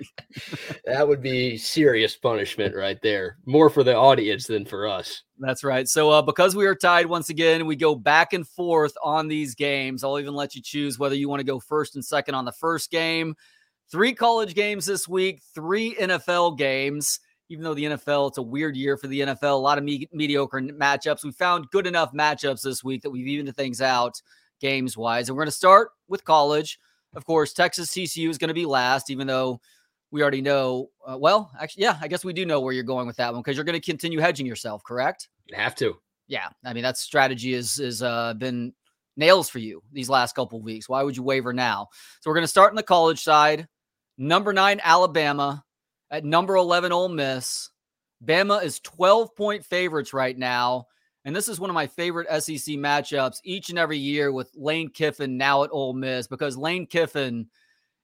That 0.85 1.07
would 1.07 1.21
be 1.21 1.59
serious 1.59 2.17
punishment 2.17 2.75
right 2.75 2.99
there. 3.03 3.37
More 3.45 3.69
for 3.69 3.85
the 3.85 3.95
audience 3.95 4.47
than 4.47 4.65
for 4.65 4.87
us. 4.87 5.23
That's 5.39 5.63
right. 5.63 5.87
So, 5.87 6.11
uh, 6.11 6.23
because 6.23 6.57
we 6.57 6.67
are 6.67 6.75
tied 6.75 7.07
once 7.07 7.29
again, 7.29 7.67
we 7.67 7.77
go 7.77 7.95
back 7.95 8.33
and 8.33 8.49
forth 8.49 8.95
on 9.03 9.29
these 9.29 9.55
games. 9.55 10.03
I'll 10.03 10.19
even 10.19 10.35
let 10.35 10.55
you 10.55 10.63
choose 10.63 10.99
whether 10.99 11.15
you 11.15 11.29
want 11.29 11.41
to 11.41 11.45
go 11.45 11.61
first 11.61 11.95
and 11.95 12.05
second 12.05 12.35
on 12.35 12.47
the 12.47 12.53
first 12.53 12.91
game. 12.91 13.35
Three 13.91 14.13
college 14.15 14.55
games 14.55 14.87
this 14.87 15.09
week, 15.09 15.41
three 15.55 15.95
NFL 15.95 16.59
games. 16.59 17.21
Even 17.51 17.65
though 17.65 17.73
the 17.73 17.85
NFL, 17.85 18.29
it's 18.29 18.39
a 18.39 18.43
weird 18.43 18.77
year 18.77 18.99
for 18.99 19.07
the 19.07 19.21
NFL, 19.21 19.55
a 19.55 19.55
lot 19.55 19.79
of 19.79 19.85
me- 19.85 20.09
mediocre 20.13 20.61
matchups. 20.61 21.25
We 21.25 21.33
found 21.33 21.71
good 21.71 21.87
enough 21.87 22.13
matchups 22.13 22.61
this 22.61 22.85
week 22.85 23.01
that 23.03 23.11
we've 23.11 23.27
evened 23.27 23.57
things 23.57 23.81
out 23.81 24.21
games 24.61 24.99
wise. 24.99 25.29
And 25.29 25.37
we're 25.37 25.45
going 25.45 25.51
to 25.51 25.57
start 25.57 25.93
with 26.09 26.25
college. 26.25 26.79
Of 27.15 27.25
course, 27.25 27.55
Texas 27.55 27.89
TCU 27.89 28.29
is 28.29 28.37
going 28.37 28.49
to 28.49 28.55
be 28.55 28.67
last, 28.67 29.09
even 29.09 29.27
though 29.27 29.61
we 30.11 30.21
already 30.21 30.43
know. 30.43 30.91
Uh, 31.07 31.17
well, 31.19 31.51
actually, 31.59 31.85
yeah, 31.85 31.97
I 32.03 32.09
guess 32.09 32.25
we 32.25 32.35
do 32.35 32.45
know 32.45 32.61
where 32.61 32.75
you're 32.75 32.83
going 32.83 33.07
with 33.07 33.17
that 33.17 33.33
one 33.33 33.41
because 33.41 33.57
you're 33.57 33.65
going 33.65 33.81
to 33.81 33.85
continue 33.85 34.21
hedging 34.21 34.47
yourself, 34.47 34.83
correct? 34.85 35.29
You 35.47 35.57
have 35.57 35.75
to. 35.77 35.97
Yeah, 36.27 36.49
I 36.65 36.75
mean 36.75 36.83
that 36.83 36.99
strategy 36.99 37.55
is 37.55 37.79
is 37.79 38.03
uh, 38.03 38.35
been 38.35 38.75
nails 39.17 39.49
for 39.49 39.59
you 39.59 39.83
these 39.93 40.11
last 40.11 40.35
couple 40.35 40.59
of 40.59 40.65
weeks. 40.65 40.89
Why 40.89 41.03
would 41.03 41.17
you 41.17 41.23
waver 41.23 41.55
now? 41.55 41.89
So 42.21 42.31
we're 42.31 42.35
going 42.35 42.45
to 42.45 42.49
start 42.49 42.71
on 42.71 42.77
the 42.77 42.83
college 42.83 43.23
side. 43.23 43.67
Number 44.21 44.53
nine 44.53 44.81
Alabama 44.83 45.65
at 46.11 46.25
number 46.25 46.57
eleven 46.57 46.91
Ole 46.91 47.09
Miss. 47.09 47.71
Bama 48.25 48.65
is 48.65 48.81
twelve 48.81 49.35
point 49.37 49.65
favorites 49.65 50.13
right 50.13 50.37
now, 50.37 50.89
and 51.25 51.37
this 51.37 51.47
is 51.47 51.61
one 51.61 51.71
of 51.71 51.75
my 51.75 51.87
favorite 51.87 52.27
SEC 52.43 52.75
matchups 52.75 53.39
each 53.45 53.71
and 53.71 53.79
every 53.79 53.97
year 53.97 54.33
with 54.33 54.51
Lane 54.57 54.91
Kiffin 54.91 55.37
now 55.37 55.63
at 55.63 55.71
Ole 55.71 55.93
Miss 55.93 56.27
because 56.27 56.57
Lane 56.57 56.85
Kiffin 56.85 57.49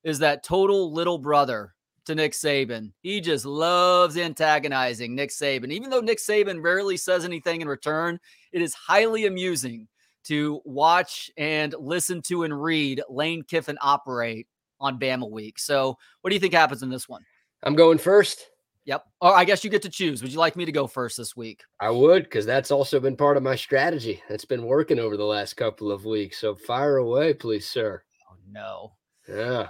is 0.04 0.20
that 0.20 0.44
total 0.44 0.92
little 0.92 1.18
brother 1.18 1.74
to 2.04 2.14
Nick 2.14 2.32
Saban. 2.32 2.92
He 3.00 3.20
just 3.20 3.44
loves 3.44 4.16
antagonizing 4.16 5.16
Nick 5.16 5.30
Saban. 5.30 5.72
Even 5.72 5.90
though 5.90 6.00
Nick 6.00 6.18
Saban 6.18 6.62
rarely 6.62 6.96
says 6.96 7.24
anything 7.24 7.60
in 7.60 7.66
return, 7.66 8.20
it 8.52 8.62
is 8.62 8.74
highly 8.74 9.26
amusing 9.26 9.88
to 10.24 10.60
watch 10.64 11.28
and 11.36 11.74
listen 11.78 12.22
to 12.22 12.44
and 12.44 12.62
read 12.62 13.02
Lane 13.08 13.42
Kiffin 13.42 13.78
operate 13.80 14.46
on 14.84 14.98
Bama 14.98 15.30
week. 15.30 15.58
So, 15.58 15.96
what 16.20 16.30
do 16.30 16.34
you 16.34 16.40
think 16.40 16.54
happens 16.54 16.82
in 16.82 16.90
this 16.90 17.08
one? 17.08 17.22
I'm 17.62 17.74
going 17.74 17.98
first. 17.98 18.46
Yep. 18.84 19.04
Or 19.22 19.34
I 19.34 19.44
guess 19.44 19.64
you 19.64 19.70
get 19.70 19.82
to 19.82 19.88
choose. 19.88 20.20
Would 20.22 20.32
you 20.32 20.38
like 20.38 20.56
me 20.56 20.66
to 20.66 20.72
go 20.72 20.86
first 20.86 21.16
this 21.16 21.34
week? 21.34 21.62
I 21.80 21.90
would, 21.90 22.24
because 22.24 22.44
that's 22.44 22.70
also 22.70 23.00
been 23.00 23.16
part 23.16 23.38
of 23.38 23.42
my 23.42 23.56
strategy. 23.56 24.22
That's 24.28 24.44
been 24.44 24.66
working 24.66 24.98
over 24.98 25.16
the 25.16 25.24
last 25.24 25.54
couple 25.54 25.90
of 25.90 26.04
weeks. 26.04 26.38
So 26.38 26.54
fire 26.54 26.98
away, 26.98 27.32
please, 27.32 27.66
sir. 27.66 28.02
Oh, 28.30 28.36
no. 28.50 28.92
Yeah. 29.28 29.68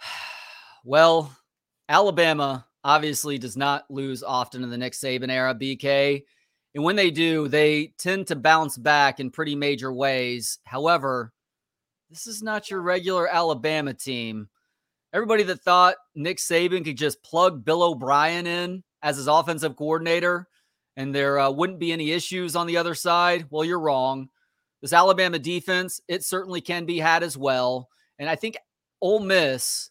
Well, 0.86 1.34
Alabama 1.88 2.66
obviously 2.84 3.38
does 3.38 3.56
not 3.56 3.90
lose 3.90 4.22
often 4.22 4.62
in 4.62 4.68
the 4.68 4.76
Nick 4.76 4.92
Saban 4.92 5.30
era, 5.30 5.54
BK. 5.54 6.24
And 6.74 6.84
when 6.84 6.94
they 6.94 7.10
do, 7.10 7.48
they 7.48 7.94
tend 7.96 8.26
to 8.26 8.36
bounce 8.36 8.76
back 8.76 9.18
in 9.18 9.30
pretty 9.30 9.56
major 9.56 9.90
ways. 9.90 10.58
However, 10.64 11.32
this 12.14 12.28
is 12.28 12.44
not 12.44 12.70
your 12.70 12.80
regular 12.80 13.26
Alabama 13.26 13.92
team. 13.92 14.48
Everybody 15.12 15.42
that 15.42 15.62
thought 15.62 15.96
Nick 16.14 16.38
Saban 16.38 16.84
could 16.84 16.96
just 16.96 17.24
plug 17.24 17.64
Bill 17.64 17.82
O'Brien 17.82 18.46
in 18.46 18.84
as 19.02 19.16
his 19.16 19.26
offensive 19.26 19.74
coordinator 19.74 20.46
and 20.96 21.12
there 21.12 21.40
uh, 21.40 21.50
wouldn't 21.50 21.80
be 21.80 21.92
any 21.92 22.12
issues 22.12 22.54
on 22.54 22.68
the 22.68 22.76
other 22.76 22.94
side, 22.94 23.46
well, 23.50 23.64
you're 23.64 23.80
wrong. 23.80 24.28
This 24.80 24.92
Alabama 24.92 25.40
defense, 25.40 26.00
it 26.06 26.24
certainly 26.24 26.60
can 26.60 26.84
be 26.84 27.00
had 27.00 27.24
as 27.24 27.36
well. 27.36 27.88
And 28.20 28.28
I 28.28 28.36
think 28.36 28.56
Ole 29.00 29.18
Miss, 29.18 29.90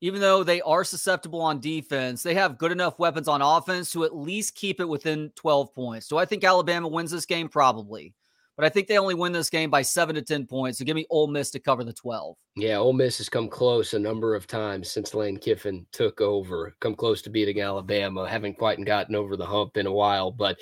even 0.00 0.20
though 0.20 0.44
they 0.44 0.60
are 0.60 0.84
susceptible 0.84 1.40
on 1.40 1.58
defense, 1.58 2.22
they 2.22 2.34
have 2.34 2.58
good 2.58 2.70
enough 2.70 3.00
weapons 3.00 3.26
on 3.26 3.42
offense 3.42 3.90
to 3.92 4.04
at 4.04 4.14
least 4.14 4.54
keep 4.54 4.78
it 4.78 4.88
within 4.88 5.32
12 5.34 5.74
points. 5.74 6.06
Do 6.06 6.18
I 6.18 6.24
think 6.24 6.44
Alabama 6.44 6.86
wins 6.86 7.10
this 7.10 7.26
game? 7.26 7.48
Probably. 7.48 8.14
But 8.56 8.64
I 8.64 8.68
think 8.68 8.86
they 8.86 8.98
only 8.98 9.14
win 9.14 9.32
this 9.32 9.50
game 9.50 9.68
by 9.68 9.82
seven 9.82 10.14
to 10.14 10.22
10 10.22 10.46
points. 10.46 10.78
So 10.78 10.84
give 10.84 10.94
me 10.94 11.06
Ole 11.10 11.26
Miss 11.26 11.50
to 11.50 11.58
cover 11.58 11.82
the 11.82 11.92
12. 11.92 12.36
Yeah, 12.56 12.76
Ole 12.76 12.92
Miss 12.92 13.18
has 13.18 13.28
come 13.28 13.48
close 13.48 13.94
a 13.94 13.98
number 13.98 14.34
of 14.34 14.46
times 14.46 14.90
since 14.90 15.14
Lane 15.14 15.38
Kiffin 15.38 15.86
took 15.90 16.20
over. 16.20 16.74
Come 16.80 16.94
close 16.94 17.20
to 17.22 17.30
beating 17.30 17.60
Alabama. 17.60 18.28
Haven't 18.28 18.58
quite 18.58 18.84
gotten 18.84 19.16
over 19.16 19.36
the 19.36 19.46
hump 19.46 19.76
in 19.76 19.86
a 19.86 19.92
while, 19.92 20.30
but 20.30 20.58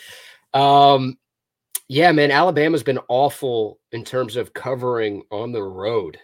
um, 0.54 1.18
yeah, 1.88 2.10
man, 2.12 2.30
Alabama's 2.30 2.82
been 2.82 3.00
awful 3.08 3.78
in 3.92 4.04
terms 4.04 4.36
of 4.36 4.54
covering 4.54 5.22
on 5.30 5.52
the 5.52 5.62
road. 5.62 6.18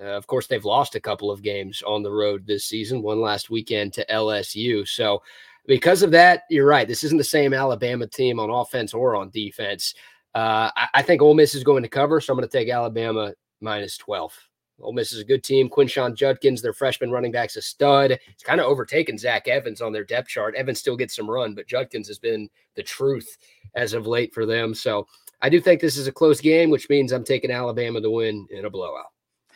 Uh, 0.00 0.16
of 0.16 0.26
course, 0.26 0.46
they've 0.46 0.64
lost 0.64 0.94
a 0.94 1.00
couple 1.00 1.30
of 1.30 1.42
games 1.42 1.82
on 1.84 2.02
the 2.02 2.10
road 2.10 2.46
this 2.46 2.64
season. 2.64 3.02
One 3.02 3.20
last 3.20 3.50
weekend 3.50 3.92
to 3.94 4.06
LSU. 4.06 4.86
So 4.86 5.22
because 5.66 6.02
of 6.02 6.10
that, 6.12 6.42
you're 6.50 6.66
right. 6.66 6.88
This 6.88 7.04
isn't 7.04 7.18
the 7.18 7.24
same 7.24 7.52
Alabama 7.54 8.06
team 8.06 8.40
on 8.40 8.50
offense 8.50 8.94
or 8.94 9.16
on 9.16 9.30
defense. 9.30 9.94
Uh, 10.34 10.70
I, 10.74 10.88
I 10.94 11.02
think 11.02 11.22
Ole 11.22 11.34
Miss 11.34 11.54
is 11.54 11.64
going 11.64 11.82
to 11.82 11.88
cover, 11.88 12.20
so 12.20 12.32
I'm 12.32 12.38
going 12.38 12.48
to 12.48 12.58
take 12.58 12.70
Alabama 12.70 13.34
minus 13.60 13.96
12. 13.98 14.36
Ole 14.80 14.92
Miss 14.92 15.12
is 15.12 15.20
a 15.20 15.24
good 15.24 15.44
team. 15.44 15.68
Quinshon 15.68 16.16
Judkins, 16.16 16.60
their 16.60 16.72
freshman 16.72 17.10
running 17.10 17.30
back's 17.30 17.56
a 17.56 17.62
stud. 17.62 18.12
It's 18.12 18.42
kind 18.42 18.60
of 18.60 18.66
overtaken 18.66 19.16
Zach 19.16 19.46
Evans 19.46 19.80
on 19.80 19.92
their 19.92 20.04
depth 20.04 20.28
chart. 20.28 20.54
Evans 20.56 20.80
still 20.80 20.96
gets 20.96 21.14
some 21.14 21.30
run, 21.30 21.54
but 21.54 21.66
Judkins 21.68 22.08
has 22.08 22.18
been 22.18 22.48
the 22.74 22.82
truth 22.82 23.36
as 23.74 23.92
of 23.92 24.06
late 24.06 24.34
for 24.34 24.44
them. 24.44 24.74
So 24.74 25.06
I 25.40 25.48
do 25.48 25.60
think 25.60 25.80
this 25.80 25.96
is 25.96 26.06
a 26.06 26.12
close 26.12 26.40
game, 26.40 26.70
which 26.70 26.88
means 26.88 27.12
I'm 27.12 27.24
taking 27.24 27.50
Alabama 27.50 28.00
to 28.00 28.10
win 28.10 28.46
in 28.50 28.64
a 28.64 28.70
blowout. 28.70 29.06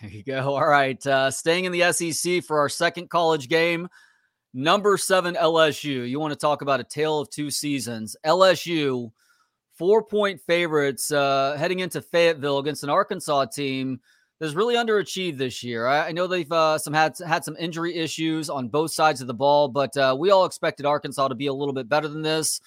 There 0.01 0.11
you 0.11 0.23
go. 0.23 0.55
All 0.55 0.67
right. 0.67 1.05
Uh, 1.07 1.31
staying 1.31 1.65
in 1.65 1.73
the 1.73 1.93
SEC 1.93 2.45
for 2.45 2.59
our 2.59 2.69
second 2.69 3.09
college 3.09 3.49
game. 3.49 3.89
Number 4.53 4.97
seven, 4.97 5.35
LSU. 5.35 6.09
You 6.09 6.21
want 6.21 6.33
to 6.33 6.39
talk 6.39 6.63
about 6.63 6.81
a 6.81 6.85
tale 6.85 7.19
of 7.19 7.31
two 7.31 7.51
seasons. 7.51 8.17
LSU, 8.25 9.11
four 9.77 10.03
point 10.03 10.41
favorites 10.41 11.13
uh, 11.13 11.57
heading 11.59 11.81
into 11.81 12.01
Fayetteville 12.01 12.59
against 12.59 12.85
an 12.85 12.91
Arkansas 12.91 13.47
team 13.47 14.01
that's 14.39 14.55
really 14.55 14.75
underachieved 14.75 15.39
this 15.39 15.63
year. 15.63 15.87
I, 15.87 16.09
I 16.09 16.13
know 16.13 16.27
they've 16.27 16.51
uh, 16.51 16.79
some 16.79 16.93
had 16.93 17.17
had 17.27 17.45
some 17.45 17.57
injury 17.59 17.97
issues 17.97 18.51
on 18.51 18.69
both 18.69 18.93
sides 18.93 19.21
of 19.21 19.27
the 19.27 19.35
ball, 19.35 19.69
but 19.69 19.97
uh, 19.97 20.17
we 20.19 20.31
all 20.31 20.45
expected 20.45 20.87
Arkansas 20.87 21.29
to 21.29 21.35
be 21.35 21.47
a 21.47 21.55
little 21.55 21.75
bit 21.75 21.89
better 21.89 22.09
than 22.09 22.23
this. 22.23 22.61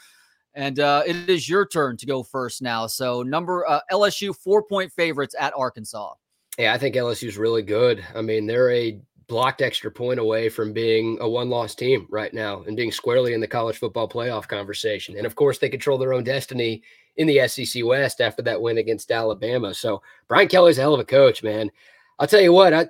And 0.56 0.80
uh, 0.80 1.04
it 1.06 1.30
is 1.30 1.48
your 1.48 1.66
turn 1.66 1.96
to 1.98 2.06
go 2.06 2.24
first 2.24 2.62
now. 2.62 2.88
So 2.88 3.22
number 3.22 3.68
uh, 3.68 3.82
LSU 3.92 4.36
four 4.36 4.64
point 4.64 4.92
favorites 4.92 5.36
at 5.40 5.54
Arkansas. 5.56 6.14
Yeah, 6.58 6.74
I 6.74 6.78
think 6.78 6.96
LSU's 6.96 7.38
really 7.38 7.62
good. 7.62 8.04
I 8.14 8.22
mean, 8.22 8.46
they're 8.46 8.72
a 8.72 9.00
blocked 9.30 9.62
extra 9.62 9.90
point 9.90 10.20
away 10.20 10.50
from 10.50 10.74
being 10.74 11.18
a 11.22 11.30
one 11.30 11.50
loss 11.50 11.76
team 11.76 12.08
right 12.10 12.34
now 12.34 12.64
and 12.64 12.76
being 12.76 12.92
squarely 12.92 13.34
in 13.34 13.40
the 13.40 13.48
college 13.48 13.78
football 13.78 14.10
playoff 14.10 14.48
conversation. 14.48 15.16
And 15.16 15.26
of 15.26 15.36
course, 15.36 15.60
they 15.60 15.70
control 15.70 15.98
their 15.98 16.14
own 16.14 16.26
destiny 16.26 16.82
in 17.16 17.28
the 17.28 17.48
SEC 17.48 17.86
West 17.86 18.20
after 18.20 18.42
that 18.42 18.62
win 18.62 18.80
against 18.80 19.12
Alabama. 19.12 19.74
So 19.74 20.02
Brian 20.28 20.48
Kelly's 20.50 20.80
a 20.80 20.82
hell 20.82 20.96
of 20.96 21.00
a 21.00 21.06
coach, 21.06 21.44
man. 21.44 21.72
I'll 22.18 22.28
tell 22.28 22.42
you 22.42 22.52
what, 22.52 22.74
I 22.74 22.88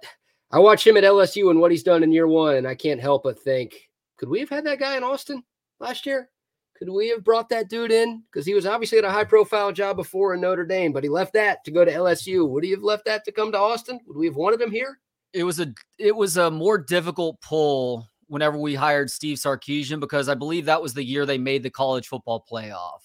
I 0.52 0.58
watch 0.58 0.88
him 0.88 0.98
at 0.98 1.04
LSU 1.04 1.52
and 1.52 1.60
what 1.60 1.70
he's 1.70 1.84
done 1.84 2.02
in 2.02 2.12
year 2.12 2.28
one, 2.28 2.56
and 2.56 2.68
I 2.68 2.74
can't 2.74 3.00
help 3.00 3.24
but 3.24 3.38
think, 3.38 3.90
could 4.18 4.30
we 4.30 4.40
have 4.40 4.50
had 4.50 4.66
that 4.66 4.80
guy 4.80 4.98
in 4.98 5.04
Austin 5.04 5.44
last 5.80 6.08
year? 6.08 6.30
Could 6.76 6.90
we 6.90 7.10
have 7.10 7.24
brought 7.24 7.50
that 7.50 7.70
dude 7.70 7.92
in? 7.92 8.24
Because 8.32 8.46
he 8.46 8.54
was 8.54 8.66
obviously 8.66 8.98
at 8.98 9.04
a 9.04 9.12
high 9.12 9.26
profile 9.26 9.72
job 9.72 9.98
before 9.98 10.34
in 10.34 10.42
Notre 10.42 10.66
Dame, 10.66 10.94
but 10.94 11.04
he 11.04 11.10
left 11.10 11.34
that 11.34 11.64
to 11.66 11.72
go 11.72 11.86
to 11.86 11.92
LSU. 11.92 12.50
Would 12.50 12.64
he 12.64 12.72
have 12.72 12.84
left 12.84 13.06
that 13.06 13.26
to 13.26 13.32
come 13.32 13.52
to 13.52 13.60
Austin? 13.60 14.00
Would 14.08 14.18
we 14.18 14.26
have 14.26 14.38
wanted 14.38 14.62
him 14.62 14.72
here? 14.72 15.00
It 15.34 15.44
was 15.44 15.60
a 15.60 15.74
it 15.98 16.16
was 16.16 16.38
a 16.38 16.50
more 16.50 16.78
difficult 16.78 17.40
pull 17.42 18.08
whenever 18.28 18.58
we 18.58 18.76
hired 18.76 19.10
Steve 19.10 19.38
Sarkisian 19.38 20.00
because 20.00 20.30
I 20.30 20.36
believe 20.36 20.66
that 20.66 20.82
was 20.82 20.94
the 20.94 21.04
year 21.04 21.26
they 21.26 21.38
made 21.38 21.64
the 21.64 21.70
college 21.70 22.08
football 22.08 22.46
playoff. 22.50 23.02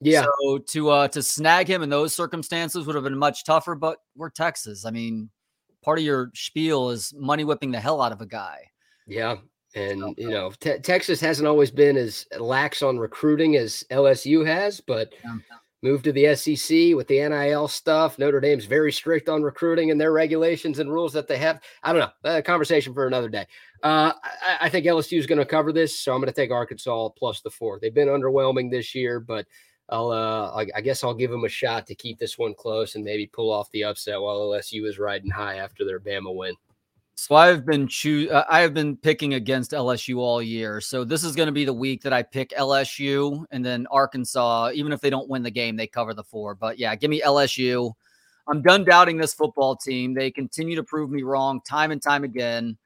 Yeah. 0.00 0.24
So 0.24 0.58
to 0.58 0.90
uh 0.90 1.08
to 1.08 1.22
snag 1.22 1.68
him 1.68 1.82
in 1.82 1.90
those 1.90 2.14
circumstances 2.14 2.86
would 2.86 2.94
have 2.94 3.04
been 3.04 3.16
much 3.16 3.44
tougher, 3.44 3.74
but 3.74 3.98
we're 4.16 4.30
Texas. 4.30 4.84
I 4.84 4.90
mean, 4.90 5.30
part 5.82 5.98
of 5.98 6.04
your 6.04 6.30
spiel 6.34 6.90
is 6.90 7.12
money 7.16 7.44
whipping 7.44 7.70
the 7.70 7.80
hell 7.80 8.02
out 8.02 8.12
of 8.12 8.20
a 8.20 8.26
guy. 8.26 8.58
Yeah. 9.06 9.36
And, 9.76 10.14
you 10.16 10.30
know, 10.30 10.52
te- 10.60 10.78
Texas 10.78 11.20
hasn't 11.20 11.48
always 11.48 11.70
been 11.70 11.96
as 11.96 12.26
lax 12.38 12.80
on 12.82 12.96
recruiting 12.98 13.56
as 13.56 13.84
LSU 13.90 14.46
has, 14.46 14.80
but 14.80 15.12
Yeah. 15.24 15.36
Move 15.84 16.02
to 16.02 16.12
the 16.12 16.34
SEC 16.34 16.96
with 16.96 17.06
the 17.08 17.28
NIL 17.28 17.68
stuff. 17.68 18.18
Notre 18.18 18.40
Dame's 18.40 18.64
very 18.64 18.90
strict 18.90 19.28
on 19.28 19.42
recruiting 19.42 19.90
and 19.90 20.00
their 20.00 20.12
regulations 20.12 20.78
and 20.78 20.90
rules 20.90 21.12
that 21.12 21.28
they 21.28 21.36
have. 21.36 21.60
I 21.82 21.92
don't 21.92 22.00
know. 22.00 22.30
A 22.36 22.42
conversation 22.42 22.94
for 22.94 23.06
another 23.06 23.28
day. 23.28 23.46
Uh, 23.82 24.14
I, 24.22 24.56
I, 24.62 24.68
think 24.70 24.86
LSU 24.86 25.18
is 25.18 25.26
going 25.26 25.38
to 25.38 25.44
cover 25.44 25.74
this, 25.74 26.00
so 26.00 26.14
I'm 26.14 26.22
going 26.22 26.32
to 26.32 26.34
take 26.34 26.50
Arkansas 26.50 27.10
plus 27.10 27.42
the 27.42 27.50
four. 27.50 27.78
They've 27.78 27.92
been 27.92 28.08
underwhelming 28.08 28.70
this 28.70 28.94
year, 28.94 29.20
but 29.20 29.46
I'll, 29.90 30.10
uh, 30.10 30.52
I, 30.52 30.66
I 30.74 30.80
guess 30.80 31.04
I'll 31.04 31.12
give 31.12 31.30
them 31.30 31.44
a 31.44 31.50
shot 31.50 31.86
to 31.88 31.94
keep 31.94 32.18
this 32.18 32.38
one 32.38 32.54
close 32.54 32.94
and 32.94 33.04
maybe 33.04 33.26
pull 33.26 33.52
off 33.52 33.70
the 33.72 33.84
upset 33.84 34.18
while 34.18 34.40
LSU 34.40 34.88
is 34.88 34.98
riding 34.98 35.30
high 35.30 35.56
after 35.56 35.84
their 35.84 36.00
Bama 36.00 36.34
win. 36.34 36.54
So 37.16 37.36
I've 37.36 37.64
been 37.64 37.86
choo- 37.86 38.28
uh, 38.30 38.44
I 38.48 38.60
have 38.60 38.74
been 38.74 38.96
picking 38.96 39.34
against 39.34 39.70
LSU 39.70 40.18
all 40.18 40.42
year. 40.42 40.80
So 40.80 41.04
this 41.04 41.22
is 41.22 41.36
going 41.36 41.46
to 41.46 41.52
be 41.52 41.64
the 41.64 41.72
week 41.72 42.02
that 42.02 42.12
I 42.12 42.22
pick 42.22 42.50
LSU 42.50 43.44
and 43.52 43.64
then 43.64 43.86
Arkansas. 43.90 44.70
Even 44.74 44.92
if 44.92 45.00
they 45.00 45.10
don't 45.10 45.28
win 45.28 45.44
the 45.44 45.50
game, 45.50 45.76
they 45.76 45.86
cover 45.86 46.12
the 46.12 46.24
four. 46.24 46.54
But 46.54 46.78
yeah, 46.78 46.94
give 46.96 47.10
me 47.10 47.20
LSU. 47.20 47.92
I'm 48.48 48.62
done 48.62 48.84
doubting 48.84 49.16
this 49.16 49.32
football 49.32 49.76
team. 49.76 50.12
They 50.12 50.30
continue 50.30 50.76
to 50.76 50.82
prove 50.82 51.10
me 51.10 51.22
wrong 51.22 51.60
time 51.62 51.92
and 51.92 52.02
time 52.02 52.24
again. 52.24 52.76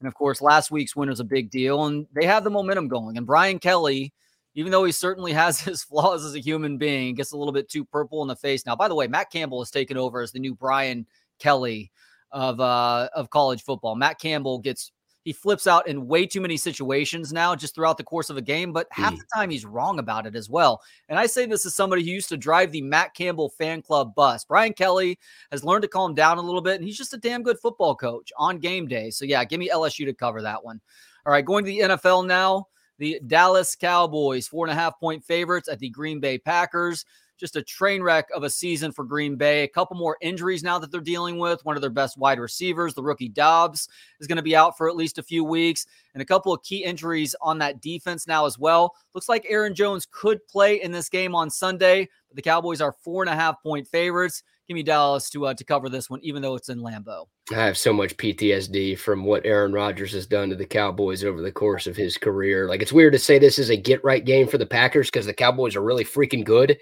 And 0.00 0.08
of 0.08 0.14
course, 0.14 0.42
last 0.42 0.70
week's 0.70 0.94
win 0.94 1.08
was 1.08 1.20
a 1.20 1.24
big 1.24 1.50
deal, 1.50 1.86
and 1.86 2.06
they 2.14 2.26
have 2.26 2.44
the 2.44 2.50
momentum 2.50 2.88
going. 2.88 3.16
And 3.16 3.26
Brian 3.26 3.58
Kelly, 3.58 4.12
even 4.54 4.70
though 4.70 4.84
he 4.84 4.92
certainly 4.92 5.32
has 5.44 5.60
his 5.60 5.84
flaws 5.84 6.24
as 6.24 6.34
a 6.34 6.40
human 6.40 6.78
being, 6.78 7.14
gets 7.14 7.32
a 7.32 7.36
little 7.36 7.52
bit 7.52 7.68
too 7.68 7.84
purple 7.84 8.22
in 8.22 8.28
the 8.28 8.36
face. 8.36 8.66
Now, 8.66 8.76
by 8.76 8.88
the 8.88 8.94
way, 8.94 9.06
Matt 9.06 9.30
Campbell 9.30 9.60
has 9.60 9.70
taken 9.70 9.96
over 9.96 10.20
as 10.20 10.32
the 10.32 10.40
new 10.40 10.54
Brian 10.54 11.06
Kelly 11.38 11.90
of 12.32 12.60
uh, 12.60 13.08
of 13.14 13.30
college 13.30 13.62
football. 13.62 13.94
Matt 13.94 14.18
Campbell 14.18 14.58
gets 14.58 14.92
he 15.28 15.32
flips 15.34 15.66
out 15.66 15.86
in 15.86 16.06
way 16.06 16.24
too 16.24 16.40
many 16.40 16.56
situations 16.56 17.34
now 17.34 17.54
just 17.54 17.74
throughout 17.74 17.98
the 17.98 18.02
course 18.02 18.30
of 18.30 18.38
a 18.38 18.42
game, 18.42 18.72
but 18.72 18.86
half 18.90 19.12
mm. 19.12 19.18
the 19.18 19.24
time 19.34 19.50
he's 19.50 19.66
wrong 19.66 19.98
about 19.98 20.26
it 20.26 20.34
as 20.34 20.48
well. 20.48 20.80
And 21.10 21.18
I 21.18 21.26
say 21.26 21.44
this 21.44 21.66
as 21.66 21.74
somebody 21.74 22.02
who 22.02 22.10
used 22.10 22.30
to 22.30 22.38
drive 22.38 22.72
the 22.72 22.80
Matt 22.80 23.12
Campbell 23.14 23.50
fan 23.50 23.82
club 23.82 24.14
bus. 24.14 24.44
Brian 24.44 24.72
Kelly 24.72 25.18
has 25.50 25.64
learned 25.64 25.82
to 25.82 25.88
calm 25.88 26.14
down 26.14 26.38
a 26.38 26.42
little 26.42 26.62
bit, 26.62 26.76
and 26.76 26.84
he's 26.84 26.96
just 26.96 27.12
a 27.12 27.18
damn 27.18 27.42
good 27.42 27.58
football 27.58 27.94
coach 27.94 28.32
on 28.38 28.58
game 28.58 28.88
day. 28.88 29.10
So 29.10 29.26
yeah, 29.26 29.44
give 29.44 29.60
me 29.60 29.68
LSU 29.68 30.06
to 30.06 30.14
cover 30.14 30.40
that 30.40 30.64
one. 30.64 30.80
All 31.26 31.32
right, 31.32 31.44
going 31.44 31.62
to 31.66 31.70
the 31.70 31.80
NFL 31.80 32.26
now. 32.26 32.68
The 32.96 33.20
Dallas 33.26 33.76
Cowboys, 33.76 34.48
four 34.48 34.66
and 34.66 34.72
a 34.72 34.80
half 34.80 34.98
point 34.98 35.22
favorites 35.22 35.68
at 35.68 35.78
the 35.78 35.90
Green 35.90 36.20
Bay 36.20 36.38
Packers 36.38 37.04
just 37.38 37.56
a 37.56 37.62
train 37.62 38.02
wreck 38.02 38.28
of 38.34 38.42
a 38.42 38.50
season 38.50 38.92
for 38.92 39.04
Green 39.04 39.36
Bay. 39.36 39.62
A 39.62 39.68
couple 39.68 39.96
more 39.96 40.18
injuries 40.20 40.62
now 40.62 40.78
that 40.78 40.90
they're 40.90 41.00
dealing 41.00 41.38
with. 41.38 41.64
One 41.64 41.76
of 41.76 41.80
their 41.80 41.90
best 41.90 42.18
wide 42.18 42.40
receivers, 42.40 42.94
the 42.94 43.02
rookie 43.02 43.28
Doubs, 43.28 43.88
is 44.20 44.26
going 44.26 44.36
to 44.36 44.42
be 44.42 44.56
out 44.56 44.76
for 44.76 44.88
at 44.88 44.96
least 44.96 45.18
a 45.18 45.22
few 45.22 45.44
weeks, 45.44 45.86
and 46.14 46.22
a 46.22 46.26
couple 46.26 46.52
of 46.52 46.62
key 46.62 46.84
injuries 46.84 47.34
on 47.40 47.58
that 47.58 47.80
defense 47.80 48.26
now 48.26 48.44
as 48.44 48.58
well. 48.58 48.94
Looks 49.14 49.28
like 49.28 49.46
Aaron 49.48 49.74
Jones 49.74 50.06
could 50.10 50.46
play 50.48 50.82
in 50.82 50.92
this 50.92 51.08
game 51.08 51.34
on 51.34 51.48
Sunday, 51.50 52.08
but 52.28 52.36
the 52.36 52.42
Cowboys 52.42 52.80
are 52.80 52.92
four 52.92 53.22
and 53.22 53.30
a 53.30 53.36
half 53.36 53.62
point 53.62 53.86
favorites. 53.86 54.42
Give 54.66 54.74
me 54.74 54.82
Dallas 54.82 55.30
to 55.30 55.46
uh, 55.46 55.54
to 55.54 55.64
cover 55.64 55.88
this 55.88 56.10
one, 56.10 56.20
even 56.22 56.42
though 56.42 56.54
it's 56.54 56.68
in 56.68 56.80
Lambeau. 56.80 57.24
I 57.50 57.54
have 57.54 57.78
so 57.78 57.90
much 57.90 58.14
PTSD 58.18 58.98
from 58.98 59.24
what 59.24 59.46
Aaron 59.46 59.72
Rodgers 59.72 60.12
has 60.12 60.26
done 60.26 60.50
to 60.50 60.56
the 60.56 60.66
Cowboys 60.66 61.24
over 61.24 61.40
the 61.40 61.50
course 61.50 61.86
of 61.86 61.96
his 61.96 62.18
career. 62.18 62.68
Like 62.68 62.82
it's 62.82 62.92
weird 62.92 63.14
to 63.14 63.18
say 63.18 63.38
this 63.38 63.58
is 63.58 63.70
a 63.70 63.76
get 63.78 64.04
right 64.04 64.22
game 64.22 64.46
for 64.46 64.58
the 64.58 64.66
Packers 64.66 65.06
because 65.06 65.24
the 65.24 65.32
Cowboys 65.32 65.74
are 65.74 65.82
really 65.82 66.04
freaking 66.04 66.44
good 66.44 66.76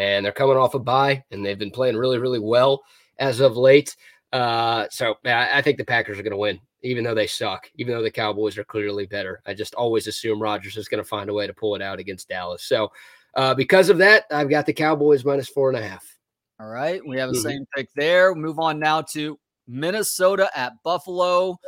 and 0.00 0.24
they're 0.24 0.32
coming 0.32 0.56
off 0.56 0.74
a 0.74 0.78
bye, 0.78 1.22
and 1.30 1.44
they've 1.44 1.58
been 1.58 1.70
playing 1.70 1.94
really, 1.94 2.16
really 2.16 2.38
well 2.38 2.82
as 3.18 3.40
of 3.40 3.58
late. 3.58 3.94
Uh, 4.32 4.86
so 4.90 5.16
I 5.26 5.60
think 5.60 5.76
the 5.76 5.84
Packers 5.84 6.18
are 6.18 6.22
going 6.22 6.30
to 6.30 6.38
win, 6.38 6.58
even 6.82 7.04
though 7.04 7.14
they 7.14 7.26
suck, 7.26 7.70
even 7.74 7.92
though 7.92 8.02
the 8.02 8.10
Cowboys 8.10 8.56
are 8.56 8.64
clearly 8.64 9.04
better. 9.04 9.42
I 9.44 9.52
just 9.52 9.74
always 9.74 10.06
assume 10.06 10.40
Rodgers 10.40 10.78
is 10.78 10.88
going 10.88 11.02
to 11.02 11.08
find 11.08 11.28
a 11.28 11.34
way 11.34 11.46
to 11.46 11.52
pull 11.52 11.74
it 11.74 11.82
out 11.82 11.98
against 11.98 12.30
Dallas. 12.30 12.64
So 12.64 12.90
uh, 13.34 13.54
because 13.54 13.90
of 13.90 13.98
that, 13.98 14.24
I've 14.30 14.48
got 14.48 14.64
the 14.64 14.72
Cowboys 14.72 15.22
minus 15.22 15.48
four 15.50 15.68
and 15.68 15.78
a 15.78 15.86
half. 15.86 16.16
All 16.58 16.68
right. 16.68 17.06
We 17.06 17.18
have 17.18 17.30
the 17.30 17.36
mm-hmm. 17.36 17.48
same 17.48 17.66
pick 17.76 17.90
there. 17.94 18.34
Move 18.34 18.58
on 18.58 18.78
now 18.78 19.02
to 19.12 19.38
Minnesota 19.68 20.50
at 20.54 20.72
Buffalo. 20.82 21.58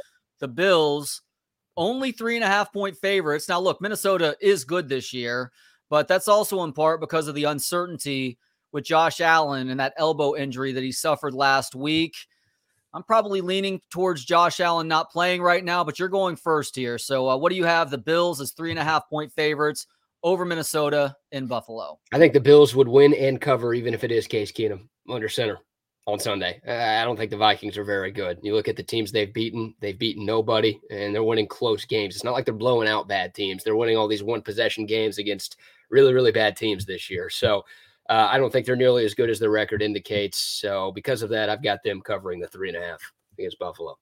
The 0.41 0.49
Bills, 0.49 1.21
only 1.77 2.13
three 2.13 2.37
and 2.37 2.45
a 2.45 2.49
half 2.49 2.73
point 2.73 2.97
favorites. 2.97 3.49
Now, 3.49 3.61
look, 3.61 3.83
Minnesota 3.83 4.37
is 4.41 4.65
good 4.65 4.89
this 4.89 5.13
year. 5.13 5.53
But 5.93 6.09
that's 6.09 6.27
also 6.27 6.65
in 6.65 6.73
part 6.73 7.03
because 7.03 7.29
of 7.29 7.35
the 7.35 7.45
uncertainty 7.45 8.39
with 8.73 8.83
Josh 8.83 9.21
Allen 9.21 9.69
and 9.69 9.79
that 9.79 9.93
elbow 9.99 10.35
injury 10.35 10.73
that 10.73 10.83
he 10.83 10.91
suffered 10.91 11.35
last 11.35 11.75
week. 11.75 12.15
I'm 12.95 13.03
probably 13.03 13.43
leaning 13.43 13.79
towards 13.91 14.25
Josh 14.25 14.59
Allen 14.61 14.89
not 14.89 15.11
playing 15.11 15.43
right 15.43 15.63
now, 15.63 15.85
but 15.85 15.99
you're 15.99 16.09
going 16.09 16.37
first 16.37 16.75
here. 16.75 16.97
So, 16.97 17.29
uh, 17.29 17.37
what 17.37 17.51
do 17.51 17.57
you 17.57 17.67
have? 17.67 17.91
The 17.91 17.99
Bills 17.99 18.41
as 18.41 18.53
three 18.53 18.71
and 18.71 18.79
a 18.79 18.85
half 18.85 19.07
point 19.11 19.33
favorites 19.33 19.87
over 20.23 20.47
Minnesota 20.47 21.15
in 21.31 21.47
Buffalo. 21.47 21.99
I 22.11 22.17
think 22.17 22.33
the 22.33 22.41
Bills 22.41 22.75
would 22.75 22.89
win 22.89 23.13
and 23.13 23.39
cover, 23.39 23.75
even 23.75 23.93
if 23.93 24.03
it 24.03 24.11
is 24.11 24.27
Case 24.27 24.51
Keenum 24.51 24.89
under 25.11 25.29
center 25.29 25.59
on 26.07 26.19
Sunday. 26.19 26.61
I 26.67 27.05
don't 27.05 27.17
think 27.17 27.31
the 27.31 27.37
Vikings 27.37 27.79
are 27.79 27.85
very 27.85 28.11
good. 28.11 28.39
You 28.43 28.55
look 28.55 28.69
at 28.69 28.77
the 28.77 28.83
teams 28.83 29.13
they've 29.13 29.33
beaten, 29.33 29.75
they've 29.81 29.99
beaten 29.99 30.27
nobody, 30.27 30.81
and 30.91 31.15
they're 31.15 31.23
winning 31.23 31.47
close 31.47 31.85
games. 31.85 32.15
It's 32.15 32.25
not 32.25 32.33
like 32.33 32.45
they're 32.45 32.55
blowing 32.55 32.89
out 32.89 33.09
bad 33.09 33.35
teams. 33.35 33.63
They're 33.63 33.77
winning 33.77 33.97
all 33.97 34.09
these 34.09 34.23
one 34.23 34.43
possession 34.43 34.85
games 34.85 35.19
against 35.19 35.57
really, 35.91 36.13
really 36.13 36.33
bad 36.33 36.57
teams 36.57 36.85
this 36.85 37.09
year. 37.09 37.31
So 37.31 37.65
uh, 38.11 38.29
I 38.31 38.39
don't 38.39 38.53
think 38.53 38.67
they're 38.67 38.75
nearly 38.75 39.05
as 39.05 39.15
good 39.15 39.31
as 39.31 39.39
the 39.39 39.49
record 39.49 39.81
indicates. 39.81 40.39
So 40.39 40.91
because 40.93 41.23
of 41.23 41.31
that, 41.31 41.49
I've 41.49 41.63
got 41.63 41.83
them 41.85 42.01
covering 42.01 42.41
the 42.41 42.49
three 42.49 42.69
and 42.69 42.77
a 42.77 42.81
half 42.81 43.01
against 43.39 43.59
Buffalo. 43.59 43.97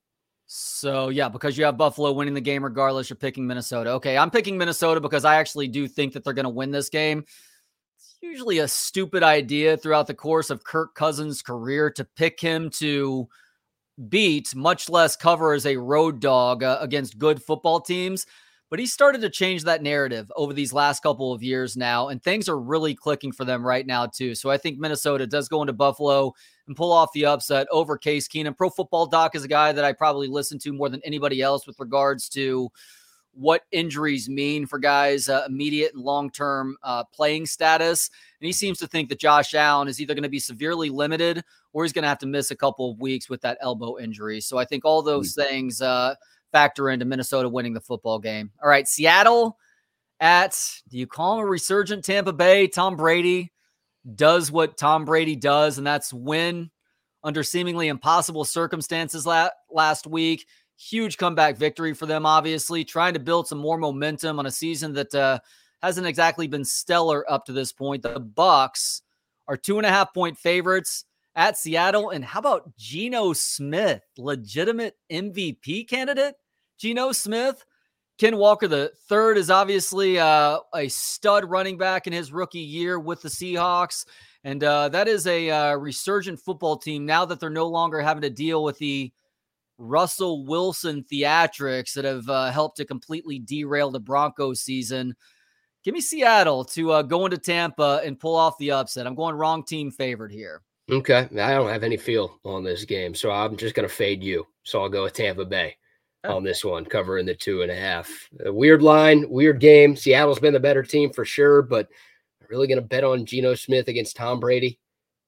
So 0.47 1.11
yeah, 1.11 1.29
because 1.29 1.57
you 1.57 1.65
have 1.65 1.77
Buffalo 1.77 2.11
winning 2.13 2.35
the 2.35 2.41
game 2.41 2.65
regardless, 2.65 3.09
you're 3.09 3.17
picking 3.17 3.47
Minnesota. 3.47 3.91
Okay, 3.91 4.17
I'm 4.19 4.31
picking 4.31 4.59
Minnesota 4.59 5.01
because 5.01 5.25
I 5.25 5.37
actually 5.37 5.69
do 5.69 5.87
think 5.87 6.15
that 6.15 6.25
they're 6.25 6.33
going 6.33 6.45
to 6.45 6.49
win 6.49 6.71
this 6.73 6.89
game. 6.89 7.25
Usually 8.23 8.59
a 8.59 8.69
stupid 8.69 9.23
idea 9.23 9.77
throughout 9.77 10.07
the 10.07 10.15
course 10.15 10.51
of 10.51 10.63
Kirk 10.63 10.95
Cousins' 10.95 11.41
career 11.41 11.91
to 11.93 12.05
pick 12.05 12.39
him 12.39 12.69
to 12.71 13.29
beat, 14.09 14.55
much 14.55 14.91
less 14.91 15.17
cover 15.17 15.55
as 15.55 15.65
a 15.65 15.77
road 15.77 16.21
dog 16.21 16.63
uh, 16.63 16.79
against 16.81 17.19
good 17.19 17.43
football 17.43 17.81
teams. 17.81 18.27
But 18.69 18.79
he 18.79 18.87
started 18.87 19.21
to 19.23 19.31
change 19.31 19.65
that 19.65 19.83
narrative 19.83 20.31
over 20.37 20.53
these 20.53 20.73
last 20.73 21.03
couple 21.03 21.33
of 21.33 21.43
years 21.43 21.77
now, 21.77 22.09
and 22.09 22.23
things 22.23 22.49
are 22.49 22.61
really 22.61 22.95
clicking 22.95 23.33
for 23.33 23.45
them 23.45 23.67
right 23.67 23.85
now, 23.85 24.07
too. 24.07 24.35
So 24.37 24.49
I 24.49 24.59
think 24.59 24.79
Minnesota 24.79 25.27
does 25.27 25.49
go 25.49 25.63
into 25.63 25.73
Buffalo 25.73 26.33
and 26.69 26.77
pull 26.77 26.93
off 26.93 27.13
the 27.13 27.25
upset 27.25 27.67
over 27.73 27.99
Case 27.99 28.29
Keenum. 28.29 28.57
Pro 28.57 28.71
Football 28.71 29.07
Doc 29.07 29.35
is 29.35 29.43
a 29.43 29.49
guy 29.49 29.73
that 29.73 29.85
I 29.85 29.93
probably 29.93 30.29
listen 30.29 30.59
to 30.61 30.73
more 30.73 30.89
than 30.89 31.01
anybody 31.05 31.43
else 31.43 31.67
with 31.67 31.81
regards 31.81 32.29
to 32.29 32.71
what 33.33 33.63
injuries 33.71 34.29
mean 34.29 34.67
for 34.67 34.79
guys' 34.79 35.29
uh, 35.29 35.45
immediate 35.47 35.95
and 35.95 36.03
long 36.03 36.31
term 36.31 36.77
uh, 36.83 37.05
playing 37.05 37.47
status. 37.47 38.11
And 38.41 38.47
he 38.47 38.53
seems 38.53 38.79
to 38.79 38.87
think 38.87 39.09
that 39.09 39.21
Josh 39.21 39.55
Allen 39.55 39.89
is 39.89 40.01
either 40.01 40.15
going 40.15 40.23
to 40.25 40.29
be 40.29 40.39
severely 40.39 40.91
limited 40.91 41.45
or 41.73 41.85
he's 41.85 41.93
going 41.93 42.03
to 42.03 42.09
have 42.09 42.19
to 42.19 42.27
miss 42.27 42.51
a 42.51 42.57
couple 42.57 42.91
of 42.91 43.01
weeks 43.01 43.29
with 43.29 43.41
that 43.43 43.59
elbow 43.61 43.99
injury. 43.99 44.41
So 44.41 44.59
I 44.59 44.65
think 44.65 44.85
all 44.85 45.03
those 45.03 45.35
hmm. 45.35 45.43
things 45.43 45.81
uh, 45.81 46.15
factor 46.53 46.91
into 46.91 47.05
Minnesota 47.05 47.49
winning 47.49 47.73
the 47.73 47.81
football 47.81 48.19
game. 48.19 48.51
All 48.63 48.69
right, 48.69 48.87
Seattle 48.87 49.57
at 50.19 50.59
do 50.89 50.99
you 50.99 51.07
call 51.07 51.39
him 51.39 51.45
a 51.45 51.47
resurgent 51.47 52.05
Tampa 52.05 52.33
Bay? 52.33 52.67
Tom 52.67 52.97
Brady 52.97 53.53
does 54.15 54.51
what 54.51 54.77
Tom 54.77 55.05
Brady 55.05 55.37
does, 55.37 55.79
and 55.79 55.87
that's 55.87 56.13
win 56.13 56.71
under 57.23 57.43
seemingly 57.43 57.89
impossible 57.89 58.45
circumstances 58.45 59.27
la- 59.27 59.51
last 59.71 60.07
week. 60.07 60.47
Huge 60.81 61.19
comeback 61.19 61.59
victory 61.59 61.93
for 61.93 62.07
them, 62.07 62.25
obviously, 62.25 62.85
trying 62.85 63.13
to 63.13 63.21
build 63.21 63.47
some 63.47 63.59
more 63.59 63.77
momentum 63.77 64.39
on 64.39 64.47
a 64.47 64.51
season 64.51 64.95
that 64.95 65.15
uh, 65.15 65.39
hasn't 65.83 66.07
exactly 66.07 66.47
been 66.47 66.65
stellar 66.65 67.31
up 67.31 67.45
to 67.45 67.53
this 67.53 67.71
point. 67.71 68.03
The 68.03 68.19
Bucs 68.19 69.03
are 69.47 69.59
two 69.59 69.77
and 69.77 69.87
a 69.87 69.91
half 69.91 70.15
point 70.15 70.39
favorites 70.39 71.05
at 71.35 71.59
Seattle. 71.59 72.11
And 72.11 72.25
how 72.25 72.41
about 72.41 72.77
Geno 72.79 73.35
Smith, 73.35 74.03
legitimate 74.17 74.97
MVP 75.13 75.87
candidate? 75.89 76.35
Geno 76.79 77.13
Smith. 77.13 77.65
Ken 78.19 78.37
Walker, 78.37 78.69
the 78.69 78.93
third, 79.09 79.39
is 79.39 79.51
obviously 79.51 80.19
uh, 80.19 80.59
a 80.75 80.89
stud 80.89 81.45
running 81.45 81.79
back 81.79 82.07
in 82.07 82.13
his 82.13 82.33
rookie 82.33 82.59
year 82.59 82.99
with 83.01 83.23
the 83.23 83.29
Seahawks. 83.29 84.05
And 84.45 84.63
uh, 84.63 84.91
that 84.91 85.09
is 85.09 85.27
a 85.27 85.51
uh, 85.51 85.75
resurgent 85.77 86.39
football 86.39 86.77
team 86.77 87.07
now 87.07 87.25
that 87.25 87.41
they're 87.41 87.51
no 87.51 87.67
longer 87.67 88.01
having 88.01 88.23
to 88.23 88.31
deal 88.31 88.63
with 88.63 88.79
the 88.79 89.13
Russell 89.81 90.45
Wilson 90.45 91.05
theatrics 91.11 91.95
that 91.95 92.05
have 92.05 92.29
uh, 92.29 92.51
helped 92.51 92.77
to 92.77 92.85
completely 92.85 93.39
derail 93.39 93.91
the 93.91 93.99
Broncos 93.99 94.61
season. 94.61 95.17
Give 95.83 95.95
me 95.95 96.03
Seattle 96.03 96.65
to 96.67 96.93
uh, 96.93 97.03
go 97.03 97.25
into 97.25 97.39
Tampa 97.39 98.03
and 98.05 98.21
pull 98.21 98.37
off 98.37 98.59
the 98.59 98.73
upset. 98.73 99.07
I'm 99.07 99.15
going 99.15 99.35
wrong 99.35 99.65
team 99.65 99.91
favored 99.91 100.31
here. 100.31 100.63
Okay. 100.91 101.29
I 101.33 101.55
don't 101.55 101.71
have 101.71 101.85
any 101.85 101.97
feel 101.97 102.39
on 102.45 102.63
this 102.63 102.85
game. 102.85 103.15
So 103.15 103.31
I'm 103.31 103.57
just 103.57 103.75
going 103.75 103.89
to 103.89 103.95
fade 103.95 104.23
you. 104.23 104.47
So 104.65 104.83
I'll 104.83 104.91
go 104.91 105.05
with 105.05 105.15
Tampa 105.15 105.47
Bay 105.47 105.77
oh. 106.25 106.37
on 106.37 106.45
this 106.45 106.65
one, 106.65 106.85
covering 106.85 107.25
the 107.25 107.35
two 107.35 107.63
and 107.63 107.71
a 107.71 107.77
half. 107.77 108.11
A 108.45 108.53
weird 108.53 108.83
line, 108.83 109.29
weird 109.31 109.61
game. 109.61 109.97
Seattle's 109.97 110.41
been 110.41 110.53
the 110.53 110.61
better 110.61 110.83
team 110.83 111.11
for 111.13 111.25
sure, 111.25 111.63
but 111.63 111.89
I'm 112.43 112.49
really 112.51 112.67
going 112.67 112.81
to 112.81 112.87
bet 112.87 113.05
on 113.05 113.25
Geno 113.25 113.55
Smith 113.55 113.89
against 113.89 114.17
Tom 114.17 114.41
Brady. 114.41 114.79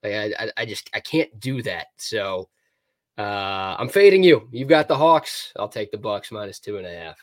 Like, 0.03 0.13
I, 0.13 0.25
I, 0.39 0.51
I, 0.59 0.67
just 0.67 0.91
I 0.93 1.01
can't 1.01 1.41
do 1.41 1.63
that. 1.63 1.87
So 1.97 2.51
uh, 3.19 3.77
I'm 3.79 3.89
fading 3.89 4.23
you. 4.23 4.49
You've 4.51 4.69
got 4.69 4.89
the 4.89 4.97
Hawks. 4.97 5.53
I'll 5.59 5.69
take 5.69 5.91
the 5.91 5.99
Bucs 5.99 6.33
minus 6.33 6.59
two 6.59 6.79
and 6.79 6.87
a 6.87 6.95
half. 6.95 7.19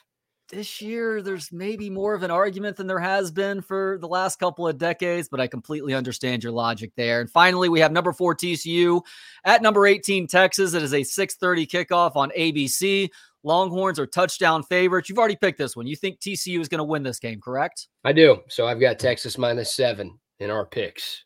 this 0.50 0.82
year 0.82 1.22
there's 1.22 1.52
maybe 1.52 1.90
more 1.90 2.14
of 2.16 2.24
an 2.24 2.32
argument 2.32 2.76
than 2.76 2.88
there 2.88 3.00
has 3.00 3.32
been 3.32 3.62
for 3.62 3.98
the 4.02 4.08
last 4.08 4.40
couple 4.40 4.68
of 4.68 4.78
decades, 4.78 5.30
but 5.30 5.40
I 5.40 5.48
completely 5.48 5.94
understand 5.94 6.44
your 6.44 6.52
logic 6.52 6.92
there. 6.96 7.22
And 7.22 7.30
finally, 7.30 7.70
we 7.70 7.80
have 7.80 7.92
number 7.92 8.14
four 8.14 8.36
TCU 8.36 9.02
at 9.46 9.62
number 9.62 9.86
18 9.86 10.28
Texas. 10.28 10.74
It 10.74 10.84
is 10.84 10.94
a 10.94 11.02
6:30 11.04 11.68
kickoff 11.68 12.16
on 12.16 12.32
ABC. 12.38 13.10
Longhorns 13.44 14.00
are 14.00 14.08
touchdown 14.08 14.64
favorites. 14.64 15.08
You've 15.08 15.18
already 15.20 15.38
picked 15.38 15.58
this 15.60 15.76
one. 15.76 15.88
You 15.88 15.96
think 15.96 16.20
TCU 16.20 16.60
is 16.60 16.68
going 16.68 16.80
to 16.80 16.84
win 16.84 17.04
this 17.04 17.20
game, 17.20 17.40
correct? 17.40 17.88
I 18.04 18.12
do. 18.12 18.42
So 18.50 18.68
I've 18.68 18.82
got 18.82 19.00
Texas 19.00 19.38
minus 19.38 19.74
seven 19.74 20.20
in 20.40 20.50
our 20.50 20.66
picks. 20.66 21.24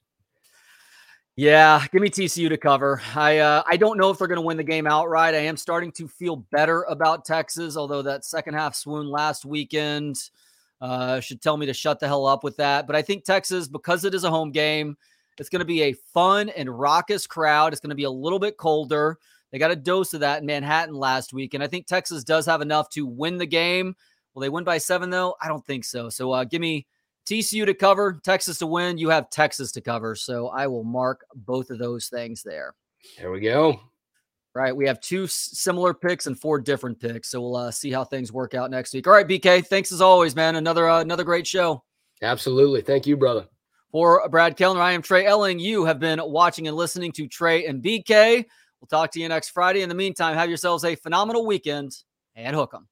Yeah, 1.35 1.83
give 1.91 2.01
me 2.01 2.09
TCU 2.11 2.47
to 2.49 2.57
cover. 2.57 3.01
I 3.15 3.39
uh, 3.39 3.63
I 3.65 3.75
don't 3.75 3.97
know 3.97 4.11
if 4.11 4.19
they're 4.19 4.27
going 4.27 4.35
to 4.35 4.45
win 4.45 4.57
the 4.57 4.63
game 4.63 4.85
outright. 4.85 5.33
I 5.33 5.39
am 5.39 5.57
starting 5.57 5.91
to 5.93 6.07
feel 6.07 6.35
better 6.51 6.83
about 6.83 7.25
Texas, 7.25 7.75
although 7.75 8.03
that 8.03 8.23
second 8.23 8.53
half 8.53 8.75
swoon 8.75 9.09
last 9.09 9.43
weekend 9.43 10.29
uh, 10.79 11.19
should 11.21 11.41
tell 11.41 11.57
me 11.57 11.65
to 11.65 11.73
shut 11.73 11.99
the 11.99 12.07
hell 12.07 12.27
up 12.27 12.43
with 12.43 12.57
that. 12.57 12.85
But 12.85 12.95
I 12.95 13.01
think 13.01 13.23
Texas, 13.23 13.67
because 13.67 14.05
it 14.05 14.13
is 14.13 14.25
a 14.25 14.29
home 14.29 14.51
game, 14.51 14.95
it's 15.39 15.49
going 15.49 15.61
to 15.61 15.65
be 15.65 15.81
a 15.81 15.93
fun 15.93 16.49
and 16.49 16.69
raucous 16.69 17.25
crowd. 17.25 17.73
It's 17.73 17.81
going 17.81 17.89
to 17.89 17.95
be 17.95 18.03
a 18.03 18.11
little 18.11 18.39
bit 18.39 18.57
colder. 18.57 19.17
They 19.51 19.57
got 19.57 19.71
a 19.71 19.75
dose 19.75 20.13
of 20.13 20.19
that 20.19 20.41
in 20.41 20.45
Manhattan 20.45 20.93
last 20.93 21.33
week, 21.33 21.55
and 21.55 21.63
I 21.63 21.67
think 21.67 21.87
Texas 21.87 22.23
does 22.23 22.45
have 22.45 22.61
enough 22.61 22.89
to 22.89 23.07
win 23.07 23.37
the 23.37 23.47
game. 23.47 23.95
Will 24.35 24.41
they 24.41 24.49
win 24.49 24.65
by 24.65 24.77
seven 24.77 25.09
though? 25.09 25.35
I 25.41 25.47
don't 25.47 25.65
think 25.65 25.83
so. 25.83 26.09
So 26.09 26.31
uh, 26.31 26.43
give 26.43 26.61
me 26.61 26.85
TCU 27.25 27.65
to 27.65 27.73
cover, 27.73 28.19
Texas 28.23 28.57
to 28.59 28.67
win. 28.67 28.97
You 28.97 29.09
have 29.09 29.29
Texas 29.29 29.71
to 29.73 29.81
cover. 29.81 30.15
So 30.15 30.49
I 30.49 30.67
will 30.67 30.83
mark 30.83 31.25
both 31.35 31.69
of 31.69 31.79
those 31.79 32.07
things 32.07 32.43
there. 32.43 32.75
There 33.17 33.31
we 33.31 33.39
go. 33.39 33.79
Right. 34.55 34.75
We 34.75 34.85
have 34.85 34.99
two 35.01 35.25
similar 35.25 35.93
picks 35.93 36.27
and 36.27 36.39
four 36.39 36.59
different 36.59 36.99
picks. 36.99 37.29
So 37.29 37.41
we'll 37.41 37.55
uh, 37.55 37.71
see 37.71 37.91
how 37.91 38.03
things 38.03 38.31
work 38.31 38.53
out 38.53 38.69
next 38.69 38.93
week. 38.93 39.07
All 39.07 39.13
right, 39.13 39.27
BK. 39.27 39.65
Thanks 39.65 39.91
as 39.91 39.99
always, 39.99 40.35
man. 40.35 40.57
Another 40.57 40.87
uh, 40.87 41.01
another 41.01 41.23
great 41.23 41.47
show. 41.47 41.83
Absolutely. 42.21 42.81
Thank 42.81 43.07
you, 43.07 43.17
brother. 43.17 43.47
For 43.91 44.27
Brad 44.29 44.55
Kellner, 44.55 44.81
I 44.81 44.91
am 44.93 45.01
Trey 45.01 45.25
Elling. 45.25 45.59
You 45.59 45.85
have 45.85 45.99
been 45.99 46.19
watching 46.23 46.67
and 46.67 46.77
listening 46.77 47.11
to 47.13 47.27
Trey 47.27 47.65
and 47.65 47.81
BK. 47.83 48.45
We'll 48.79 48.87
talk 48.89 49.11
to 49.11 49.19
you 49.19 49.27
next 49.29 49.49
Friday. 49.49 49.81
In 49.81 49.89
the 49.89 49.95
meantime, 49.95 50.35
have 50.35 50.49
yourselves 50.49 50.83
a 50.83 50.95
phenomenal 50.95 51.45
weekend 51.45 51.95
and 52.35 52.55
hook 52.55 52.73
'em. 52.75 52.87